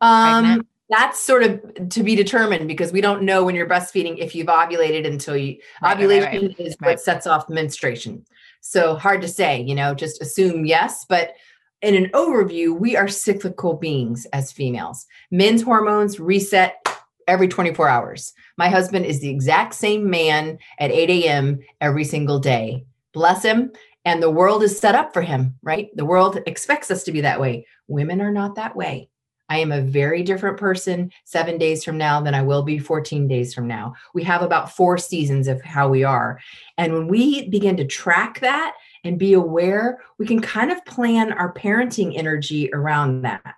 um, 0.00 0.66
that's 0.90 1.20
sort 1.20 1.44
of 1.44 1.88
to 1.90 2.02
be 2.02 2.16
determined 2.16 2.66
because 2.66 2.92
we 2.92 3.00
don't 3.00 3.22
know 3.22 3.44
when 3.44 3.54
you're 3.54 3.68
breastfeeding 3.68 4.18
if 4.18 4.34
you've 4.34 4.48
ovulated 4.48 5.06
until 5.06 5.36
you 5.36 5.58
Right, 5.80 5.96
right, 5.96 6.08
right, 6.08 6.34
ovulation 6.34 6.50
is 6.58 6.76
right. 6.80 6.90
what 6.90 7.00
sets 7.00 7.26
off 7.26 7.48
menstruation. 7.48 8.24
So 8.60 8.96
hard 8.96 9.22
to 9.22 9.28
say, 9.28 9.62
you 9.62 9.76
know, 9.76 9.94
just 9.94 10.20
assume 10.20 10.66
yes, 10.66 11.06
but 11.08 11.34
in 11.82 11.94
an 11.94 12.10
overview, 12.14 12.76
we 12.76 12.96
are 12.96 13.06
cyclical 13.06 13.74
beings 13.74 14.26
as 14.32 14.50
females. 14.50 15.06
Men's 15.30 15.62
hormones 15.62 16.18
reset 16.18 16.84
every 17.28 17.46
24 17.46 17.88
hours. 17.88 18.32
My 18.58 18.68
husband 18.68 19.06
is 19.06 19.20
the 19.20 19.30
exact 19.30 19.72
same 19.74 20.10
man 20.10 20.58
at 20.78 20.90
8 20.90 21.08
a.m. 21.10 21.60
every 21.80 22.04
single 22.04 22.40
day. 22.40 22.84
Bless 23.14 23.42
him. 23.42 23.72
And 24.04 24.22
the 24.22 24.30
world 24.30 24.62
is 24.62 24.78
set 24.78 24.94
up 24.94 25.14
for 25.14 25.22
him, 25.22 25.54
right? 25.62 25.88
The 25.96 26.04
world 26.04 26.40
expects 26.46 26.90
us 26.90 27.04
to 27.04 27.12
be 27.12 27.20
that 27.20 27.40
way. 27.40 27.66
Women 27.86 28.20
are 28.20 28.32
not 28.32 28.56
that 28.56 28.74
way. 28.74 29.08
I 29.48 29.58
am 29.58 29.72
a 29.72 29.80
very 29.80 30.22
different 30.22 30.58
person 30.58 31.10
seven 31.24 31.56
days 31.56 31.84
from 31.84 31.96
now 31.96 32.20
than 32.20 32.34
I 32.34 32.42
will 32.42 32.62
be 32.62 32.78
14 32.78 33.28
days 33.28 33.54
from 33.54 33.66
now. 33.66 33.94
We 34.12 34.24
have 34.24 34.42
about 34.42 34.72
four 34.72 34.98
seasons 34.98 35.48
of 35.48 35.62
how 35.62 35.88
we 35.88 36.04
are. 36.04 36.38
And 36.76 36.92
when 36.92 37.08
we 37.08 37.48
begin 37.48 37.76
to 37.78 37.86
track 37.86 38.40
that 38.40 38.74
and 39.04 39.18
be 39.18 39.32
aware, 39.32 40.00
we 40.18 40.26
can 40.26 40.40
kind 40.40 40.70
of 40.70 40.84
plan 40.84 41.32
our 41.32 41.54
parenting 41.54 42.18
energy 42.18 42.68
around 42.72 43.22
that. 43.22 43.54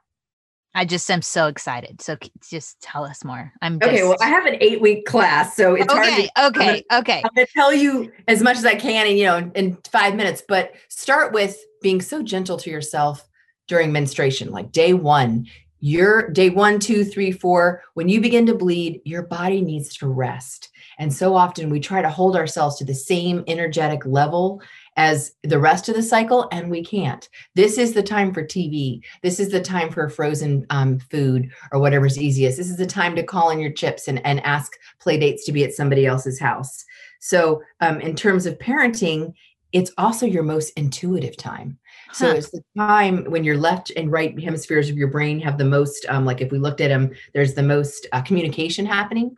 I 0.74 0.84
just 0.84 1.10
am 1.10 1.22
so 1.22 1.48
excited. 1.48 2.00
So 2.00 2.16
just 2.48 2.80
tell 2.80 3.04
us 3.04 3.24
more. 3.24 3.52
I'm 3.60 3.76
Okay, 3.82 4.04
well, 4.04 4.16
I 4.20 4.28
have 4.28 4.46
an 4.46 4.56
eight 4.60 4.80
week 4.80 5.04
class, 5.04 5.56
so 5.56 5.74
it's 5.74 5.92
okay, 5.92 6.28
to. 6.36 6.46
okay, 6.46 6.84
okay. 6.92 7.22
I'm 7.24 7.30
going 7.34 7.46
to 7.46 7.52
tell 7.52 7.74
you 7.74 8.12
as 8.28 8.40
much 8.40 8.56
as 8.56 8.64
I 8.64 8.76
can, 8.76 9.06
and 9.06 9.18
you 9.18 9.24
know, 9.24 9.38
in, 9.38 9.52
in 9.52 9.78
five 9.90 10.14
minutes. 10.14 10.42
But 10.46 10.72
start 10.88 11.32
with 11.32 11.58
being 11.82 12.00
so 12.00 12.22
gentle 12.22 12.56
to 12.58 12.70
yourself 12.70 13.26
during 13.66 13.90
menstruation. 13.90 14.50
Like 14.50 14.70
day 14.70 14.92
one, 14.94 15.46
your 15.80 16.30
day 16.30 16.50
one, 16.50 16.78
two, 16.78 17.04
three, 17.04 17.32
four. 17.32 17.82
When 17.94 18.08
you 18.08 18.20
begin 18.20 18.46
to 18.46 18.54
bleed, 18.54 19.00
your 19.04 19.22
body 19.22 19.62
needs 19.62 19.96
to 19.96 20.06
rest. 20.06 20.68
And 20.98 21.12
so 21.12 21.34
often 21.34 21.70
we 21.70 21.80
try 21.80 22.02
to 22.02 22.10
hold 22.10 22.36
ourselves 22.36 22.76
to 22.76 22.84
the 22.84 22.94
same 22.94 23.42
energetic 23.48 24.04
level 24.06 24.62
as 24.96 25.32
the 25.42 25.58
rest 25.58 25.88
of 25.88 25.94
the 25.94 26.02
cycle, 26.02 26.48
and 26.52 26.70
we 26.70 26.84
can't. 26.84 27.28
This 27.54 27.78
is 27.78 27.92
the 27.94 28.02
time 28.02 28.34
for 28.34 28.42
TV. 28.44 29.00
This 29.22 29.40
is 29.40 29.50
the 29.50 29.60
time 29.60 29.90
for 29.90 30.08
frozen 30.08 30.66
um, 30.70 30.98
food 30.98 31.50
or 31.72 31.80
whatever's 31.80 32.18
easiest. 32.18 32.58
This 32.58 32.70
is 32.70 32.76
the 32.76 32.86
time 32.86 33.16
to 33.16 33.22
call 33.22 33.50
in 33.50 33.60
your 33.60 33.72
chips 33.72 34.08
and, 34.08 34.24
and 34.26 34.44
ask 34.44 34.72
play 35.00 35.18
dates 35.18 35.44
to 35.46 35.52
be 35.52 35.64
at 35.64 35.72
somebody 35.72 36.06
else's 36.06 36.40
house. 36.40 36.84
So, 37.20 37.62
um, 37.80 38.00
in 38.00 38.16
terms 38.16 38.46
of 38.46 38.58
parenting, 38.58 39.34
it's 39.72 39.92
also 39.98 40.26
your 40.26 40.42
most 40.42 40.70
intuitive 40.70 41.36
time. 41.36 41.78
So, 42.12 42.28
Huh. 42.28 42.34
it's 42.34 42.50
the 42.50 42.62
time 42.76 43.24
when 43.24 43.44
your 43.44 43.56
left 43.56 43.92
and 43.96 44.10
right 44.10 44.38
hemispheres 44.38 44.90
of 44.90 44.96
your 44.96 45.08
brain 45.08 45.38
have 45.40 45.58
the 45.58 45.64
most, 45.64 46.04
um, 46.08 46.24
like 46.24 46.40
if 46.40 46.50
we 46.50 46.58
looked 46.58 46.80
at 46.80 46.88
them, 46.88 47.10
there's 47.34 47.54
the 47.54 47.62
most 47.62 48.06
uh, 48.12 48.22
communication 48.22 48.84
happening. 48.84 49.36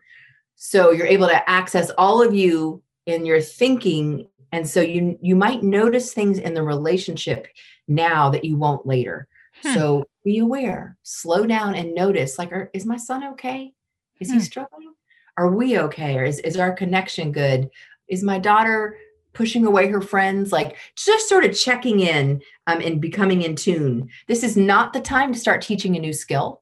So, 0.56 0.90
you're 0.92 1.06
able 1.06 1.28
to 1.28 1.50
access 1.50 1.90
all 1.98 2.22
of 2.22 2.34
you 2.34 2.82
in 3.06 3.26
your 3.26 3.40
thinking. 3.40 4.28
And 4.52 4.68
so, 4.68 4.80
you 4.80 5.18
you 5.20 5.34
might 5.34 5.62
notice 5.62 6.12
things 6.12 6.38
in 6.38 6.54
the 6.54 6.62
relationship 6.62 7.48
now 7.88 8.30
that 8.30 8.44
you 8.44 8.56
won't 8.56 8.86
later. 8.86 9.28
Hmm. 9.62 9.74
So, 9.74 10.04
be 10.24 10.38
aware, 10.38 10.96
slow 11.02 11.46
down, 11.46 11.74
and 11.74 11.94
notice 11.94 12.38
like, 12.38 12.52
are, 12.52 12.70
is 12.72 12.86
my 12.86 12.96
son 12.96 13.24
okay? 13.32 13.72
Is 14.20 14.28
he 14.30 14.36
Hmm. 14.36 14.42
struggling? 14.42 14.92
Are 15.36 15.50
we 15.50 15.78
okay? 15.78 16.16
Or 16.16 16.24
is, 16.24 16.38
is 16.40 16.56
our 16.58 16.72
connection 16.72 17.32
good? 17.32 17.70
Is 18.06 18.22
my 18.22 18.38
daughter 18.38 18.98
pushing 19.32 19.64
away 19.64 19.88
her 19.88 20.02
friends? 20.02 20.52
Like 20.52 20.76
just 20.94 21.28
sort 21.28 21.44
of 21.44 21.58
checking 21.58 22.00
in 22.00 22.42
um, 22.66 22.80
and 22.82 23.00
becoming 23.00 23.42
in 23.42 23.56
tune. 23.56 24.10
This 24.28 24.44
is 24.44 24.56
not 24.56 24.92
the 24.92 25.00
time 25.00 25.32
to 25.32 25.38
start 25.38 25.62
teaching 25.62 25.96
a 25.96 26.00
new 26.00 26.12
skill. 26.12 26.60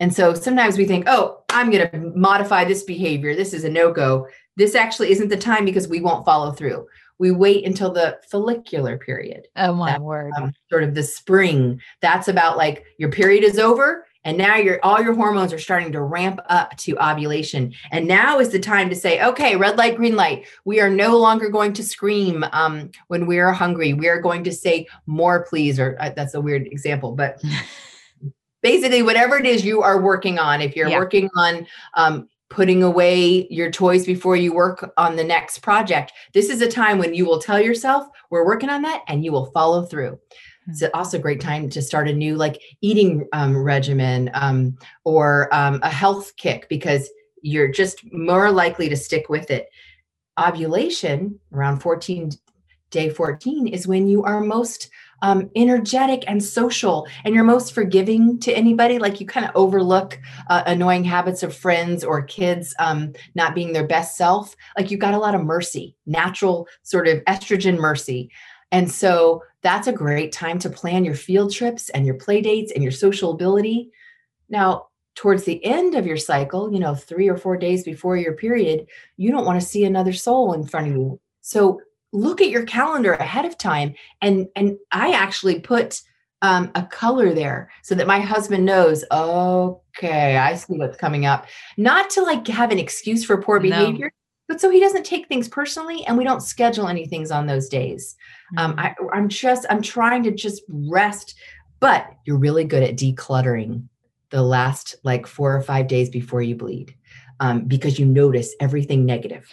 And 0.00 0.12
so 0.12 0.34
sometimes 0.34 0.76
we 0.76 0.84
think, 0.84 1.04
oh, 1.06 1.44
I'm 1.48 1.70
going 1.70 1.88
to 1.88 1.98
modify 2.14 2.64
this 2.64 2.82
behavior. 2.82 3.34
This 3.34 3.54
is 3.54 3.64
a 3.64 3.70
no 3.70 3.92
go. 3.92 4.26
This 4.56 4.74
actually 4.74 5.10
isn't 5.12 5.28
the 5.28 5.36
time 5.36 5.64
because 5.64 5.88
we 5.88 6.00
won't 6.00 6.24
follow 6.24 6.52
through. 6.52 6.86
We 7.18 7.30
wait 7.30 7.64
until 7.66 7.92
the 7.92 8.18
follicular 8.30 8.98
period 8.98 9.46
Oh 9.56 9.72
my 9.74 9.92
that- 9.92 10.02
word. 10.02 10.32
um, 10.36 10.52
sort 10.70 10.82
of 10.82 10.94
the 10.94 11.02
spring. 11.02 11.80
That's 12.02 12.28
about 12.28 12.56
like 12.56 12.84
your 12.98 13.10
period 13.10 13.42
is 13.44 13.58
over 13.58 14.06
and 14.24 14.36
now 14.36 14.56
your 14.56 14.80
all 14.82 15.00
your 15.00 15.14
hormones 15.14 15.52
are 15.52 15.58
starting 15.58 15.92
to 15.92 16.02
ramp 16.02 16.40
up 16.48 16.76
to 16.78 16.96
ovulation. 16.98 17.72
And 17.92 18.06
now 18.08 18.38
is 18.40 18.48
the 18.50 18.58
time 18.58 18.88
to 18.90 18.94
say, 18.96 19.22
okay, 19.24 19.56
red 19.56 19.78
light, 19.78 19.96
green 19.96 20.16
light. 20.16 20.46
We 20.64 20.80
are 20.80 20.90
no 20.90 21.16
longer 21.16 21.48
going 21.48 21.72
to 21.74 21.82
scream 21.84 22.44
um, 22.52 22.90
when 23.06 23.26
we 23.26 23.38
are 23.38 23.52
hungry. 23.52 23.94
We 23.94 24.08
are 24.08 24.20
going 24.20 24.42
to 24.44 24.52
say 24.52 24.86
more, 25.06 25.44
please. 25.48 25.78
Or 25.78 25.96
uh, 26.00 26.10
that's 26.16 26.34
a 26.34 26.40
weird 26.40 26.66
example, 26.66 27.12
but 27.12 27.40
basically, 28.62 29.02
whatever 29.02 29.36
it 29.38 29.46
is 29.46 29.64
you 29.64 29.82
are 29.82 30.00
working 30.02 30.38
on, 30.38 30.60
if 30.60 30.74
you're 30.76 30.88
Yeah. 30.88 30.98
working 30.98 31.30
on 31.36 31.66
um, 31.94 32.28
putting 32.48 32.82
away 32.82 33.46
your 33.48 33.70
toys 33.70 34.06
before 34.06 34.36
you 34.36 34.54
work 34.54 34.92
on 34.96 35.16
the 35.16 35.24
next 35.24 35.58
project, 35.58 36.12
this 36.32 36.48
is 36.48 36.60
a 36.62 36.70
time 36.70 36.98
when 36.98 37.14
you 37.14 37.26
will 37.26 37.40
tell 37.40 37.60
yourself, 37.60 38.06
we're 38.30 38.46
working 38.46 38.70
on 38.70 38.82
that, 38.82 39.02
and 39.08 39.24
you 39.24 39.32
will 39.32 39.46
follow 39.46 39.84
through. 39.84 40.18
It's 40.68 40.82
also 40.94 41.18
a 41.18 41.20
great 41.20 41.40
time 41.40 41.70
to 41.70 41.82
start 41.82 42.08
a 42.08 42.12
new 42.12 42.34
like 42.34 42.60
eating 42.80 43.26
um, 43.32 43.56
regimen 43.56 44.30
um, 44.34 44.76
or 45.04 45.52
um, 45.54 45.78
a 45.82 45.90
health 45.90 46.34
kick 46.36 46.68
because 46.68 47.08
you're 47.42 47.68
just 47.68 48.00
more 48.12 48.50
likely 48.50 48.88
to 48.88 48.96
stick 48.96 49.28
with 49.28 49.50
it. 49.50 49.68
Ovulation 50.38 51.38
around 51.52 51.80
14 51.80 52.30
day 52.90 53.08
14 53.08 53.68
is 53.68 53.86
when 53.86 54.08
you 54.08 54.24
are 54.24 54.40
most 54.40 54.90
um, 55.22 55.50
energetic 55.56 56.24
and 56.26 56.42
social 56.42 57.06
and 57.24 57.34
you're 57.34 57.44
most 57.44 57.72
forgiving 57.72 58.38
to 58.40 58.52
anybody 58.52 58.98
like 58.98 59.20
you 59.20 59.26
kind 59.26 59.46
of 59.46 59.52
overlook 59.54 60.18
uh, 60.48 60.62
annoying 60.66 61.04
habits 61.04 61.42
of 61.42 61.54
friends 61.54 62.04
or 62.04 62.22
kids 62.22 62.74
um, 62.78 63.12
not 63.34 63.54
being 63.54 63.72
their 63.72 63.86
best 63.86 64.16
self 64.16 64.54
like 64.76 64.90
you've 64.90 65.00
got 65.00 65.14
a 65.14 65.18
lot 65.18 65.34
of 65.34 65.42
mercy 65.42 65.96
natural 66.06 66.68
sort 66.82 67.08
of 67.08 67.22
estrogen 67.24 67.78
mercy 67.78 68.30
and 68.72 68.90
so 68.90 69.42
that's 69.62 69.86
a 69.86 69.92
great 69.92 70.32
time 70.32 70.58
to 70.60 70.70
plan 70.70 71.04
your 71.04 71.14
field 71.14 71.52
trips 71.52 71.88
and 71.90 72.04
your 72.04 72.16
play 72.16 72.40
dates 72.40 72.72
and 72.72 72.82
your 72.82 72.92
social 72.92 73.30
ability. 73.30 73.90
Now, 74.48 74.88
towards 75.14 75.44
the 75.44 75.64
end 75.64 75.94
of 75.94 76.06
your 76.06 76.16
cycle, 76.16 76.72
you 76.72 76.78
know, 76.78 76.94
three 76.94 77.28
or 77.28 77.36
four 77.36 77.56
days 77.56 77.84
before 77.84 78.16
your 78.16 78.34
period, 78.34 78.86
you 79.16 79.30
don't 79.30 79.46
want 79.46 79.60
to 79.60 79.66
see 79.66 79.84
another 79.84 80.12
soul 80.12 80.52
in 80.52 80.66
front 80.66 80.88
of 80.88 80.92
you. 80.92 81.20
So 81.40 81.80
look 82.16 82.40
at 82.40 82.50
your 82.50 82.64
calendar 82.64 83.12
ahead 83.14 83.44
of 83.44 83.56
time. 83.58 83.94
And 84.22 84.48
and 84.56 84.78
I 84.90 85.12
actually 85.12 85.60
put 85.60 86.00
um, 86.42 86.70
a 86.74 86.82
color 86.84 87.32
there 87.34 87.70
so 87.82 87.94
that 87.94 88.06
my 88.06 88.20
husband 88.20 88.64
knows, 88.64 89.04
okay, 89.10 90.36
I 90.36 90.54
see 90.54 90.76
what's 90.76 90.98
coming 90.98 91.26
up. 91.26 91.46
Not 91.76 92.10
to 92.10 92.22
like 92.22 92.46
have 92.48 92.70
an 92.70 92.78
excuse 92.78 93.24
for 93.24 93.40
poor 93.40 93.58
No. 93.58 93.70
behavior, 93.70 94.12
but 94.48 94.60
so 94.60 94.70
he 94.70 94.78
doesn't 94.80 95.04
take 95.04 95.26
things 95.28 95.48
personally 95.48 96.04
and 96.06 96.16
we 96.16 96.24
don't 96.24 96.42
schedule 96.42 96.88
anything 96.88 97.30
on 97.32 97.46
those 97.46 97.68
days 97.68 98.16
um, 98.58 98.74
Mm. 98.76 98.78
I, 98.78 98.94
i'm 99.12 99.28
just 99.28 99.66
i'm 99.70 99.82
trying 99.82 100.22
to 100.24 100.30
just 100.30 100.62
rest 100.68 101.34
but 101.80 102.06
you're 102.26 102.38
really 102.38 102.64
good 102.64 102.82
at 102.84 102.96
decluttering 102.96 103.88
the 104.30 104.42
last 104.42 104.94
like 105.02 105.26
four 105.26 105.56
or 105.56 105.62
five 105.62 105.88
days 105.88 106.08
before 106.10 106.42
you 106.42 106.54
bleed 106.54 106.94
um, 107.40 107.64
because 107.64 107.98
you 107.98 108.06
notice 108.06 108.54
everything 108.60 109.04
negative 109.04 109.48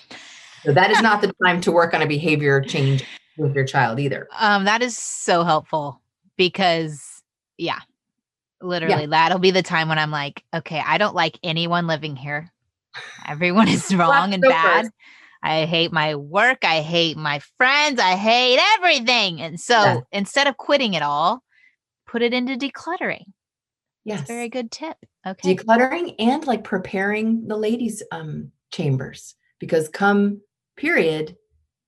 so 0.66 0.72
that 0.74 0.92
is 0.92 1.02
not 1.02 1.22
the 1.22 1.34
time 1.44 1.62
to 1.62 1.72
work 1.72 1.94
on 1.94 2.02
a 2.02 2.08
behavior 2.08 2.62
change 2.62 3.04
with 3.38 3.56
your 3.56 3.66
child 3.66 4.00
either 4.00 4.28
Um, 4.38 4.66
that 4.66 4.82
is 4.82 4.98
so 4.98 5.44
helpful 5.44 6.02
because 6.38 7.22
yeah, 7.58 7.80
literally 8.62 9.06
that'll 9.06 9.40
be 9.40 9.52
the 9.52 9.64
time 9.64 9.90
when 9.90 10.00
I'm 10.00 10.12
like, 10.12 10.44
okay, 10.54 10.82
I 10.86 10.98
don't 10.98 11.16
like 11.16 11.38
anyone 11.44 11.88
living 11.88 12.16
here. 12.16 12.52
Everyone 13.28 13.68
is 13.68 13.94
wrong 13.96 14.34
and 14.34 14.44
go 14.44 14.50
bad. 14.50 14.84
first. 14.86 14.94
I 15.42 15.66
hate 15.66 15.92
my 15.92 16.16
work. 16.16 16.60
I 16.64 16.82
hate 16.82 17.18
my 17.18 17.40
friends. 17.58 18.00
I 18.00 18.16
hate 18.16 18.60
everything. 18.78 19.42
And 19.42 19.60
so 19.60 19.76
Yeah. 19.76 20.00
instead 20.12 20.48
of 20.48 20.56
quitting 20.58 20.94
it 20.94 21.02
all, 21.04 21.44
put 22.08 22.22
it 22.22 22.34
into 22.34 22.56
decluttering. 22.56 23.26
Yes. 24.06 24.20
That's 24.22 24.30
very 24.32 24.50
good 24.50 24.72
tip. 24.72 24.96
Okay. 25.26 25.56
decluttering 25.56 26.16
and 26.20 26.46
like 26.46 26.64
preparing 26.64 27.48
the 27.48 27.56
ladies 27.58 28.04
um 28.12 28.52
chambers 28.72 29.36
because 29.60 29.88
come 29.90 30.42
period 30.76 31.36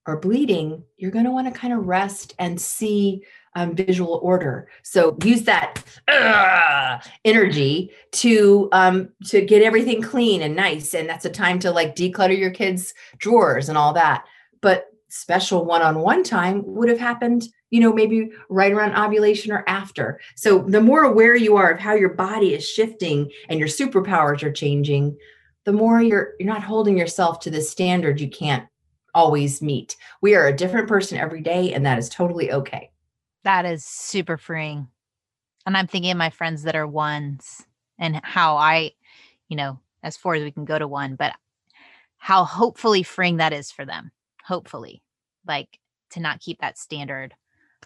or 0.08 0.20
bleeding 0.20 0.84
you're 0.98 1.12
going 1.12 1.26
to 1.26 1.32
want 1.32 1.52
to 1.52 1.60
kind 1.60 1.74
of 1.74 1.88
rest 1.88 2.34
and 2.40 2.60
see 2.60 3.24
um, 3.56 3.74
visual 3.74 4.20
order. 4.22 4.68
So 4.84 5.18
use 5.24 5.44
that 5.44 5.82
"Ugh," 6.08 7.02
energy 7.24 7.92
to 8.14 8.70
um 8.72 9.10
to 9.28 9.42
get 9.42 9.64
everything 9.64 10.02
clean 10.02 10.42
and 10.42 10.56
nice 10.56 10.94
and 10.94 11.08
that's 11.08 11.26
a 11.26 11.30
time 11.30 11.60
to 11.60 11.72
like 11.72 11.96
declutter 11.96 12.38
your 12.38 12.52
kids 12.52 12.94
drawers 13.18 13.70
and 13.70 13.78
all 13.78 13.94
that. 13.94 14.26
But 14.62 14.88
special 15.08 15.64
one-on-one 15.64 16.24
time 16.24 16.64
would 16.66 16.90
have 16.90 17.00
happened 17.00 17.48
you 17.70 17.80
know 17.80 17.94
maybe 17.94 18.30
right 18.50 18.74
around 18.74 18.96
ovulation 18.96 19.52
or 19.52 19.64
after. 19.68 20.20
So 20.36 20.60
the 20.60 20.82
more 20.82 21.04
aware 21.04 21.36
you 21.36 21.56
are 21.56 21.72
of 21.72 21.80
how 21.80 21.94
your 21.94 22.14
body 22.14 22.54
is 22.54 22.68
shifting 22.68 23.32
and 23.50 23.58
your 23.58 23.70
superpowers 23.70 24.44
are 24.44 24.52
changing 24.52 25.18
the 25.64 25.74
more 25.74 26.02
you're 26.02 26.34
you're 26.40 26.48
not 26.48 26.64
holding 26.64 26.98
yourself 26.98 27.40
to 27.42 27.50
the 27.50 27.62
standard 27.62 28.20
you 28.20 28.30
can't 28.30 28.68
always 29.16 29.62
meet 29.62 29.96
we 30.22 30.36
are 30.36 30.48
a 30.48 30.56
different 30.56 30.88
person 30.88 31.18
every 31.18 31.42
day 31.42 31.74
and 31.74 31.86
that 31.86 31.98
is 31.98 32.10
totally 32.10 32.52
okay 32.52 32.92
That 33.44 33.66
is 33.66 33.86
super 33.86 34.38
freeing. 34.38 34.88
And 35.66 35.78
I'm 35.78 35.88
thinking 35.88 36.12
of 36.12 36.18
my 36.18 36.30
friends 36.30 36.64
that 36.64 36.76
are 36.76 36.88
ones 36.88 37.66
and 37.98 38.20
how 38.24 38.58
I, 38.58 38.92
you 39.50 39.58
know, 39.58 39.80
as 40.04 40.18
far 40.18 40.36
as 40.36 40.44
we 40.44 40.52
can 40.52 40.66
go 40.66 40.78
to 40.78 40.88
one, 40.88 41.16
but 41.16 41.34
how 42.18 42.44
hopefully 42.46 43.04
freeing 43.04 43.38
that 43.38 43.54
is 43.54 43.72
for 43.72 43.86
them. 43.86 44.12
Hopefully, 44.46 45.02
like 45.48 45.80
to 46.12 46.20
not 46.20 46.40
keep 46.40 46.60
that 46.62 46.78
standard 46.78 47.34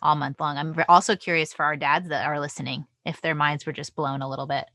all 0.01 0.15
month 0.15 0.39
long. 0.39 0.57
I'm 0.57 0.75
also 0.89 1.15
curious 1.15 1.53
for 1.53 1.65
our 1.65 1.75
dads 1.77 2.09
that 2.09 2.25
are 2.25 2.39
listening 2.39 2.85
if 3.05 3.21
their 3.21 3.35
minds 3.35 3.65
were 3.65 3.73
just 3.73 3.95
blown 3.95 4.21
a 4.21 4.29
little 4.29 4.47
bit 4.47 4.65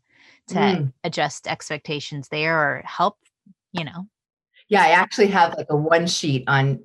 to 0.49 0.55
Mm. 0.55 0.93
adjust 1.05 1.47
expectations 1.49 2.29
there 2.29 2.59
or 2.59 2.83
help, 2.85 3.19
you 3.73 3.85
know. 3.85 4.07
Yeah 4.69 4.83
i 4.83 4.89
actually 4.89 5.27
have 5.27 5.55
like 5.57 5.67
a 5.71 5.77
one 5.77 6.07
sheet 6.07 6.45
on 6.47 6.79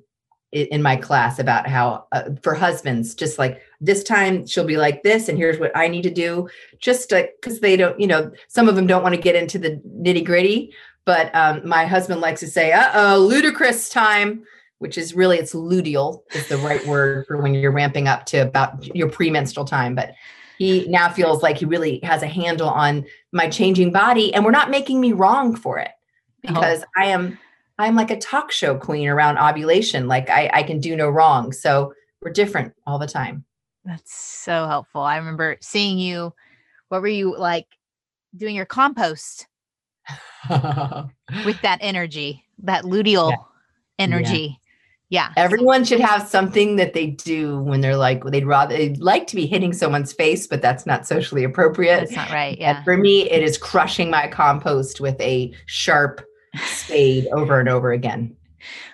in 0.52 0.82
my 0.82 0.96
class 0.96 1.38
about 1.38 1.68
how 1.68 2.06
uh, 2.10 2.24
for 2.42 2.54
husbands 2.54 3.14
just 3.14 3.38
like 3.38 3.62
this 3.80 4.02
time 4.02 4.44
she'll 4.46 4.64
be 4.64 4.76
like 4.76 5.02
this 5.04 5.28
and 5.28 5.38
here's 5.38 5.60
what 5.60 5.70
i 5.76 5.86
need 5.86 6.02
to 6.02 6.10
do 6.10 6.48
just 6.80 7.08
because 7.08 7.60
they 7.60 7.76
don't 7.76 7.98
you 8.00 8.06
know 8.06 8.30
some 8.48 8.68
of 8.68 8.74
them 8.74 8.86
don't 8.86 9.02
want 9.02 9.14
to 9.14 9.20
get 9.20 9.36
into 9.36 9.58
the 9.58 9.80
nitty 10.00 10.24
gritty 10.24 10.74
but 11.04 11.34
um, 11.34 11.66
my 11.66 11.86
husband 11.86 12.20
likes 12.20 12.40
to 12.40 12.48
say 12.48 12.72
uh-oh 12.72 13.18
ludicrous 13.18 13.88
time 13.88 14.42
which 14.80 14.98
is 14.98 15.14
really 15.14 15.38
it's 15.38 15.54
luteal 15.54 16.22
is 16.34 16.48
the 16.48 16.56
right 16.58 16.84
word 16.86 17.24
for 17.26 17.36
when 17.40 17.54
you're 17.54 17.70
ramping 17.70 18.08
up 18.08 18.26
to 18.26 18.38
about 18.38 18.84
your 18.94 19.08
premenstrual 19.08 19.64
time 19.64 19.94
but 19.94 20.14
he 20.58 20.86
now 20.88 21.08
feels 21.08 21.42
like 21.44 21.56
he 21.58 21.64
really 21.64 22.00
has 22.02 22.22
a 22.22 22.26
handle 22.26 22.68
on 22.68 23.04
my 23.32 23.48
changing 23.48 23.92
body 23.92 24.34
and 24.34 24.44
we're 24.44 24.50
not 24.50 24.68
making 24.68 25.00
me 25.00 25.12
wrong 25.12 25.54
for 25.54 25.78
it 25.78 25.92
Oh. 26.48 26.54
because 26.54 26.82
i 26.96 27.04
am 27.04 27.38
i'm 27.80 27.94
like 27.96 28.10
a 28.10 28.18
talk 28.18 28.50
show 28.52 28.76
queen 28.76 29.08
around 29.08 29.38
ovulation 29.38 30.06
like 30.08 30.28
i 30.30 30.50
i 30.54 30.62
can 30.62 30.78
do 30.80 30.94
no 30.96 31.08
wrong 31.08 31.52
so 31.52 31.92
we're 32.22 32.32
different 32.32 32.72
all 32.86 32.98
the 32.98 33.06
time 33.06 33.44
That's 33.84 34.12
so 34.14 34.66
helpful. 34.66 35.00
I 35.00 35.16
remember 35.16 35.56
seeing 35.62 35.98
you. 35.98 36.34
What 36.90 37.00
were 37.00 37.08
you 37.08 37.34
like 37.38 37.66
doing 38.36 38.54
your 38.54 38.66
compost 38.66 39.46
with 40.50 41.60
that 41.62 41.78
energy, 41.80 42.44
that 42.62 42.84
luteal 42.84 43.32
energy? 43.98 44.58
Yeah. 45.08 45.32
everyone 45.36 45.84
should 45.84 45.98
have 45.98 46.28
something 46.28 46.76
that 46.76 46.92
they 46.94 47.08
do 47.08 47.58
when 47.62 47.80
they're 47.80 47.96
like 47.96 48.22
they'd 48.26 48.46
rather 48.46 48.76
they'd 48.76 48.98
like 49.00 49.26
to 49.26 49.34
be 49.34 49.44
hitting 49.44 49.72
someone's 49.72 50.12
face 50.12 50.46
but 50.46 50.62
that's 50.62 50.86
not 50.86 51.04
socially 51.04 51.42
appropriate 51.42 51.98
That's 52.00 52.14
not 52.14 52.30
right. 52.30 52.56
And 52.60 52.76
Yeah. 52.78 52.84
for 52.84 52.96
me 52.96 53.28
it 53.28 53.42
is 53.42 53.58
crushing 53.58 54.08
my 54.08 54.28
compost 54.28 55.00
with 55.00 55.20
a 55.20 55.52
sharp 55.66 56.24
spade 56.56 57.26
over 57.32 57.60
and 57.60 57.68
over 57.68 57.92
again 57.92 58.36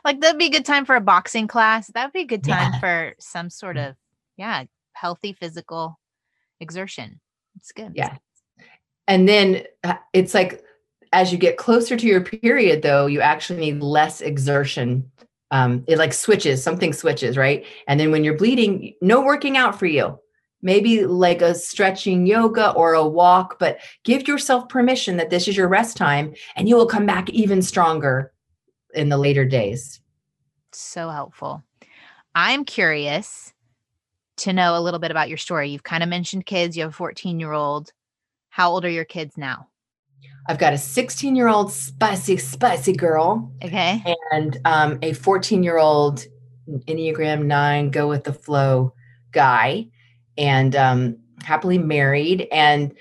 Like 0.04 0.20
that'd 0.20 0.38
be 0.38 0.46
a 0.46 0.50
good 0.50 0.64
time 0.64 0.84
for 0.84 0.94
a 0.94 1.00
boxing 1.00 1.48
class. 1.48 1.88
That 1.88 2.04
would 2.06 2.12
be 2.12 2.22
a 2.22 2.26
good 2.26 2.44
time 2.44 2.72
Yeah. 2.74 2.80
for 2.80 3.14
some 3.18 3.50
sort 3.50 3.76
of, 3.76 3.96
yeah, 4.36 4.64
healthy 4.92 5.32
physical 5.32 5.98
exertion. 6.60 7.20
It's 7.56 7.72
good. 7.72 7.92
Yeah. 7.94 8.16
And 9.08 9.28
then 9.28 9.64
uh, 9.82 9.94
it's 10.12 10.34
like 10.34 10.62
as 11.12 11.32
you 11.32 11.38
get 11.38 11.56
closer 11.56 11.96
to 11.96 12.06
your 12.06 12.20
period, 12.20 12.82
though, 12.82 13.06
you 13.06 13.20
actually 13.20 13.60
need 13.60 13.80
less 13.82 14.20
exertion. 14.20 15.10
Um, 15.50 15.84
it 15.86 15.98
like 15.98 16.12
switches, 16.12 16.62
something 16.62 16.92
switches, 16.92 17.36
right? 17.36 17.64
And 17.88 17.98
then 17.98 18.10
when 18.10 18.24
you're 18.24 18.36
bleeding, 18.36 18.94
no 19.00 19.22
working 19.22 19.56
out 19.56 19.78
for 19.78 19.86
you. 19.86 20.18
Maybe 20.66 21.06
like 21.06 21.42
a 21.42 21.54
stretching 21.54 22.26
yoga 22.26 22.72
or 22.72 22.94
a 22.94 23.06
walk, 23.06 23.60
but 23.60 23.78
give 24.02 24.26
yourself 24.26 24.68
permission 24.68 25.16
that 25.16 25.30
this 25.30 25.46
is 25.46 25.56
your 25.56 25.68
rest 25.68 25.96
time 25.96 26.34
and 26.56 26.68
you 26.68 26.74
will 26.74 26.88
come 26.88 27.06
back 27.06 27.30
even 27.30 27.62
stronger 27.62 28.32
in 28.92 29.08
the 29.08 29.16
later 29.16 29.44
days. 29.44 30.00
So 30.72 31.08
helpful. 31.08 31.62
I'm 32.34 32.64
curious 32.64 33.54
to 34.38 34.52
know 34.52 34.76
a 34.76 34.80
little 34.82 34.98
bit 34.98 35.12
about 35.12 35.28
your 35.28 35.38
story. 35.38 35.70
You've 35.70 35.84
kind 35.84 36.02
of 36.02 36.08
mentioned 36.08 36.46
kids. 36.46 36.76
You 36.76 36.82
have 36.82 36.90
a 36.90 36.94
14 36.96 37.38
year 37.38 37.52
old. 37.52 37.92
How 38.48 38.72
old 38.72 38.84
are 38.84 38.90
your 38.90 39.04
kids 39.04 39.38
now? 39.38 39.68
I've 40.48 40.58
got 40.58 40.72
a 40.72 40.78
16 40.78 41.36
year 41.36 41.46
old 41.46 41.70
spicy, 41.70 42.38
spicy 42.38 42.92
girl 42.92 43.52
Okay. 43.62 44.02
and 44.32 44.58
um, 44.64 44.98
a 45.00 45.12
14 45.12 45.62
year 45.62 45.78
old 45.78 46.26
Enneagram 46.88 47.44
9 47.44 47.90
go 47.92 48.08
with 48.08 48.24
the 48.24 48.32
flow 48.32 48.94
guy 49.30 49.90
and 50.38 50.74
um, 50.76 51.16
happily 51.42 51.78
married. 51.78 52.48
And 52.52 52.94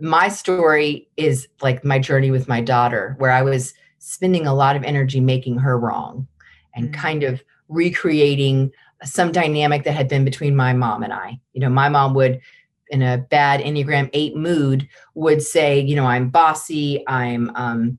my 0.00 0.28
story 0.28 1.08
is 1.16 1.48
like 1.60 1.84
my 1.84 1.98
journey 1.98 2.30
with 2.30 2.48
my 2.48 2.60
daughter, 2.60 3.14
where 3.18 3.30
I 3.30 3.42
was 3.42 3.74
spending 3.98 4.46
a 4.46 4.54
lot 4.54 4.76
of 4.76 4.84
energy 4.84 5.20
making 5.20 5.58
her 5.58 5.78
wrong 5.78 6.26
and 6.74 6.90
Mm. 6.90 6.94
kind 6.94 7.22
of 7.24 7.42
recreating 7.68 8.70
some 9.04 9.32
dynamic 9.32 9.84
that 9.84 9.92
had 9.92 10.08
been 10.08 10.24
between 10.24 10.56
my 10.56 10.72
mom 10.72 11.02
and 11.02 11.12
I. 11.12 11.40
You 11.52 11.60
know, 11.60 11.68
my 11.68 11.88
mom 11.88 12.14
would, 12.14 12.40
in 12.90 13.02
a 13.02 13.18
bad 13.18 13.60
Enneagram 13.60 14.10
8 14.12 14.36
mood, 14.36 14.88
would 15.14 15.42
say, 15.42 15.80
you 15.80 15.94
know, 15.96 16.06
I'm 16.06 16.30
bossy, 16.30 17.04
I'm 17.06 17.50
um, 17.54 17.98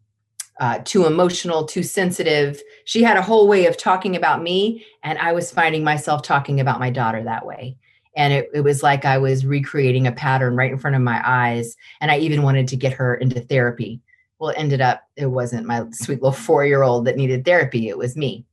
uh, 0.60 0.80
too 0.84 1.06
emotional, 1.06 1.66
too 1.66 1.84
sensitive. 1.84 2.62
She 2.86 3.04
had 3.04 3.18
a 3.18 3.22
whole 3.22 3.48
way 3.48 3.66
of 3.66 3.78
talking 3.78 4.16
about 4.16 4.42
me, 4.42 4.86
and 5.04 5.18
I 5.20 5.32
was 5.32 5.52
finding 5.52 5.84
myself 5.84 6.22
talking 6.22 6.60
about 6.60 6.80
my 6.80 6.90
daughter 6.90 7.24
that 7.24 7.46
way. 7.46 7.78
And 8.16 8.34
it, 8.34 8.50
it 8.54 8.62
was 8.62 8.84
like 8.84 9.06
I 9.06 9.18
was 9.18 9.46
recreating 9.46 10.08
a 10.08 10.12
pattern 10.12 10.56
right 10.56 10.72
in 10.72 10.78
front 10.78 10.96
of 10.96 11.02
my 11.02 11.22
eyes. 11.26 11.76
And 12.02 12.12
I 12.12 12.18
even 12.20 12.44
wanted 12.44 12.68
to 12.70 12.76
get 12.76 12.94
her 12.94 13.16
into 13.16 13.40
therapy. 13.40 14.02
Well, 14.40 14.50
it 14.50 14.58
ended 14.58 14.82
up, 14.82 15.04
it 15.16 15.28
wasn't 15.28 15.68
my 15.68 15.86
sweet 15.92 16.22
little 16.22 16.32
four 16.32 16.66
year 16.66 16.84
old 16.84 17.06
that 17.06 17.18
needed 17.18 17.46
therapy. 17.46 17.90
It 17.90 17.98
was 17.98 18.16
me. 18.16 18.46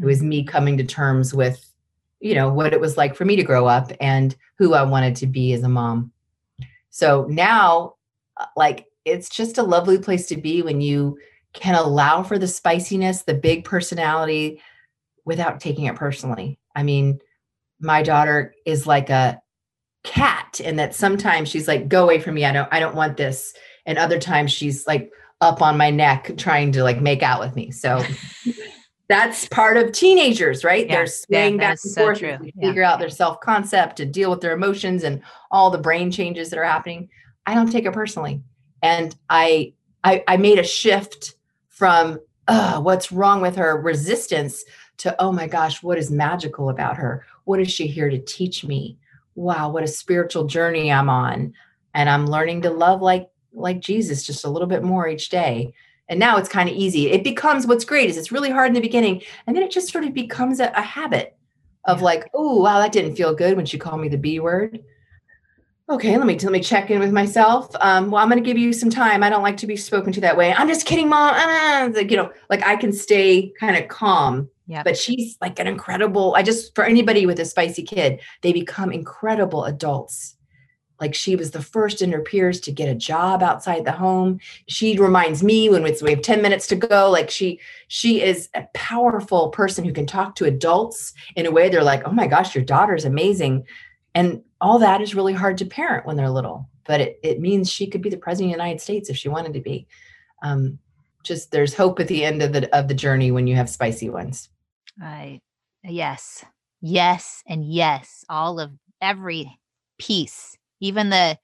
It 0.00 0.06
was 0.06 0.22
me 0.22 0.44
coming 0.44 0.76
to 0.78 0.84
terms 0.84 1.34
with, 1.34 1.68
you 2.20 2.34
know, 2.34 2.52
what 2.52 2.72
it 2.72 2.80
was 2.80 2.96
like 2.96 3.14
for 3.14 3.24
me 3.24 3.36
to 3.36 3.42
grow 3.42 3.66
up 3.66 3.92
and 4.00 4.34
who 4.56 4.74
I 4.74 4.82
wanted 4.82 5.16
to 5.16 5.26
be 5.26 5.52
as 5.52 5.62
a 5.62 5.68
mom. 5.68 6.12
So 6.90 7.26
now, 7.28 7.96
uh, 8.36 8.46
like, 8.56 8.86
it's 9.04 9.28
just 9.28 9.58
a 9.58 9.62
lovely 9.62 9.98
place 9.98 10.26
to 10.28 10.36
be 10.36 10.62
when 10.62 10.80
you 10.80 11.18
can 11.52 11.74
allow 11.74 12.22
for 12.22 12.38
the 12.38 12.46
spiciness, 12.48 13.22
the 13.22 13.34
big 13.34 13.64
personality 13.64 14.62
without 15.24 15.60
taking 15.60 15.84
it 15.84 15.96
personally. 15.96 16.58
I 16.74 16.82
mean, 16.82 17.20
my 17.82 18.02
daughter 18.02 18.54
is 18.64 18.86
like 18.86 19.10
a 19.10 19.40
cat 20.04 20.60
and 20.64 20.78
that 20.78 20.94
sometimes 20.94 21.48
she's 21.48 21.68
like 21.68 21.88
go 21.88 22.02
away 22.02 22.18
from 22.20 22.34
me 22.34 22.44
I 22.44 22.52
don't 22.52 22.68
I 22.72 22.80
don't 22.80 22.94
want 22.96 23.16
this 23.16 23.54
and 23.86 23.98
other 23.98 24.18
times 24.18 24.50
she's 24.52 24.86
like 24.86 25.10
up 25.42 25.60
on 25.60 25.76
my 25.76 25.90
neck 25.90 26.32
trying 26.38 26.72
to 26.72 26.82
like 26.84 27.00
make 27.00 27.22
out 27.22 27.40
with 27.40 27.54
me. 27.56 27.70
So 27.72 28.00
that's 29.08 29.46
part 29.48 29.76
of 29.76 29.92
teenagers, 29.92 30.62
right? 30.64 30.86
Yeah, 30.86 30.94
They're 30.94 31.02
yeah, 31.04 31.08
swaying 31.08 31.56
that 31.58 31.62
back 31.62 31.70
and 31.70 31.92
so 31.92 32.02
forth 32.02 32.22
as 32.22 32.40
they 32.40 32.52
Yeah. 32.56 32.68
figure 32.68 32.84
out 32.84 33.00
their 33.00 33.10
self-concept 33.10 33.96
to 33.96 34.06
deal 34.06 34.30
with 34.30 34.40
their 34.40 34.52
emotions 34.54 35.02
and 35.02 35.20
all 35.50 35.70
the 35.70 35.78
brain 35.78 36.10
changes 36.10 36.48
that 36.50 36.58
are 36.58 36.64
happening. 36.64 37.08
I 37.44 37.54
don't 37.54 37.70
take 37.70 37.84
it 37.84 37.92
personally. 37.92 38.40
And 38.82 39.14
I 39.28 39.74
I, 40.04 40.24
I 40.26 40.36
made 40.36 40.58
a 40.58 40.64
shift 40.64 41.34
from 41.68 42.20
uh, 42.48 42.80
what's 42.80 43.12
wrong 43.12 43.40
with 43.40 43.56
her 43.56 43.80
resistance 43.80 44.64
to 44.98 45.14
oh 45.20 45.32
my 45.32 45.48
gosh, 45.48 45.82
what 45.82 45.98
is 45.98 46.10
magical 46.10 46.70
about 46.70 46.96
her? 46.96 47.26
What 47.44 47.60
is 47.60 47.70
she 47.70 47.86
here 47.86 48.08
to 48.08 48.18
teach 48.18 48.64
me? 48.64 48.98
Wow, 49.34 49.70
what 49.70 49.82
a 49.82 49.88
spiritual 49.88 50.44
journey 50.44 50.92
I'm 50.92 51.08
on. 51.08 51.54
And 51.94 52.08
I'm 52.08 52.26
learning 52.26 52.62
to 52.62 52.70
love 52.70 53.02
like 53.02 53.28
like 53.54 53.80
Jesus 53.80 54.24
just 54.24 54.44
a 54.44 54.48
little 54.50 54.68
bit 54.68 54.82
more 54.82 55.06
each 55.08 55.28
day. 55.28 55.74
And 56.08 56.18
now 56.18 56.36
it's 56.38 56.48
kind 56.48 56.68
of 56.68 56.74
easy. 56.74 57.10
It 57.10 57.22
becomes 57.24 57.66
what's 57.66 57.84
great 57.84 58.10
is 58.10 58.16
it's 58.16 58.32
really 58.32 58.50
hard 58.50 58.68
in 58.68 58.74
the 58.74 58.80
beginning. 58.80 59.22
And 59.46 59.54
then 59.54 59.62
it 59.62 59.70
just 59.70 59.90
sort 59.92 60.04
of 60.04 60.14
becomes 60.14 60.58
a, 60.60 60.70
a 60.74 60.82
habit 60.82 61.36
of 61.84 61.98
Yeah. 61.98 62.04
like, 62.04 62.30
oh 62.34 62.60
wow, 62.60 62.78
that 62.78 62.92
didn't 62.92 63.16
feel 63.16 63.34
good 63.34 63.56
when 63.56 63.66
she 63.66 63.78
called 63.78 64.00
me 64.00 64.08
the 64.08 64.16
B 64.18 64.40
word. 64.40 64.82
Okay, 65.90 66.16
let 66.16 66.26
me 66.26 66.38
let 66.38 66.52
me 66.52 66.60
check 66.60 66.90
in 66.90 67.00
with 67.00 67.12
myself. 67.12 67.74
Um, 67.80 68.10
well, 68.10 68.22
I'm 68.22 68.30
going 68.30 68.42
to 68.42 68.46
give 68.46 68.56
you 68.56 68.72
some 68.72 68.88
time. 68.88 69.22
I 69.22 69.28
don't 69.28 69.42
like 69.42 69.58
to 69.58 69.66
be 69.66 69.76
spoken 69.76 70.12
to 70.14 70.20
that 70.22 70.36
way. 70.36 70.52
I'm 70.54 70.68
just 70.68 70.86
kidding, 70.86 71.08
mom. 71.08 71.34
Ah, 71.36 71.86
you 71.86 72.16
know, 72.16 72.32
like 72.48 72.64
I 72.64 72.76
can 72.76 72.92
stay 72.92 73.52
kind 73.58 73.76
of 73.76 73.88
calm 73.88 74.48
Yeah. 74.66 74.82
But 74.82 74.96
she's 74.96 75.36
like 75.40 75.58
an 75.58 75.66
incredible, 75.66 76.34
I 76.36 76.42
just, 76.42 76.74
for 76.74 76.84
anybody 76.84 77.26
with 77.26 77.40
a 77.40 77.44
spicy 77.44 77.82
kid, 77.82 78.20
they 78.42 78.52
become 78.52 78.92
incredible 78.92 79.64
adults. 79.64 80.36
Like 81.00 81.16
she 81.16 81.34
was 81.34 81.50
the 81.50 81.60
first 81.60 82.00
in 82.00 82.12
her 82.12 82.20
peers 82.20 82.60
to 82.60 82.70
get 82.70 82.88
a 82.88 82.94
job 82.94 83.42
outside 83.42 83.84
the 83.84 83.92
home. 83.92 84.38
She 84.68 84.96
reminds 84.96 85.42
me 85.42 85.68
when 85.68 85.82
we 85.82 86.10
have 86.10 86.22
10 86.22 86.40
minutes 86.40 86.68
to 86.68 86.76
go, 86.76 87.10
like 87.10 87.28
she, 87.28 87.58
she 87.88 88.22
is 88.22 88.48
a 88.54 88.66
powerful 88.72 89.48
person 89.48 89.84
who 89.84 89.92
can 89.92 90.06
talk 90.06 90.36
to 90.36 90.44
adults 90.44 91.12
in 91.34 91.44
a 91.44 91.50
way 91.50 91.68
they're 91.68 91.82
like, 91.82 92.06
oh 92.06 92.12
my 92.12 92.28
gosh, 92.28 92.54
your 92.54 92.64
daughter's 92.64 93.04
amazing. 93.04 93.64
And 94.14 94.42
all 94.60 94.78
that 94.78 95.00
is 95.00 95.16
really 95.16 95.32
hard 95.32 95.58
to 95.58 95.66
parent 95.66 96.06
when 96.06 96.16
they're 96.16 96.30
little, 96.30 96.68
but 96.84 97.00
it, 97.00 97.18
it 97.24 97.40
means 97.40 97.68
she 97.68 97.88
could 97.88 98.02
be 98.02 98.10
the 98.10 98.16
president 98.16 98.52
of 98.52 98.58
the 98.58 98.62
United 98.62 98.80
States 98.80 99.10
if 99.10 99.16
she 99.16 99.28
wanted 99.28 99.54
to 99.54 99.60
be. 99.60 99.88
Um, 100.44 100.78
just 101.22 101.50
there's 101.50 101.74
hope 101.74 102.00
at 102.00 102.08
the 102.08 102.24
end 102.24 102.42
of 102.42 102.52
the 102.52 102.74
of 102.76 102.88
the 102.88 102.94
journey 102.94 103.30
when 103.30 103.46
you 103.46 103.56
have 103.56 103.70
spicy 103.70 104.10
ones. 104.10 104.48
I 105.00 105.40
yes. 105.84 106.44
Yes 106.80 107.42
and 107.46 107.64
yes. 107.64 108.24
All 108.28 108.60
of 108.60 108.72
every 109.00 109.58
piece, 109.98 110.56
even 110.80 111.10
the 111.10 111.38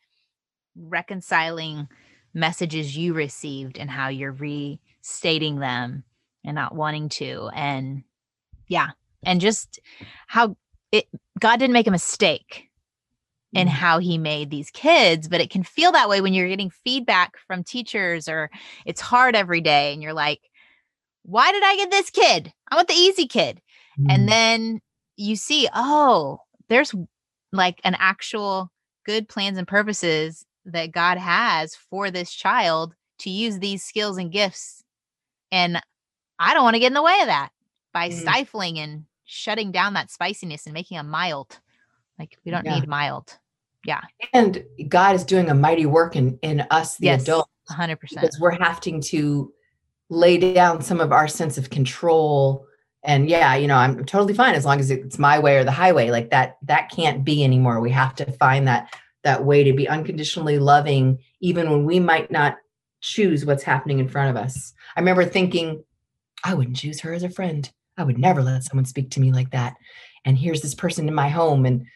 reconciling 0.76 1.88
messages 2.34 2.96
you 2.96 3.14
received 3.14 3.78
and 3.78 3.90
how 3.90 4.08
you're 4.08 4.32
restating 4.32 5.58
them 5.58 6.04
and 6.44 6.54
not 6.54 6.74
wanting 6.74 7.08
to 7.08 7.50
and 7.54 8.02
yeah, 8.68 8.90
and 9.24 9.40
just 9.40 9.80
how 10.26 10.56
it 10.92 11.06
God 11.40 11.56
didn't 11.58 11.72
make 11.72 11.86
a 11.86 11.92
mistake 11.92 12.67
in 13.52 13.66
Mhm. 13.66 13.70
how 13.70 13.98
he 13.98 14.18
made 14.18 14.50
these 14.50 14.70
kids, 14.70 15.28
but 15.28 15.40
it 15.40 15.50
can 15.50 15.62
feel 15.62 15.92
that 15.92 16.08
way 16.08 16.20
when 16.20 16.34
you're 16.34 16.48
getting 16.48 16.70
feedback 16.70 17.38
from 17.46 17.64
teachers 17.64 18.28
or 18.28 18.50
it's 18.84 19.00
hard 19.00 19.34
every 19.34 19.60
day 19.60 19.92
and 19.92 20.02
you're 20.02 20.12
like, 20.12 20.40
why 21.22 21.50
did 21.52 21.62
I 21.62 21.76
get 21.76 21.90
this 21.90 22.10
kid? 22.10 22.52
I 22.70 22.76
want 22.76 22.88
the 22.88 22.94
easy 22.94 23.26
kid. 23.26 23.60
Mm. 23.98 24.06
And 24.10 24.28
then 24.28 24.80
you 25.16 25.36
see, 25.36 25.68
oh, 25.74 26.40
there's 26.68 26.94
like 27.52 27.80
an 27.84 27.96
actual 27.98 28.70
good 29.04 29.28
plans 29.28 29.56
and 29.56 29.66
purposes 29.66 30.44
that 30.66 30.92
God 30.92 31.16
has 31.18 31.74
for 31.74 32.10
this 32.10 32.30
child 32.30 32.94
to 33.20 33.30
use 33.30 33.58
these 33.58 33.82
skills 33.82 34.18
and 34.18 34.30
gifts. 34.30 34.84
And 35.50 35.82
I 36.38 36.52
don't 36.52 36.64
want 36.64 36.74
to 36.74 36.80
get 36.80 36.88
in 36.88 36.94
the 36.94 37.02
way 37.02 37.18
of 37.20 37.26
that 37.26 37.50
by 37.92 38.10
Mm. 38.10 38.20
stifling 38.20 38.78
and 38.78 39.06
shutting 39.24 39.72
down 39.72 39.94
that 39.94 40.10
spiciness 40.10 40.66
and 40.66 40.74
making 40.74 40.98
them 40.98 41.08
mild. 41.08 41.58
Like 42.18 42.36
we 42.44 42.50
don't 42.50 42.64
Yeah. 42.64 42.74
need 42.78 42.88
mild. 42.88 43.38
Yeah. 43.84 44.00
and 44.34 44.64
God 44.88 45.14
is 45.14 45.24
doing 45.24 45.48
a 45.48 45.54
mighty 45.54 45.86
work 45.86 46.16
in 46.16 46.38
in 46.42 46.60
us, 46.70 46.96
the 46.96 47.06
yes. 47.06 47.22
adults, 47.22 47.50
a 47.70 47.74
hundred 47.74 48.00
percent. 48.00 48.22
because 48.22 48.38
we're 48.40 48.58
having 48.58 49.00
to 49.02 49.52
lay 50.10 50.36
down 50.38 50.82
some 50.82 51.00
of 51.00 51.12
our 51.12 51.28
sense 51.28 51.58
of 51.58 51.70
control. 51.70 52.66
And 53.04 53.28
yeah, 53.30 53.54
you 53.54 53.66
know, 53.68 53.76
I'm 53.76 54.04
totally 54.04 54.34
fine 54.34 54.54
as 54.54 54.64
long 54.64 54.80
as 54.80 54.90
it's 54.90 55.18
my 55.18 55.38
way 55.38 55.56
or 55.58 55.64
the 55.64 55.70
highway. 55.70 56.10
Like 56.10 56.30
that, 56.30 56.56
that 56.62 56.90
can't 56.90 57.24
be 57.24 57.44
anymore. 57.44 57.80
We 57.80 57.90
have 57.92 58.14
to 58.16 58.30
find 58.32 58.66
that 58.66 58.92
that 59.22 59.44
way 59.44 59.62
to 59.64 59.72
be 59.72 59.88
unconditionally 59.88 60.58
loving, 60.58 61.18
even 61.40 61.70
when 61.70 61.84
we 61.84 62.00
might 62.00 62.30
not 62.30 62.56
choose 63.00 63.44
what's 63.46 63.62
happening 63.62 64.00
in 64.00 64.08
front 64.08 64.36
of 64.36 64.42
us. 64.42 64.74
I 64.96 65.00
remember 65.00 65.24
thinking, 65.24 65.84
I 66.44 66.54
wouldn't 66.54 66.76
choose 66.76 67.00
her 67.00 67.12
as 67.12 67.22
a 67.22 67.30
friend. 67.30 67.70
I 67.96 68.02
would 68.04 68.18
never 68.18 68.42
let 68.42 68.64
someone 68.64 68.84
speak 68.86 69.10
to 69.12 69.20
me 69.20 69.32
like 69.32 69.50
that. 69.52 69.76
And 70.24 70.36
here's 70.36 70.62
this 70.62 70.74
person 70.74 71.06
in 71.08 71.14
my 71.14 71.28
home. 71.28 71.64
And 71.64 71.86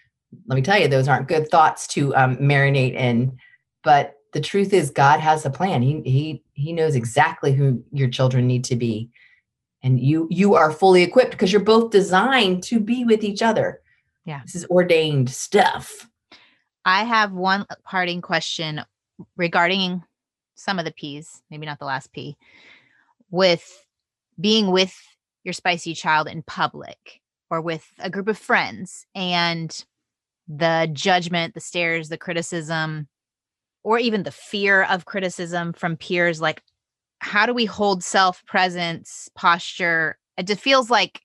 let 0.47 0.57
me 0.57 0.63
tell 0.63 0.79
you, 0.79 0.89
those 0.89 1.09
aren't 1.09 1.29
good 1.29 1.49
thoughts 1.49 1.87
to 1.89 2.15
um, 2.17 2.37
marinate 2.37 2.95
in. 2.95 3.39
But 3.85 4.15
the 4.33 4.41
truth 4.41 4.73
is, 4.73 4.91
God 4.91 5.21
has 5.21 5.45
a 5.45 5.51
plan. 5.51 5.83
He 5.83 6.01
he 6.03 6.45
he 6.55 6.73
knows 6.73 6.95
exactly 6.95 7.53
who 7.53 7.83
your 7.93 8.09
children 8.09 8.47
need 8.47 8.65
to 8.65 8.77
be, 8.77 9.11
and 9.83 10.01
you 10.01 10.27
you 10.31 10.55
are 10.55 10.73
fully 10.73 11.03
equipped 11.03 11.33
because 11.33 11.53
you're 11.53 11.63
both 11.63 11.91
designed 11.91 12.63
to 12.65 12.81
be 12.81 13.05
with 13.05 13.23
each 13.25 13.43
other. 13.43 13.81
Yeah. 14.25 14.41
this 14.45 14.55
is 14.55 14.65
ordained 14.67 15.31
stuff. 15.31 16.09
I 16.85 17.05
have 17.05 17.33
one 17.33 17.67
parting 17.85 18.21
question 18.21 18.83
regarding 19.37 20.03
some 20.55 20.79
of 20.79 20.85
the 20.85 20.93
P's, 20.93 21.43
maybe 21.51 21.67
not 21.67 21.81
the 21.81 21.85
last 21.85 22.13
P, 22.13 22.37
with 23.31 23.85
being 24.41 24.71
with 24.71 24.97
your 25.45 25.53
spicy 25.53 25.95
child 25.95 26.29
in 26.29 26.43
public 26.43 27.21
or 27.51 27.61
with 27.61 27.85
a 27.99 28.11
group 28.11 28.29
of 28.29 28.39
friends 28.39 29.07
and 29.15 29.85
the 30.49 30.89
judgment, 30.93 31.55
the 31.55 31.61
stares, 31.61 32.09
the 32.09 32.19
criticism, 32.19 33.09
or 33.85 33.99
even 33.99 34.23
the 34.23 34.31
fear 34.31 34.85
of 34.85 35.05
criticism 35.05 35.73
from 35.73 35.97
peers. 35.97 36.41
Like, 36.41 36.63
how 37.21 37.47
do 37.47 37.55
we 37.55 37.65
hold 37.65 38.03
self 38.03 38.45
presence, 38.47 39.29
posture? 39.35 40.19
It 40.37 40.47
just 40.47 40.61
feels 40.61 40.91
like 40.91 41.21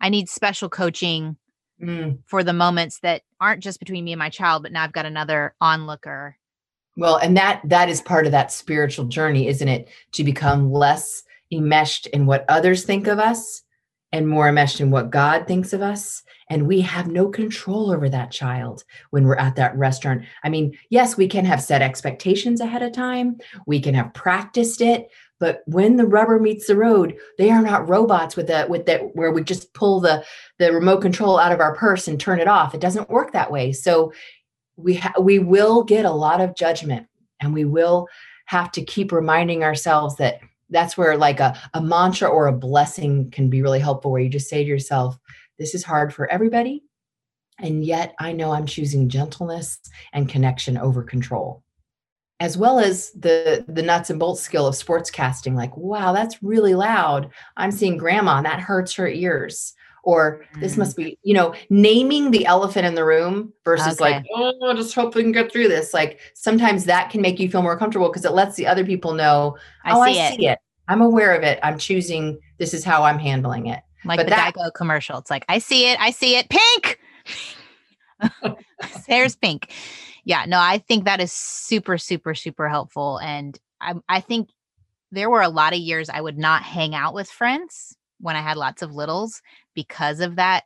I 0.00 0.08
need 0.08 0.28
special 0.28 0.68
coaching 0.68 1.36
Mm. 1.82 2.20
for 2.26 2.44
the 2.44 2.52
moments 2.52 3.00
that 3.00 3.22
aren't 3.40 3.62
just 3.62 3.80
between 3.80 4.04
me 4.04 4.12
and 4.12 4.18
my 4.18 4.30
child, 4.30 4.62
but 4.62 4.70
now 4.70 4.84
I've 4.84 4.92
got 4.92 5.06
another 5.06 5.56
onlooker. 5.60 6.36
Well, 6.96 7.16
and 7.16 7.36
that 7.36 7.60
that 7.64 7.88
is 7.88 8.00
part 8.00 8.26
of 8.26 8.32
that 8.32 8.52
spiritual 8.52 9.06
journey, 9.06 9.48
isn't 9.48 9.66
it? 9.66 9.88
To 10.12 10.22
become 10.22 10.72
less 10.72 11.24
enmeshed 11.50 12.06
in 12.06 12.26
what 12.26 12.44
others 12.48 12.84
think 12.84 13.08
of 13.08 13.18
us 13.18 13.63
and 14.14 14.28
more 14.28 14.48
enmeshed 14.48 14.80
in 14.80 14.92
what 14.92 15.10
God 15.10 15.44
thinks 15.44 15.72
of 15.72 15.82
us. 15.82 16.22
And 16.48 16.68
we 16.68 16.80
have 16.82 17.08
no 17.08 17.28
control 17.28 17.90
over 17.90 18.08
that 18.08 18.30
child 18.30 18.84
when 19.10 19.24
we're 19.24 19.34
at 19.34 19.56
that 19.56 19.76
restaurant. 19.76 20.22
I 20.44 20.50
mean, 20.50 20.78
yes, 20.88 21.16
we 21.16 21.26
can 21.26 21.44
have 21.44 21.60
set 21.60 21.82
expectations 21.82 22.60
ahead 22.60 22.82
of 22.82 22.92
time, 22.92 23.38
we 23.66 23.80
can 23.80 23.92
have 23.94 24.14
practiced 24.14 24.80
it, 24.80 25.08
but 25.40 25.62
when 25.66 25.96
the 25.96 26.06
rubber 26.06 26.38
meets 26.38 26.68
the 26.68 26.76
road, 26.76 27.16
they 27.38 27.50
are 27.50 27.60
not 27.60 27.88
robots 27.88 28.36
with 28.36 28.46
that 28.46 28.70
with 28.70 28.86
that 28.86 29.16
where 29.16 29.32
we 29.32 29.42
just 29.42 29.74
pull 29.74 29.98
the 29.98 30.24
the 30.60 30.72
remote 30.72 31.02
control 31.02 31.36
out 31.36 31.50
of 31.50 31.58
our 31.58 31.74
purse 31.74 32.06
and 32.06 32.20
turn 32.20 32.38
it 32.38 32.46
off. 32.46 32.72
It 32.72 32.80
doesn't 32.80 33.10
work 33.10 33.32
that 33.32 33.50
way. 33.50 33.72
So 33.72 34.12
we 34.76 34.94
ha- 34.94 35.20
we 35.20 35.40
will 35.40 35.82
get 35.82 36.04
a 36.04 36.12
lot 36.12 36.40
of 36.40 36.54
judgment 36.54 37.08
and 37.40 37.52
we 37.52 37.64
will 37.64 38.06
have 38.46 38.70
to 38.72 38.84
keep 38.84 39.10
reminding 39.10 39.64
ourselves 39.64 40.14
that 40.16 40.38
that's 40.70 40.96
where 40.96 41.16
like 41.16 41.40
a, 41.40 41.58
a 41.74 41.80
mantra 41.80 42.28
or 42.28 42.46
a 42.46 42.52
blessing 42.52 43.30
can 43.30 43.50
be 43.50 43.62
really 43.62 43.80
helpful 43.80 44.10
where 44.10 44.20
you 44.20 44.28
just 44.28 44.48
say 44.48 44.62
to 44.62 44.68
yourself 44.68 45.18
this 45.58 45.74
is 45.74 45.84
hard 45.84 46.12
for 46.12 46.30
everybody 46.30 46.82
and 47.58 47.84
yet 47.84 48.14
i 48.18 48.32
know 48.32 48.52
i'm 48.52 48.66
choosing 48.66 49.08
gentleness 49.08 49.78
and 50.12 50.28
connection 50.28 50.76
over 50.78 51.02
control. 51.02 51.62
As 52.40 52.58
well 52.58 52.80
as 52.80 53.12
the 53.12 53.64
the 53.68 53.82
nuts 53.82 54.10
and 54.10 54.18
bolts 54.18 54.42
skill 54.42 54.66
of 54.66 54.74
sportscasting 54.74 55.54
like 55.54 55.76
wow 55.76 56.12
that's 56.12 56.42
really 56.42 56.74
loud. 56.74 57.30
I'm 57.56 57.70
seeing 57.70 57.96
grandma 57.96 58.38
and 58.38 58.46
that 58.46 58.60
hurts 58.60 58.94
her 58.94 59.08
ears 59.08 59.72
or 60.04 60.44
this 60.60 60.74
Mm. 60.74 60.78
must 60.78 60.96
be 60.96 61.18
you 61.22 61.34
know 61.34 61.54
naming 61.70 62.30
the 62.30 62.46
elephant 62.46 62.86
in 62.86 62.94
the 62.94 63.04
room 63.04 63.52
versus 63.64 64.00
like 64.00 64.24
oh 64.34 64.70
I 64.70 64.74
just 64.74 64.94
hope 64.94 65.14
we 65.14 65.22
can 65.22 65.32
get 65.32 65.50
through 65.50 65.68
this 65.68 65.92
like 65.94 66.20
sometimes 66.34 66.84
that 66.84 67.10
can 67.10 67.20
make 67.22 67.38
you 67.40 67.50
feel 67.50 67.62
more 67.62 67.78
comfortable 67.78 68.08
because 68.08 68.24
it 68.24 68.32
lets 68.32 68.56
the 68.56 68.66
other 68.66 68.84
people 68.84 69.14
know 69.14 69.56
I 69.84 69.92
oh 69.92 70.04
see 70.04 70.20
i 70.20 70.24
it. 70.28 70.36
see 70.36 70.46
it 70.48 70.58
i'm 70.88 71.00
aware 71.00 71.34
of 71.34 71.42
it 71.42 71.58
i'm 71.62 71.78
choosing 71.78 72.38
this 72.58 72.74
is 72.74 72.84
how 72.84 73.02
i'm 73.02 73.18
handling 73.18 73.66
it 73.66 73.80
Like 74.04 74.18
But 74.18 74.26
the 74.26 74.30
that- 74.30 74.54
Geico 74.54 74.70
commercial. 74.74 75.18
It's 75.18 75.30
like, 75.30 75.44
I 75.48 75.58
see 75.58 75.90
it, 75.90 75.98
I 75.98 76.10
see 76.10 76.36
it. 76.36 76.46
Pink. 76.50 77.00
There's 79.08 79.36
pink. 79.36 79.72
Yeah, 80.24 80.44
no, 80.46 80.58
I 80.58 80.78
think 80.78 81.04
that 81.04 81.20
is 81.20 81.32
super, 81.32 81.98
super, 81.98 82.34
super 82.34 82.68
helpful. 82.68 83.18
And 83.18 83.58
I, 83.80 83.94
I 84.08 84.20
think 84.20 84.50
there 85.10 85.28
were 85.30 85.42
a 85.42 85.48
lot 85.48 85.72
of 85.72 85.78
years 85.78 86.08
I 86.10 86.20
would 86.20 86.38
not 86.38 86.62
hang 86.62 86.94
out 86.94 87.14
with 87.14 87.30
friends 87.30 87.96
when 88.24 88.36
I 88.36 88.40
had 88.40 88.56
lots 88.56 88.80
of 88.80 88.94
littles 88.94 89.42
because 89.74 90.20
of 90.20 90.36
that 90.36 90.64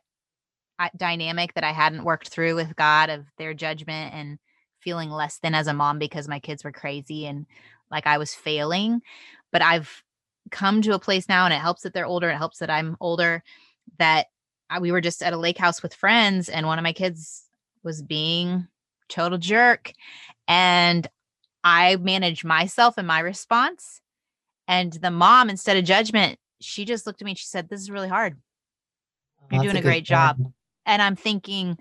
uh, 0.79 0.87
dynamic 0.95 1.53
that 1.55 1.65
I 1.65 1.73
hadn't 1.73 2.05
worked 2.05 2.29
through 2.29 2.55
with 2.55 2.77
God 2.77 3.09
of 3.09 3.25
their 3.37 3.53
judgment 3.53 4.13
and 4.13 4.39
feeling 4.79 5.09
less 5.09 5.39
than 5.39 5.53
as 5.53 5.67
a 5.67 5.73
mom 5.73 5.99
because 5.99 6.29
my 6.29 6.39
kids 6.39 6.63
were 6.63 6.71
crazy 6.71 7.27
and 7.27 7.45
like 7.91 8.07
I 8.07 8.17
was 8.17 8.33
failing. 8.33 9.01
But 9.51 9.61
I've 9.61 10.03
come 10.51 10.81
to 10.83 10.93
a 10.93 10.99
place 10.99 11.27
now 11.27 11.43
and 11.43 11.53
it 11.53 11.59
helps 11.59 11.81
that 11.81 11.93
they're 11.93 12.05
older. 12.05 12.29
It 12.29 12.37
helps 12.37 12.59
that 12.59 12.69
I'm 12.69 12.95
older 13.01 13.43
that 13.97 14.27
I, 14.69 14.79
we 14.79 14.93
were 14.93 15.01
just 15.01 15.21
at 15.21 15.33
a 15.33 15.37
lake 15.37 15.57
house 15.57 15.83
with 15.83 15.93
friends 15.93 16.47
and 16.47 16.65
one 16.65 16.79
of 16.79 16.83
my 16.83 16.93
kids 16.93 17.43
was 17.83 18.01
being 18.01 18.69
total 19.09 19.37
jerk 19.37 19.91
and 20.47 21.05
I 21.65 21.97
managed 21.97 22.45
myself 22.45 22.97
and 22.97 23.05
my 23.05 23.19
response 23.19 23.99
and 24.65 24.93
the 24.93 25.11
mom 25.11 25.49
instead 25.49 25.75
of 25.75 25.83
judgment 25.83 26.39
she 26.59 26.85
just 26.85 27.05
looked 27.07 27.21
at 27.21 27.25
me 27.25 27.31
and 27.31 27.37
she 27.37 27.45
said 27.45 27.69
this 27.69 27.81
is 27.81 27.91
really 27.91 28.09
hard 28.09 28.37
You're 29.51 29.61
That's 29.61 29.73
doing 29.73 29.77
a 29.77 29.81
great 29.81 30.03
job. 30.05 30.37
point. 30.37 30.53
and 30.85 31.01
I'm 31.01 31.15
thinking 31.15 31.77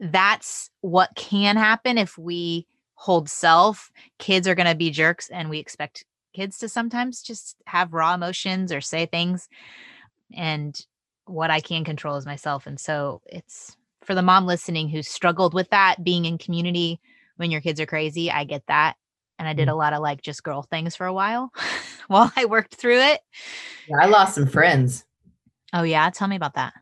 that's 0.00 0.70
what 0.80 1.10
can 1.16 1.56
happen 1.56 1.98
if 1.98 2.16
we 2.18 2.66
hold 2.94 3.28
self. 3.28 3.90
Kids 4.18 4.46
are 4.46 4.54
going 4.54 4.68
to 4.68 4.74
be 4.74 4.90
jerks, 4.90 5.28
and 5.28 5.48
we 5.50 5.58
expect 5.58 6.04
kids 6.34 6.58
to 6.58 6.68
sometimes 6.68 7.22
just 7.22 7.56
have 7.66 7.92
raw 7.92 8.14
emotions 8.14 8.72
or 8.72 8.80
say 8.80 9.06
things. 9.06 9.48
And 10.34 10.78
what 11.26 11.50
I 11.50 11.60
can 11.60 11.84
control 11.84 12.16
is 12.16 12.26
myself. 12.26 12.66
And 12.66 12.78
so 12.78 13.22
it's 13.26 13.76
for 14.02 14.14
the 14.14 14.22
mom 14.22 14.46
listening 14.46 14.88
who 14.88 15.02
struggled 15.02 15.54
with 15.54 15.68
that 15.70 16.02
being 16.04 16.24
in 16.24 16.38
community 16.38 17.00
when 17.36 17.50
your 17.50 17.60
kids 17.60 17.80
are 17.80 17.86
crazy. 17.86 18.30
I 18.30 18.44
get 18.44 18.62
that. 18.68 18.94
And 19.38 19.46
I 19.46 19.52
did 19.52 19.68
a 19.68 19.74
lot 19.74 19.92
of 19.92 20.00
like 20.00 20.22
just 20.22 20.42
girl 20.42 20.62
things 20.62 20.96
for 20.96 21.06
a 21.06 21.12
while 21.12 21.52
while 22.08 22.32
I 22.36 22.46
worked 22.46 22.74
through 22.74 23.00
it. 23.00 23.20
Yeah, 23.88 23.96
i 24.02 24.06
lost 24.06 24.34
some 24.34 24.46
friends 24.46 25.04
Oh 25.72 25.82
yeah, 25.82 26.08
tell 26.10 26.28
me 26.28 26.36
about 26.36 26.54
that. 26.54 26.74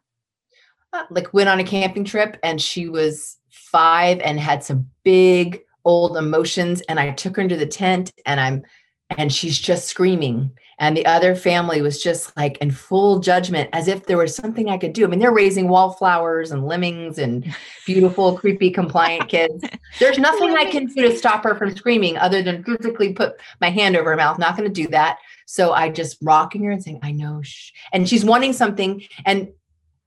Uh, 0.93 1.05
like 1.11 1.35
went 1.35 1.49
on 1.49 1.59
a 1.59 1.65
camping 1.65 2.05
trip 2.05 2.39
and 2.43 2.61
she 2.61 2.89
was 2.89 3.39
five 3.51 4.21
and 4.21 4.39
had 4.39 4.63
some 4.63 4.89
big 5.03 5.63
old 5.85 6.17
emotions 6.17 6.81
and 6.83 6.99
I 6.99 7.13
took 7.13 7.37
her 7.37 7.43
into 7.43 7.57
the 7.57 7.67
tent 7.67 8.13
and 8.25 8.41
I'm 8.41 8.65
and 9.11 9.33
she's 9.33 9.59
just 9.59 9.89
screaming 9.89 10.53
and 10.79 10.97
the 10.97 11.07
other 11.07 11.35
family 11.35 11.81
was 11.81 12.03
just 12.03 12.37
like 12.37 12.59
in 12.59 12.71
full 12.71 13.19
judgment 13.19 13.71
as 13.73 13.89
if 13.89 14.05
there 14.05 14.19
was 14.19 14.35
something 14.35 14.69
I 14.69 14.77
could 14.77 14.93
do. 14.93 15.05
I 15.05 15.07
mean, 15.07 15.19
they're 15.19 15.33
raising 15.33 15.69
wallflowers 15.69 16.51
and 16.51 16.67
lemmings 16.67 17.19
and 17.19 17.55
beautiful, 17.87 18.37
creepy, 18.37 18.71
compliant 18.71 19.29
kids. 19.29 19.65
There's 19.99 20.19
nothing 20.19 20.51
I 20.51 20.67
can 20.67 20.87
do 20.87 21.03
to 21.03 21.17
stop 21.17 21.45
her 21.45 21.55
from 21.55 21.75
screaming 21.75 22.19
other 22.19 22.43
than 22.43 22.63
physically 22.63 23.15
put 23.15 23.41
my 23.61 23.71
hand 23.71 23.97
over 23.97 24.11
her 24.11 24.17
mouth. 24.17 24.39
Not 24.39 24.57
going 24.57 24.69
to 24.69 24.83
do 24.83 24.89
that. 24.89 25.19
So 25.47 25.73
I 25.73 25.89
just 25.89 26.19
rocking 26.23 26.65
her 26.65 26.71
and 26.71 26.83
saying, 26.83 27.01
I 27.03 27.13
know. 27.13 27.41
Shh. 27.43 27.71
And 27.93 28.07
she's 28.07 28.25
wanting 28.25 28.53
something. 28.53 29.03
And 29.25 29.49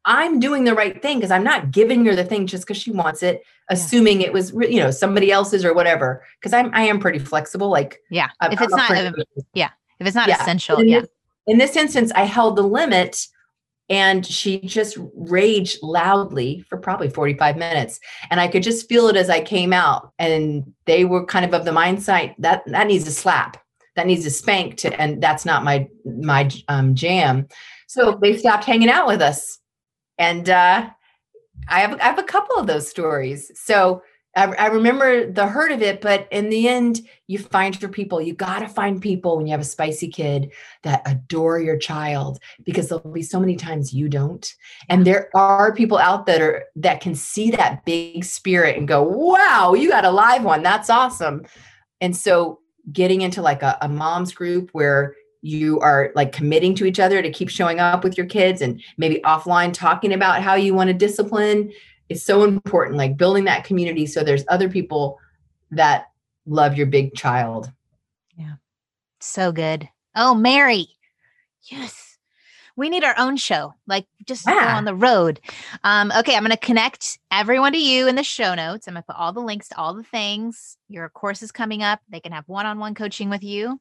I'm 0.09 0.39
doing 0.39 0.63
the 0.63 0.73
right 0.73 0.99
thing 0.99 1.19
because 1.19 1.29
I'm 1.29 1.43
not 1.43 1.69
giving 1.69 2.03
her 2.05 2.15
the 2.15 2.23
thing 2.23 2.47
just 2.47 2.65
because 2.65 2.81
she 2.81 2.89
wants 2.89 3.21
it, 3.21 3.43
assuming 3.69 4.21
yeah. 4.21 4.27
it 4.27 4.33
was 4.33 4.51
you 4.51 4.79
know 4.79 4.89
somebody 4.89 5.31
else's 5.31 5.63
or 5.63 5.75
whatever. 5.75 6.23
Because 6.39 6.51
I'm 6.51 6.71
I 6.73 6.81
am 6.81 6.99
pretty 6.99 7.19
flexible. 7.19 7.69
Like 7.69 8.01
yeah, 8.09 8.29
I'm, 8.41 8.51
if 8.51 8.59
it's 8.59 8.75
not 8.75 8.89
yeah, 9.53 9.69
if 9.99 10.07
it's 10.07 10.15
not 10.15 10.27
yeah. 10.27 10.41
essential, 10.41 10.79
in 10.79 10.87
yeah. 10.89 10.99
This, 11.01 11.09
in 11.45 11.57
this 11.59 11.75
instance, 11.75 12.11
I 12.15 12.23
held 12.23 12.55
the 12.55 12.63
limit, 12.63 13.27
and 13.87 14.25
she 14.25 14.59
just 14.61 14.97
raged 15.13 15.77
loudly 15.83 16.65
for 16.67 16.79
probably 16.79 17.09
45 17.09 17.55
minutes, 17.57 17.99
and 18.31 18.41
I 18.41 18.47
could 18.47 18.63
just 18.63 18.89
feel 18.89 19.09
it 19.09 19.15
as 19.15 19.29
I 19.29 19.41
came 19.41 19.71
out. 19.71 20.11
And 20.17 20.73
they 20.85 21.05
were 21.05 21.23
kind 21.23 21.45
of 21.45 21.53
of 21.53 21.65
the 21.65 21.71
mindset 21.71 22.33
that 22.39 22.63
that 22.65 22.87
needs 22.87 23.07
a 23.07 23.11
slap, 23.11 23.57
that 23.95 24.07
needs 24.07 24.25
a 24.25 24.31
spank 24.31 24.77
to, 24.77 24.99
and 24.99 25.21
that's 25.21 25.45
not 25.45 25.63
my 25.63 25.87
my 26.03 26.49
um, 26.67 26.95
jam. 26.95 27.47
So 27.85 28.17
they 28.19 28.35
stopped 28.37 28.65
hanging 28.65 28.89
out 28.89 29.05
with 29.05 29.21
us 29.21 29.59
and 30.19 30.49
uh, 30.49 30.89
I 31.67 31.79
have 31.79 31.99
I 31.99 32.03
have 32.03 32.19
a 32.19 32.23
couple 32.23 32.57
of 32.57 32.67
those 32.67 32.87
stories. 32.87 33.51
So 33.55 34.03
I, 34.35 34.43
I, 34.53 34.67
remember 34.67 35.31
the 35.31 35.47
hurt 35.47 35.71
of 35.71 35.81
it, 35.81 36.01
but 36.01 36.27
in 36.31 36.49
the 36.49 36.67
end, 36.67 37.01
you 37.25 37.39
find 37.39 37.81
your 37.81 37.89
people. 37.89 38.21
You 38.21 38.33
got 38.33 38.59
to 38.59 38.67
find 38.67 39.01
people 39.01 39.35
when 39.35 39.47
you 39.47 39.51
have 39.51 39.61
a 39.61 39.65
spicy 39.65 40.07
kid 40.07 40.51
that 40.83 41.01
adore 41.07 41.59
your 41.59 41.77
child 41.77 42.39
because 42.63 42.89
there'll 42.89 43.11
be 43.11 43.23
so 43.23 43.39
many 43.39 43.55
times 43.55 43.91
you 43.91 44.07
don't. 44.07 44.53
And 44.87 45.07
there 45.07 45.29
are 45.35 45.73
people 45.73 45.97
out 45.97 46.27
that 46.27 46.41
are 46.41 46.65
that 46.75 47.01
can 47.01 47.15
see 47.15 47.49
that 47.51 47.83
big 47.85 48.23
spirit 48.23 48.77
and 48.77 48.87
go, 48.87 49.01
"Wow, 49.01 49.73
you 49.73 49.89
got 49.89 50.05
a 50.05 50.11
live 50.11 50.43
one. 50.43 50.61
That's 50.61 50.89
awesome." 50.89 51.45
And 52.01 52.15
so, 52.15 52.59
getting 52.91 53.21
into 53.21 53.41
like 53.41 53.63
a, 53.63 53.77
a 53.81 53.89
mom's 53.89 54.33
group 54.33 54.69
where 54.73 55.15
you 55.41 55.79
are 55.79 56.11
like 56.15 56.31
committing 56.31 56.75
to 56.75 56.85
each 56.85 56.99
other 56.99 57.21
to 57.21 57.31
keep 57.31 57.49
showing 57.49 57.79
up 57.79 58.03
with 58.03 58.17
your 58.17 58.25
kids 58.25 58.61
and 58.61 58.81
maybe 58.97 59.21
offline 59.23 59.73
talking 59.73 60.13
about 60.13 60.41
how 60.41 60.55
you 60.55 60.73
want 60.73 60.89
to 60.89 60.93
discipline 60.93 61.71
is 62.09 62.23
so 62.23 62.43
important 62.43 62.97
like 62.97 63.17
building 63.17 63.45
that 63.45 63.63
community 63.63 64.05
so 64.05 64.23
there's 64.23 64.43
other 64.49 64.69
people 64.69 65.19
that 65.71 66.07
love 66.45 66.75
your 66.75 66.87
big 66.87 67.13
child. 67.13 67.71
Yeah. 68.35 68.55
So 69.19 69.51
good. 69.51 69.87
Oh 70.15 70.33
mary. 70.33 70.87
Yes. 71.63 72.17
We 72.75 72.89
need 72.89 73.03
our 73.03 73.15
own 73.17 73.35
show 73.35 73.73
like 73.87 74.07
just 74.25 74.47
yeah. 74.47 74.71
go 74.71 74.77
on 74.77 74.85
the 74.85 74.95
road. 74.95 75.39
Um, 75.83 76.11
okay 76.17 76.35
i'm 76.35 76.43
going 76.43 76.51
to 76.51 76.57
connect 76.57 77.19
everyone 77.31 77.73
to 77.73 77.79
you 77.79 78.07
in 78.07 78.15
the 78.15 78.23
show 78.23 78.55
notes. 78.55 78.87
I'm 78.87 78.95
going 78.95 79.03
to 79.03 79.07
put 79.07 79.15
all 79.15 79.31
the 79.31 79.39
links 79.39 79.69
to 79.69 79.77
all 79.77 79.93
the 79.93 80.03
things. 80.03 80.75
Your 80.89 81.07
course 81.09 81.43
is 81.43 81.51
coming 81.51 81.83
up. 81.83 82.01
They 82.09 82.19
can 82.19 82.33
have 82.33 82.47
one-on-one 82.47 82.95
coaching 82.95 83.29
with 83.29 83.43
you 83.43 83.79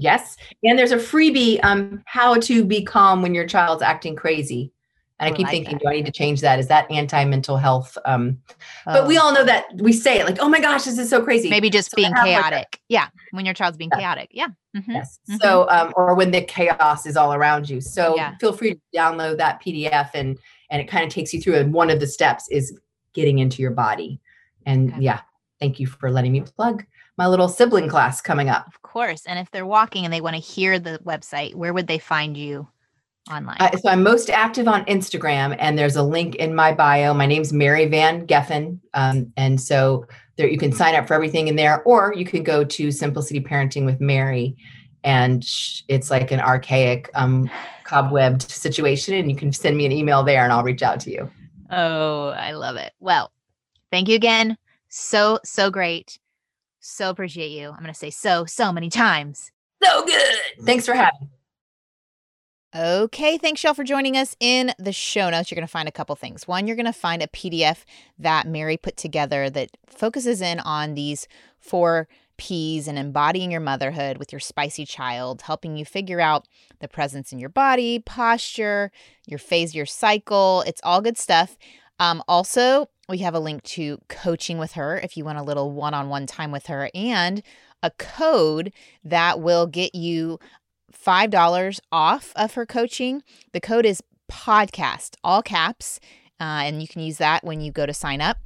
Yes. 0.00 0.38
And 0.64 0.78
there's 0.78 0.92
a 0.92 0.96
freebie 0.96 1.60
um 1.62 2.02
how 2.06 2.34
to 2.40 2.64
be 2.64 2.82
calm 2.82 3.22
when 3.22 3.34
your 3.34 3.46
child's 3.46 3.82
acting 3.82 4.16
crazy. 4.16 4.72
And 5.18 5.28
I, 5.28 5.34
I 5.34 5.36
keep 5.36 5.44
like 5.44 5.52
thinking, 5.52 5.74
that. 5.74 5.82
do 5.82 5.88
I 5.88 5.92
need 5.92 6.06
to 6.06 6.12
change 6.12 6.40
that? 6.40 6.58
Is 6.58 6.68
that 6.68 6.90
anti-mental 6.90 7.58
health? 7.58 7.98
Um, 8.06 8.38
oh. 8.86 8.94
but 8.94 9.06
we 9.06 9.18
oh. 9.18 9.22
all 9.22 9.34
know 9.34 9.44
that 9.44 9.66
we 9.74 9.92
say 9.92 10.18
it 10.18 10.24
like, 10.24 10.38
oh 10.40 10.48
my 10.48 10.60
gosh, 10.60 10.84
this 10.84 10.96
is 10.96 11.10
so 11.10 11.22
crazy. 11.22 11.50
Maybe 11.50 11.68
just 11.68 11.90
so 11.90 11.96
being 11.96 12.14
chaotic. 12.14 12.80
Yeah. 12.88 13.08
When 13.32 13.44
your 13.44 13.52
child's 13.52 13.76
being 13.76 13.90
yeah. 13.92 13.98
chaotic. 13.98 14.30
Yeah. 14.32 14.46
Mm-hmm. 14.74 14.92
Yes. 14.92 15.18
Mm-hmm. 15.28 15.42
So 15.42 15.68
um, 15.68 15.92
or 15.94 16.14
when 16.14 16.30
the 16.30 16.40
chaos 16.40 17.04
is 17.04 17.18
all 17.18 17.34
around 17.34 17.68
you. 17.68 17.82
So 17.82 18.16
yeah. 18.16 18.36
feel 18.38 18.54
free 18.54 18.74
to 18.74 18.80
download 18.96 19.36
that 19.36 19.62
PDF 19.62 20.10
and 20.14 20.38
and 20.70 20.80
it 20.80 20.86
kind 20.86 21.04
of 21.04 21.12
takes 21.12 21.34
you 21.34 21.40
through. 21.42 21.56
And 21.56 21.74
one 21.74 21.90
of 21.90 22.00
the 22.00 22.06
steps 22.06 22.48
is 22.50 22.78
getting 23.12 23.40
into 23.40 23.60
your 23.60 23.72
body. 23.72 24.18
And 24.64 24.92
okay. 24.94 25.02
yeah, 25.02 25.20
thank 25.60 25.78
you 25.78 25.86
for 25.86 26.10
letting 26.10 26.32
me 26.32 26.40
plug 26.40 26.86
my 27.20 27.26
little 27.26 27.48
sibling 27.48 27.86
class 27.86 28.22
coming 28.22 28.48
up. 28.48 28.66
Of 28.66 28.80
course. 28.80 29.26
And 29.26 29.38
if 29.38 29.50
they're 29.50 29.66
walking 29.66 30.06
and 30.06 30.12
they 30.12 30.22
want 30.22 30.36
to 30.36 30.40
hear 30.40 30.78
the 30.78 30.98
website, 31.04 31.54
where 31.54 31.74
would 31.74 31.86
they 31.86 31.98
find 31.98 32.34
you 32.34 32.66
online? 33.30 33.58
Uh, 33.60 33.76
so 33.76 33.90
I'm 33.90 34.02
most 34.02 34.30
active 34.30 34.66
on 34.66 34.86
Instagram, 34.86 35.54
and 35.58 35.78
there's 35.78 35.96
a 35.96 36.02
link 36.02 36.36
in 36.36 36.54
my 36.54 36.72
bio. 36.72 37.12
My 37.12 37.26
name's 37.26 37.52
Mary 37.52 37.84
Van 37.84 38.26
Geffen. 38.26 38.80
Um, 38.94 39.30
and 39.36 39.60
so 39.60 40.06
there 40.36 40.48
you 40.48 40.56
can 40.56 40.72
sign 40.72 40.94
up 40.94 41.06
for 41.06 41.12
everything 41.12 41.48
in 41.48 41.56
there, 41.56 41.82
or 41.82 42.14
you 42.16 42.24
can 42.24 42.42
go 42.42 42.64
to 42.64 42.90
Simplicity 42.90 43.40
Parenting 43.42 43.84
with 43.84 44.00
Mary. 44.00 44.56
And 45.04 45.46
it's 45.88 46.10
like 46.10 46.30
an 46.30 46.40
archaic, 46.40 47.10
um, 47.12 47.50
cobwebbed 47.84 48.50
situation. 48.50 49.12
And 49.12 49.30
you 49.30 49.36
can 49.36 49.52
send 49.52 49.76
me 49.76 49.84
an 49.84 49.92
email 49.92 50.22
there 50.22 50.42
and 50.42 50.54
I'll 50.54 50.64
reach 50.64 50.82
out 50.82 51.00
to 51.00 51.10
you. 51.10 51.30
Oh, 51.70 52.28
I 52.28 52.52
love 52.52 52.76
it. 52.76 52.94
Well, 52.98 53.30
thank 53.90 54.08
you 54.08 54.14
again. 54.14 54.56
So, 54.88 55.38
so 55.44 55.70
great. 55.70 56.18
So 56.80 57.10
appreciate 57.10 57.50
you. 57.50 57.68
I'm 57.68 57.78
going 57.78 57.86
to 57.88 57.94
say 57.94 58.10
so, 58.10 58.46
so 58.46 58.72
many 58.72 58.88
times. 58.88 59.52
So 59.82 60.04
good. 60.04 60.38
Thanks 60.64 60.86
for 60.86 60.94
having 60.94 61.20
me. 61.20 61.28
Okay, 62.74 63.36
thanks 63.36 63.64
y'all 63.64 63.74
for 63.74 63.82
joining 63.82 64.16
us 64.16 64.36
in 64.38 64.72
the 64.78 64.92
show 64.92 65.28
notes. 65.28 65.50
You're 65.50 65.56
going 65.56 65.66
to 65.66 65.70
find 65.72 65.88
a 65.88 65.92
couple 65.92 66.14
things. 66.14 66.46
One, 66.46 66.66
you're 66.66 66.76
going 66.76 66.86
to 66.86 66.92
find 66.92 67.20
a 67.20 67.26
PDF 67.26 67.84
that 68.18 68.46
Mary 68.46 68.76
put 68.76 68.96
together 68.96 69.50
that 69.50 69.70
focuses 69.88 70.40
in 70.40 70.60
on 70.60 70.94
these 70.94 71.26
four 71.58 72.06
P's 72.36 72.86
and 72.86 72.96
embodying 72.96 73.50
your 73.50 73.60
motherhood 73.60 74.18
with 74.18 74.32
your 74.32 74.40
spicy 74.40 74.86
child, 74.86 75.42
helping 75.42 75.76
you 75.76 75.84
figure 75.84 76.20
out 76.20 76.46
the 76.78 76.88
presence 76.88 77.32
in 77.32 77.40
your 77.40 77.50
body, 77.50 77.98
posture, 77.98 78.92
your 79.26 79.38
phase, 79.38 79.74
your 79.74 79.84
cycle. 79.84 80.62
It's 80.64 80.80
all 80.84 81.02
good 81.02 81.18
stuff. 81.18 81.58
Um, 81.98 82.22
also, 82.28 82.88
we 83.10 83.18
have 83.18 83.34
a 83.34 83.40
link 83.40 83.62
to 83.64 83.98
coaching 84.08 84.56
with 84.56 84.72
her 84.72 84.98
if 84.98 85.16
you 85.16 85.24
want 85.24 85.38
a 85.38 85.42
little 85.42 85.72
one 85.72 85.94
on 85.94 86.08
one 86.08 86.26
time 86.26 86.52
with 86.52 86.66
her 86.66 86.88
and 86.94 87.42
a 87.82 87.90
code 87.92 88.72
that 89.04 89.40
will 89.40 89.66
get 89.66 89.94
you 89.94 90.38
$5 90.92 91.80
off 91.90 92.32
of 92.36 92.54
her 92.54 92.64
coaching. 92.64 93.22
The 93.52 93.60
code 93.60 93.84
is 93.84 94.02
podcast, 94.30 95.16
all 95.24 95.42
caps, 95.42 95.98
uh, 96.40 96.62
and 96.64 96.80
you 96.80 96.88
can 96.88 97.02
use 97.02 97.18
that 97.18 97.44
when 97.44 97.60
you 97.60 97.72
go 97.72 97.84
to 97.84 97.92
sign 97.92 98.20
up. 98.20 98.38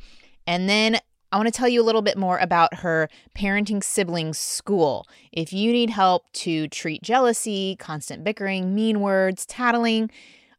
And 0.47 0.69
then 0.69 0.99
I 1.31 1.37
want 1.37 1.47
to 1.47 1.53
tell 1.53 1.69
you 1.69 1.83
a 1.83 1.85
little 1.85 2.03
bit 2.03 2.17
more 2.17 2.39
about 2.39 2.75
her 2.75 3.09
parenting 3.37 3.83
siblings 3.83 4.39
school. 4.39 5.07
If 5.33 5.53
you 5.53 5.73
need 5.73 5.91
help 5.91 6.31
to 6.35 6.69
treat 6.69 7.03
jealousy, 7.03 7.77
constant 7.79 8.25
bickering, 8.25 8.75
mean 8.75 9.01
words, 9.01 9.45
tattling, 9.45 10.11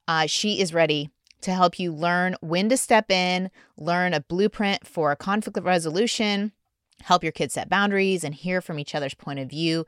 uh, 0.08 0.28
she 0.28 0.60
is 0.60 0.74
ready 0.74 1.10
to 1.46 1.54
help 1.54 1.80
you 1.80 1.94
learn 1.94 2.36
when 2.42 2.68
to 2.70 2.78
step 2.78 3.12
in, 3.12 3.52
learn 3.78 4.16
a 4.16 4.20
blueprint 4.20 4.88
for 4.88 5.12
a 5.12 5.16
conflict 5.16 5.64
resolution, 5.64 6.52
help 7.04 7.22
your 7.24 7.32
kids 7.32 7.54
set 7.54 7.70
boundaries, 7.70 8.24
and 8.24 8.34
hear 8.34 8.62
from 8.62 8.80
each 8.80 8.96
other's 8.96 9.14
point 9.14 9.38
of 9.38 9.48
view. 9.48 9.86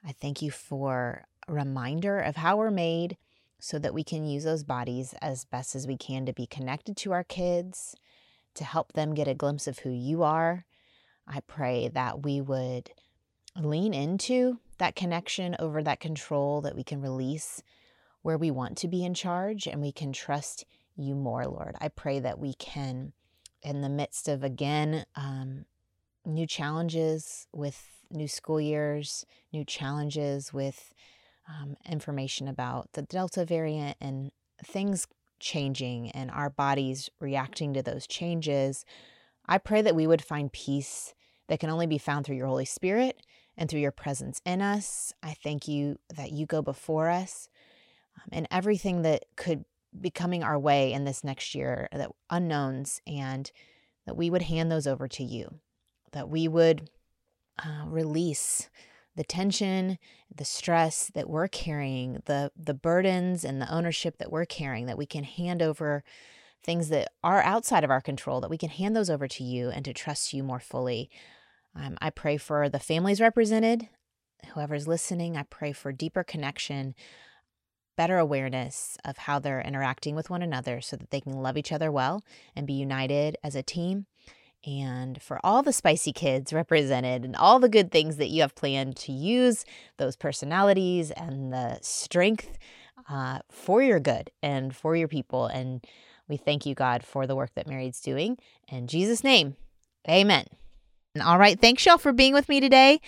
I 0.06 0.12
thank 0.12 0.42
you 0.42 0.50
for 0.50 1.24
a 1.48 1.52
reminder 1.52 2.20
of 2.20 2.36
how 2.36 2.56
we're 2.56 2.70
made 2.70 3.16
so 3.58 3.78
that 3.78 3.94
we 3.94 4.02
can 4.02 4.24
use 4.24 4.44
those 4.44 4.64
bodies 4.64 5.14
as 5.22 5.44
best 5.44 5.74
as 5.74 5.86
we 5.86 5.96
can 5.96 6.26
to 6.26 6.32
be 6.32 6.46
connected 6.46 6.96
to 6.98 7.12
our 7.12 7.22
kids, 7.22 7.94
to 8.54 8.64
help 8.64 8.92
them 8.92 9.14
get 9.14 9.28
a 9.28 9.34
glimpse 9.34 9.66
of 9.66 9.80
who 9.80 9.90
you 9.90 10.22
are. 10.22 10.64
I 11.28 11.40
pray 11.40 11.88
that 11.88 12.24
we 12.24 12.40
would 12.40 12.90
lean 13.56 13.94
into 13.94 14.58
that 14.78 14.96
connection 14.96 15.54
over 15.58 15.82
that 15.82 16.00
control 16.00 16.60
that 16.62 16.74
we 16.74 16.82
can 16.82 17.00
release 17.00 17.62
where 18.22 18.38
we 18.38 18.50
want 18.50 18.78
to 18.78 18.88
be 18.88 19.04
in 19.04 19.14
charge 19.14 19.66
and 19.66 19.80
we 19.80 19.92
can 19.92 20.12
trust 20.12 20.64
you 20.96 21.14
more, 21.14 21.46
Lord. 21.46 21.76
I 21.80 21.88
pray 21.88 22.18
that 22.20 22.38
we 22.38 22.54
can, 22.54 23.12
in 23.62 23.80
the 23.80 23.88
midst 23.88 24.28
of 24.28 24.42
again, 24.42 25.04
um, 25.14 25.66
new 26.24 26.46
challenges 26.46 27.46
with 27.52 27.88
new 28.10 28.28
school 28.28 28.60
years, 28.60 29.24
new 29.52 29.64
challenges 29.64 30.52
with 30.52 30.92
um, 31.48 31.76
information 31.88 32.48
about 32.48 32.92
the 32.92 33.02
Delta 33.02 33.44
variant 33.44 33.96
and 34.00 34.30
things 34.64 35.06
changing 35.40 36.10
and 36.12 36.30
our 36.30 36.50
bodies 36.50 37.10
reacting 37.20 37.74
to 37.74 37.82
those 37.82 38.06
changes. 38.06 38.84
I 39.46 39.58
pray 39.58 39.82
that 39.82 39.96
we 39.96 40.06
would 40.06 40.22
find 40.22 40.52
peace 40.52 41.14
that 41.48 41.58
can 41.58 41.70
only 41.70 41.86
be 41.86 41.98
found 41.98 42.24
through 42.24 42.36
your 42.36 42.46
Holy 42.46 42.64
Spirit 42.64 43.20
and 43.56 43.68
through 43.68 43.80
your 43.80 43.92
presence 43.92 44.40
in 44.46 44.62
us. 44.62 45.12
I 45.22 45.34
thank 45.34 45.66
you 45.66 45.98
that 46.14 46.32
you 46.32 46.46
go 46.46 46.62
before 46.62 47.10
us 47.10 47.48
um, 48.16 48.28
and 48.32 48.48
everything 48.50 49.02
that 49.02 49.24
could 49.36 49.64
be 50.00 50.10
coming 50.10 50.42
our 50.42 50.58
way 50.58 50.92
in 50.92 51.04
this 51.04 51.22
next 51.22 51.54
year, 51.54 51.88
that 51.92 52.10
unknowns, 52.30 53.00
and 53.06 53.50
that 54.06 54.16
we 54.16 54.30
would 54.30 54.42
hand 54.42 54.70
those 54.70 54.86
over 54.86 55.06
to 55.08 55.22
you, 55.22 55.60
that 56.12 56.28
we 56.28 56.48
would 56.48 56.90
uh, 57.64 57.84
release 57.86 58.68
the 59.14 59.24
tension, 59.24 59.98
the 60.34 60.44
stress 60.44 61.10
that 61.14 61.28
we're 61.28 61.48
carrying, 61.48 62.22
the 62.24 62.50
the 62.56 62.74
burdens 62.74 63.44
and 63.44 63.60
the 63.60 63.72
ownership 63.72 64.18
that 64.18 64.32
we're 64.32 64.46
carrying, 64.46 64.86
that 64.86 64.98
we 64.98 65.06
can 65.06 65.24
hand 65.24 65.60
over 65.60 66.02
things 66.64 66.88
that 66.88 67.08
are 67.22 67.42
outside 67.42 67.84
of 67.84 67.90
our 67.90 68.00
control, 68.00 68.40
that 68.40 68.50
we 68.50 68.58
can 68.58 68.70
hand 68.70 68.96
those 68.96 69.10
over 69.10 69.28
to 69.28 69.44
you 69.44 69.68
and 69.70 69.84
to 69.84 69.92
trust 69.92 70.32
you 70.32 70.42
more 70.42 70.60
fully. 70.60 71.10
Um, 71.74 71.98
I 72.00 72.10
pray 72.10 72.36
for 72.36 72.68
the 72.68 72.78
families 72.78 73.20
represented, 73.20 73.88
whoever's 74.54 74.86
listening. 74.86 75.36
I 75.36 75.42
pray 75.44 75.72
for 75.72 75.92
deeper 75.92 76.22
connection, 76.22 76.94
better 77.96 78.18
awareness 78.18 78.96
of 79.04 79.18
how 79.18 79.38
they're 79.38 79.60
interacting 79.60 80.14
with 80.14 80.30
one 80.30 80.42
another 80.42 80.80
so 80.80 80.96
that 80.96 81.10
they 81.10 81.20
can 81.20 81.32
love 81.32 81.56
each 81.56 81.72
other 81.72 81.90
well 81.90 82.22
and 82.54 82.66
be 82.66 82.74
united 82.74 83.36
as 83.42 83.54
a 83.54 83.62
team. 83.62 84.06
And 84.64 85.20
for 85.20 85.40
all 85.44 85.62
the 85.62 85.72
spicy 85.72 86.12
kids 86.12 86.52
represented 86.52 87.24
and 87.24 87.34
all 87.34 87.58
the 87.58 87.68
good 87.68 87.90
things 87.90 88.16
that 88.16 88.28
you 88.28 88.42
have 88.42 88.54
planned 88.54 88.96
to 88.98 89.12
use 89.12 89.64
those 89.96 90.14
personalities 90.14 91.10
and 91.10 91.52
the 91.52 91.78
strength 91.82 92.58
uh, 93.10 93.40
for 93.50 93.82
your 93.82 93.98
good 93.98 94.30
and 94.42 94.74
for 94.74 94.94
your 94.94 95.08
people. 95.08 95.46
And 95.46 95.84
we 96.28 96.36
thank 96.36 96.64
you, 96.64 96.74
God, 96.74 97.04
for 97.04 97.26
the 97.26 97.34
work 97.34 97.50
that 97.54 97.66
Mary's 97.66 98.00
doing. 98.00 98.38
In 98.68 98.86
Jesus' 98.86 99.24
name, 99.24 99.56
amen. 100.08 100.46
All 101.22 101.38
right. 101.38 101.60
Thanks, 101.60 101.84
y'all, 101.84 101.98
for 101.98 102.12
being 102.12 102.32
with 102.32 102.48
me 102.48 102.60
today. 102.60 103.00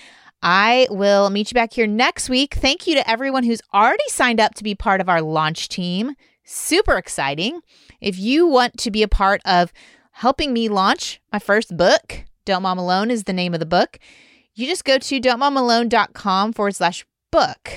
I 0.43 0.87
will 0.91 1.31
meet 1.31 1.51
you 1.51 1.55
back 1.55 1.73
here 1.73 1.87
next 1.87 2.29
week. 2.29 2.55
Thank 2.55 2.87
you 2.87 2.95
to 2.97 3.11
everyone 3.11 3.45
who's 3.45 3.63
already 3.73 4.05
signed 4.09 4.41
up 4.41 4.55
to 4.57 4.65
be 4.65 4.75
part 4.75 5.01
of 5.01 5.09
our 5.09 5.23
launch 5.23 5.69
team. 5.71 6.15
Super 6.45 6.99
exciting. 6.99 7.63
If 8.03 8.19
you 8.19 8.47
want 8.47 8.77
to 8.81 8.91
be 8.91 9.03
a 9.03 9.09
part 9.09 9.41
of 9.47 9.73
helping 10.15 10.53
me 10.53 10.69
launch 10.69 11.21
my 11.33 11.41
first 11.41 11.77
book, 11.77 12.25
Don't 12.45 12.63
Mom 12.63 12.79
Alone 12.79 13.11
is 13.11 13.25
the 13.25 13.33
name 13.33 13.53
of 13.53 13.61
the 13.61 13.67
book, 13.67 13.99
you 14.55 14.67
just 14.67 14.85
go 14.85 14.97
to 14.97 15.21
don'tmomalone.com 15.21 16.53
forward 16.53 16.77
slash 16.77 17.05
book. 17.33 17.71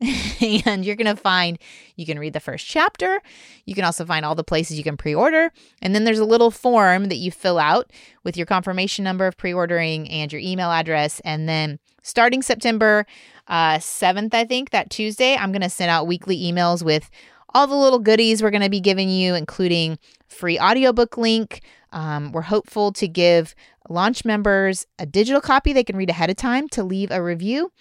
and 0.66 0.84
you're 0.84 0.96
going 0.96 1.14
to 1.14 1.14
find 1.14 1.58
you 1.94 2.06
can 2.06 2.18
read 2.18 2.32
the 2.32 2.40
first 2.40 2.66
chapter. 2.66 3.20
You 3.66 3.74
can 3.74 3.84
also 3.84 4.04
find 4.04 4.24
all 4.24 4.34
the 4.34 4.42
places 4.42 4.78
you 4.78 4.82
can 4.82 4.96
pre 4.96 5.14
order. 5.14 5.52
And 5.80 5.94
then 5.94 6.04
there's 6.04 6.18
a 6.18 6.24
little 6.24 6.50
form 6.50 7.04
that 7.04 7.16
you 7.16 7.30
fill 7.30 7.58
out 7.58 7.92
with 8.24 8.36
your 8.36 8.46
confirmation 8.46 9.04
number 9.04 9.26
of 9.26 9.36
pre 9.36 9.52
ordering 9.52 10.08
and 10.08 10.32
your 10.32 10.40
email 10.40 10.70
address. 10.70 11.20
And 11.20 11.48
then 11.48 11.78
starting 12.02 12.42
September 12.42 13.06
uh, 13.46 13.76
7th, 13.76 14.34
I 14.34 14.44
think, 14.44 14.70
that 14.70 14.90
Tuesday, 14.90 15.36
I'm 15.36 15.52
going 15.52 15.62
to 15.62 15.70
send 15.70 15.90
out 15.90 16.06
weekly 16.06 16.36
emails 16.36 16.82
with 16.82 17.10
all 17.54 17.66
the 17.66 17.76
little 17.76 17.98
goodies 17.98 18.42
we're 18.42 18.50
going 18.50 18.62
to 18.62 18.70
be 18.70 18.80
giving 18.80 19.10
you, 19.10 19.34
including 19.34 19.98
free 20.30 20.58
audiobook 20.58 21.16
link. 21.16 21.60
Um, 21.92 22.32
we're 22.32 22.42
hopeful 22.42 22.92
to 22.92 23.08
give 23.08 23.54
launch 23.88 24.24
members 24.24 24.86
a 24.98 25.06
digital 25.06 25.40
copy 25.40 25.72
they 25.72 25.84
can 25.84 25.96
read 25.96 26.10
ahead 26.10 26.30
of 26.30 26.36
time 26.36 26.68
to 26.68 26.84
leave 26.84 27.10
a 27.10 27.22
review. 27.22 27.72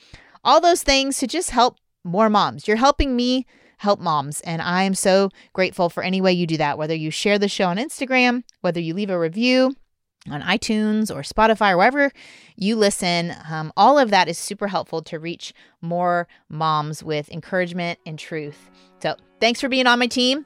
All 0.44 0.60
those 0.60 0.84
things 0.84 1.18
to 1.20 1.28
just 1.28 1.52
help 1.52 1.78
more 2.04 2.30
moms. 2.30 2.68
You're 2.68 2.78
helping 2.78 3.16
me 3.16 3.46
help 3.78 4.00
moms. 4.00 4.42
And 4.42 4.62
I 4.62 4.84
am 4.84 4.94
so 4.94 5.30
grateful 5.54 5.90
for 5.90 6.04
any 6.04 6.22
way 6.22 6.34
you 6.34 6.48
do 6.48 6.58
that, 6.58 6.78
whether 6.78 6.96
you 6.96 7.12
share 7.12 7.40
the 7.40 7.48
show 7.48 7.66
on 7.66 7.78
Instagram, 7.78 8.44
whether 8.62 8.80
you 8.80 8.94
leave 8.94 9.10
a 9.10 9.20
review 9.20 9.76
on 10.30 10.42
iTunes 10.42 11.14
or 11.14 11.22
Spotify 11.22 11.72
or 11.72 11.78
wherever 11.78 12.12
you 12.56 12.76
listen. 12.76 13.34
Um, 13.50 13.72
all 13.78 13.98
of 13.98 14.10
that 14.10 14.28
is 14.28 14.38
super 14.38 14.68
helpful 14.68 15.02
to 15.04 15.20
reach 15.20 15.54
more 15.82 16.28
moms 16.50 17.04
with 17.04 17.32
encouragement 17.32 18.00
and 18.06 18.20
truth. 18.20 18.70
So 19.02 19.16
thanks 19.40 19.62
for 19.62 19.70
being 19.70 19.88
on 19.88 20.00
my 20.00 20.08
team. 20.08 20.46